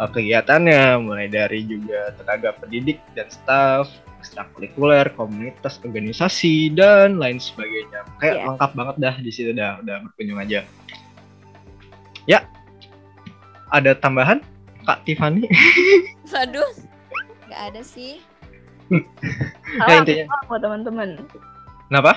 uh, 0.00 0.08
kegiatannya, 0.08 1.02
mulai 1.02 1.26
dari 1.28 1.66
juga 1.66 2.14
tenaga 2.16 2.56
pendidik 2.56 3.02
dan 3.12 3.28
staff, 3.28 3.90
ekstrakurikuler, 4.20 5.08
komunitas, 5.10 5.80
organisasi 5.80 6.70
dan 6.70 7.16
lain 7.16 7.40
sebagainya. 7.40 8.04
Kayak 8.18 8.36
Iya. 8.36 8.46
lengkap 8.46 8.70
banget 8.76 8.96
dah 8.98 9.14
di 9.16 9.30
situ 9.30 9.50
dah, 9.50 9.80
udah 9.80 9.96
berkunjung 10.04 10.38
aja. 10.38 10.60
Ya. 12.24 12.44
Ada 13.68 13.96
tambahan 13.96 14.44
Kak 14.84 15.02
Tiffany? 15.02 15.48
Waduh. 16.32 16.70
Gak 17.48 17.62
ada 17.72 17.82
sih. 17.82 18.20
Ya, 19.70 19.86
salam, 19.86 20.02
intinya. 20.02 20.24
salam 20.26 20.44
buat 20.44 20.60
teman-teman 20.60 21.08
Kenapa? 21.86 22.12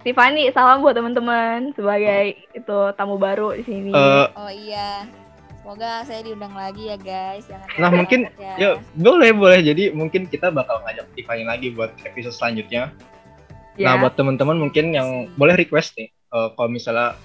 Tiffany 0.00 0.46
salam 0.48 0.78
buat 0.78 0.94
teman-teman 0.94 1.74
sebagai 1.74 2.38
itu 2.54 2.78
tamu 2.94 3.18
baru 3.18 3.50
di 3.52 3.66
sini 3.66 3.90
Eh, 3.90 4.26
Oh 4.32 4.46
iya. 4.46 5.10
Semoga 5.68 6.00
saya 6.08 6.24
diundang 6.24 6.56
lagi 6.56 6.88
ya 6.88 6.96
guys. 6.96 7.44
Jangan 7.44 7.68
Nah, 7.76 7.90
mungkin- 7.92 8.24
ya. 8.40 8.56
Ya 8.56 8.70
boleh 8.96 9.36
boleh 9.36 9.60
jadi 9.60 9.92
mungkin 9.92 10.24
kita 10.24 10.48
bakal 10.48 10.80
ngajak 10.80 11.04
Tiffany 11.12 11.44
lagi 11.44 11.76
buat 11.76 11.92
episode 12.08 12.32
selanjutnya. 12.32 12.88
ya 13.76 13.84
Nah 13.92 14.00
buat 14.00 14.16
teman-teman 14.16 14.56
mungkin 14.56 14.96
yang 14.96 15.28
boleh 15.36 15.60
request 15.60 15.92
nih 16.00 16.08
eh, 16.08 16.48
kalau 16.56 16.72
misalnya 16.72 17.20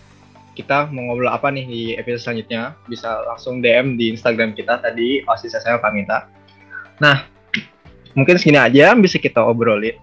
kita 0.60 0.91
mau 0.91 1.08
ngobrol 1.08 1.32
apa 1.32 1.56
nih 1.56 1.64
di 1.72 1.82
episode 1.96 2.20
selanjutnya 2.20 2.76
bisa 2.91 3.24
langsung 3.24 3.64
DM 3.64 3.96
di 3.96 4.12
Instagram 4.12 4.52
kita 4.60 4.76
tadi 4.84 5.24
osis 5.24 5.56
saya 5.56 5.80
Pamita. 5.80 6.28
Nah 7.00 7.24
mungkin 8.12 8.36
segini 8.36 8.60
aja 8.60 8.91
yang 8.91 9.00
bisa 9.00 9.24
kita 9.24 9.39
obrolin 9.39 9.96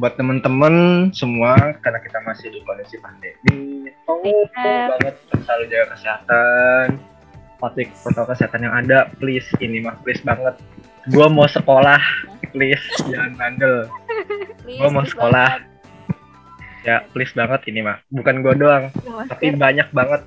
buat 0.00 0.16
teman-teman 0.16 1.12
semua 1.12 1.76
karena 1.84 2.00
kita 2.00 2.24
masih 2.24 2.56
di 2.56 2.64
kondisi 2.64 2.96
pandemi. 3.04 3.92
Iya. 4.24 4.96
banget 4.96 5.14
selalu 5.44 5.64
jaga 5.68 5.86
kesehatan. 5.92 7.11
Patuhi 7.62 7.86
protokol 8.02 8.34
kesehatan 8.34 8.66
yang 8.66 8.74
ada, 8.74 9.06
please 9.22 9.46
ini 9.62 9.78
mah 9.78 9.94
please 10.02 10.18
banget. 10.26 10.58
Gua 11.14 11.30
mau 11.30 11.46
sekolah, 11.46 12.02
please 12.50 12.82
jangan 13.06 13.38
bandel. 13.38 13.86
Gua 14.66 14.90
mau 14.90 15.06
sekolah. 15.06 15.62
banget. 15.62 15.70
Ya, 16.82 17.06
please 17.14 17.30
banget 17.30 17.62
ini 17.70 17.86
mah. 17.86 18.02
Bukan 18.10 18.42
gue 18.42 18.58
doang, 18.58 18.90
tapi 19.30 19.54
banyak 19.54 19.94
banget 19.94 20.26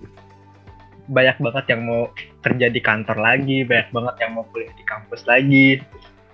banyak 1.12 1.38
banget 1.44 1.66
yang 1.76 1.82
mau 1.84 2.08
kerja 2.40 2.72
di 2.72 2.80
kantor 2.80 3.20
lagi, 3.20 3.68
banyak 3.68 3.92
banget 3.92 4.16
yang 4.24 4.32
mau 4.40 4.48
kuliah 4.56 4.72
di 4.72 4.84
kampus 4.88 5.28
lagi. 5.28 5.84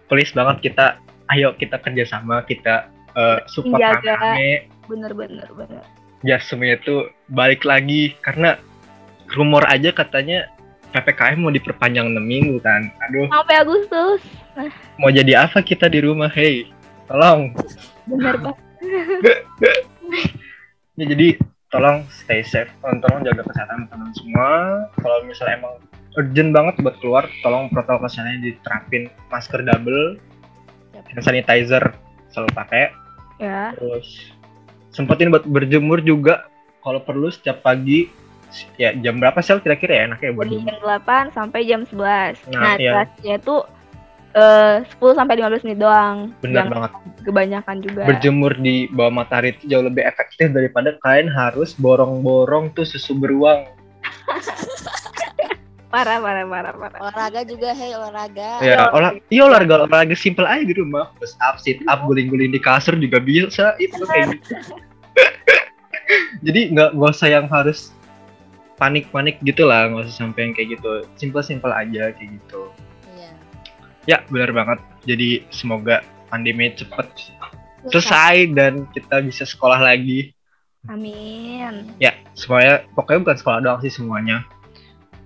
Please 0.05 0.29
banget 0.37 0.69
kita, 0.69 1.01
ayo 1.33 1.57
kita 1.57 1.81
kerjasama, 1.81 2.45
kita 2.45 2.93
eh, 3.17 3.39
support 3.49 3.81
rame 3.81 4.69
Bener 4.87 5.11
bener 5.15 5.47
bener. 5.55 5.83
biar 6.21 6.37
semuanya 6.43 6.77
itu 6.77 7.09
balik 7.33 7.65
lagi 7.65 8.13
karena 8.21 8.59
rumor 9.33 9.65
aja 9.65 9.89
katanya 9.89 10.45
PPKM 10.91 11.39
mau 11.39 11.49
diperpanjang 11.49 12.11
6 12.11 12.19
minggu 12.19 12.59
kan. 12.59 12.91
Aduh, 13.07 13.27
Sampai 13.31 13.55
Agustus. 13.57 14.19
mau 14.99 15.07
jadi 15.07 15.47
apa 15.47 15.63
kita 15.63 15.87
di 15.87 16.03
rumah? 16.03 16.27
Hey, 16.27 16.67
tolong. 17.07 17.55
Bener 18.05 18.35
pak. 18.37 18.55
Ya, 20.99 21.07
jadi 21.07 21.39
tolong 21.71 22.03
stay 22.11 22.43
safe, 22.43 22.67
tolong, 22.83 22.99
tolong 22.99 23.23
jaga 23.23 23.41
kesehatan 23.47 23.87
teman 23.87 24.11
semua. 24.11 24.49
Kalau 24.99 25.23
misalnya 25.23 25.55
emang 25.57 25.75
urgent 26.13 26.51
banget 26.51 26.75
buat 26.77 26.95
keluar, 26.99 27.23
tolong 27.41 27.71
protokol 27.71 28.05
kesehatannya 28.05 28.43
diterapin 28.43 29.07
masker 29.31 29.63
double, 29.63 30.19
Yap. 30.93 31.07
hand 31.09 31.23
sanitizer 31.23 31.83
selalu 32.29 32.49
pakai. 32.53 32.91
Ya. 33.39 33.71
Terus 33.73 34.35
sempetin 34.91 35.31
buat 35.31 35.47
berjemur 35.47 36.03
juga 36.03 36.45
kalau 36.83 37.01
perlu 37.01 37.31
setiap 37.31 37.63
pagi. 37.63 38.11
Ya 38.75 38.91
jam 38.93 39.17
berapa 39.17 39.39
sih 39.39 39.55
kira-kira 39.57 39.93
ya 39.93 40.03
enaknya 40.07 40.31
buat 40.31 40.45
Dari 40.45 40.59
jam 40.61 40.77
8 40.81 41.31
sampai 41.31 41.59
jam 41.63 41.81
11. 41.83 42.35
Nah, 42.47 42.51
Nah, 42.51 42.73
iya. 42.75 42.91
durasinya 42.91 43.35
itu 43.37 43.55
eh 44.31 44.75
10 44.95 45.11
sampai 45.13 45.33
15 45.35 45.63
menit 45.63 45.77
doang. 45.77 46.17
Bener 46.39 46.55
Yang 46.57 46.69
banget. 46.69 46.91
kebanyakan 47.21 47.75
juga. 47.79 48.01
Berjemur 48.05 48.51
di 48.55 48.75
bawah 48.87 49.13
matahari 49.13 49.51
itu 49.51 49.67
jauh 49.67 49.83
lebih 49.83 50.03
efektif 50.03 50.49
daripada 50.49 50.95
kalian 50.99 51.27
harus 51.27 51.75
borong-borong 51.75 52.71
tuh 52.71 52.83
susu 52.83 53.11
beruang. 53.13 53.67
Parah 55.91 56.23
parah 56.23 56.47
parah 56.47 56.71
parah. 56.71 56.99
olahraga 57.03 57.43
juga 57.43 57.75
hei 57.75 57.91
olahraga 57.91 58.63
Ya, 58.63 58.87
olah, 58.89 59.11
iya 59.27 59.43
olahraga 59.43 59.83
olahraga 59.83 60.15
simple 60.15 60.47
aja 60.47 60.63
di 60.63 60.71
rumah. 60.71 61.11
Push 61.19 61.35
up, 61.43 61.59
sit 61.59 61.83
up, 61.83 62.07
guling-guling 62.07 62.47
di 62.47 62.63
kasur 62.63 62.95
juga 62.95 63.19
bisa. 63.19 63.75
Itu 63.75 64.07
kayak 64.07 64.39
gitu. 64.39 64.55
Jadi 66.47 66.71
nggak 66.71 66.95
nggak 66.95 67.11
usah 67.11 67.27
yang 67.29 67.47
harus 67.47 67.91
panik-panik 68.81 69.37
gitu 69.45 69.69
lah, 69.69 69.85
nggak 69.93 70.09
usah 70.09 70.25
sampai 70.25 70.49
yang 70.49 70.53
kayak 70.57 70.81
gitu. 70.81 71.05
Simple-simple 71.13 71.69
aja 71.69 72.09
kayak 72.17 72.41
gitu. 72.41 72.73
iya 73.13 73.29
Ya, 74.09 74.17
benar 74.33 74.49
banget. 74.49 74.81
Jadi 75.05 75.45
semoga 75.53 76.01
pandemi 76.33 76.73
cepet 76.73 77.05
selesai 77.93 78.49
dan 78.57 78.89
kita 78.89 79.21
bisa 79.21 79.45
sekolah 79.45 79.77
lagi. 79.77 80.33
Amin. 80.89 81.93
Ya, 82.01 82.17
semuanya 82.33 82.81
pokoknya 82.97 83.21
bukan 83.21 83.37
sekolah 83.37 83.59
doang 83.61 83.79
sih 83.85 83.93
semuanya. 83.93 84.41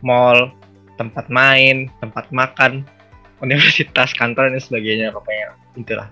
Mall, 0.04 0.52
tempat 1.00 1.32
main, 1.32 1.88
tempat 2.04 2.28
makan, 2.36 2.84
universitas, 3.46 4.12
kantor 4.12 4.52
dan 4.52 4.60
sebagainya 4.60 5.16
pokoknya 5.16 5.56
itulah. 5.80 6.12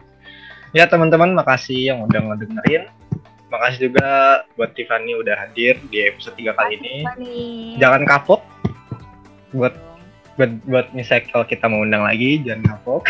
Ya 0.71 0.87
teman-teman, 0.87 1.35
makasih 1.35 1.91
yang 1.91 2.07
udah 2.07 2.33
ngedengerin. 2.33 2.87
Makasih 3.53 3.79
juga 3.85 4.41
buat 4.57 4.73
Tiffany 4.73 5.13
udah 5.13 5.45
hadir 5.45 5.77
di 5.93 6.01
episode 6.01 6.33
3 6.33 6.57
kali 6.57 6.73
ini. 6.81 6.95
Nih. 7.21 7.77
Jangan 7.77 8.01
kapok 8.09 8.41
buat 9.53 9.77
buat 10.33 10.49
buat 10.65 10.89
misalnya 10.97 11.29
kalau 11.29 11.45
kita 11.45 11.69
mau 11.69 11.85
undang 11.85 12.01
lagi 12.01 12.41
jangan 12.41 12.73
kapok. 12.73 13.05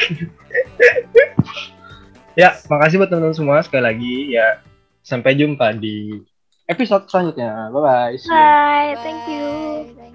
ya, 2.41 2.59
makasih 2.67 2.99
buat 2.99 3.07
teman-teman 3.07 3.39
semua 3.39 3.63
sekali 3.63 3.83
lagi 3.87 4.15
ya. 4.35 4.59
Sampai 4.99 5.39
jumpa 5.39 5.79
di 5.79 6.19
episode 6.67 7.07
selanjutnya. 7.07 7.71
Bye 7.71 7.79
bye. 7.79 8.15
Bye. 8.27 8.91
Thank 8.99 9.23
you. 9.31 9.47
Bye, 9.95 10.11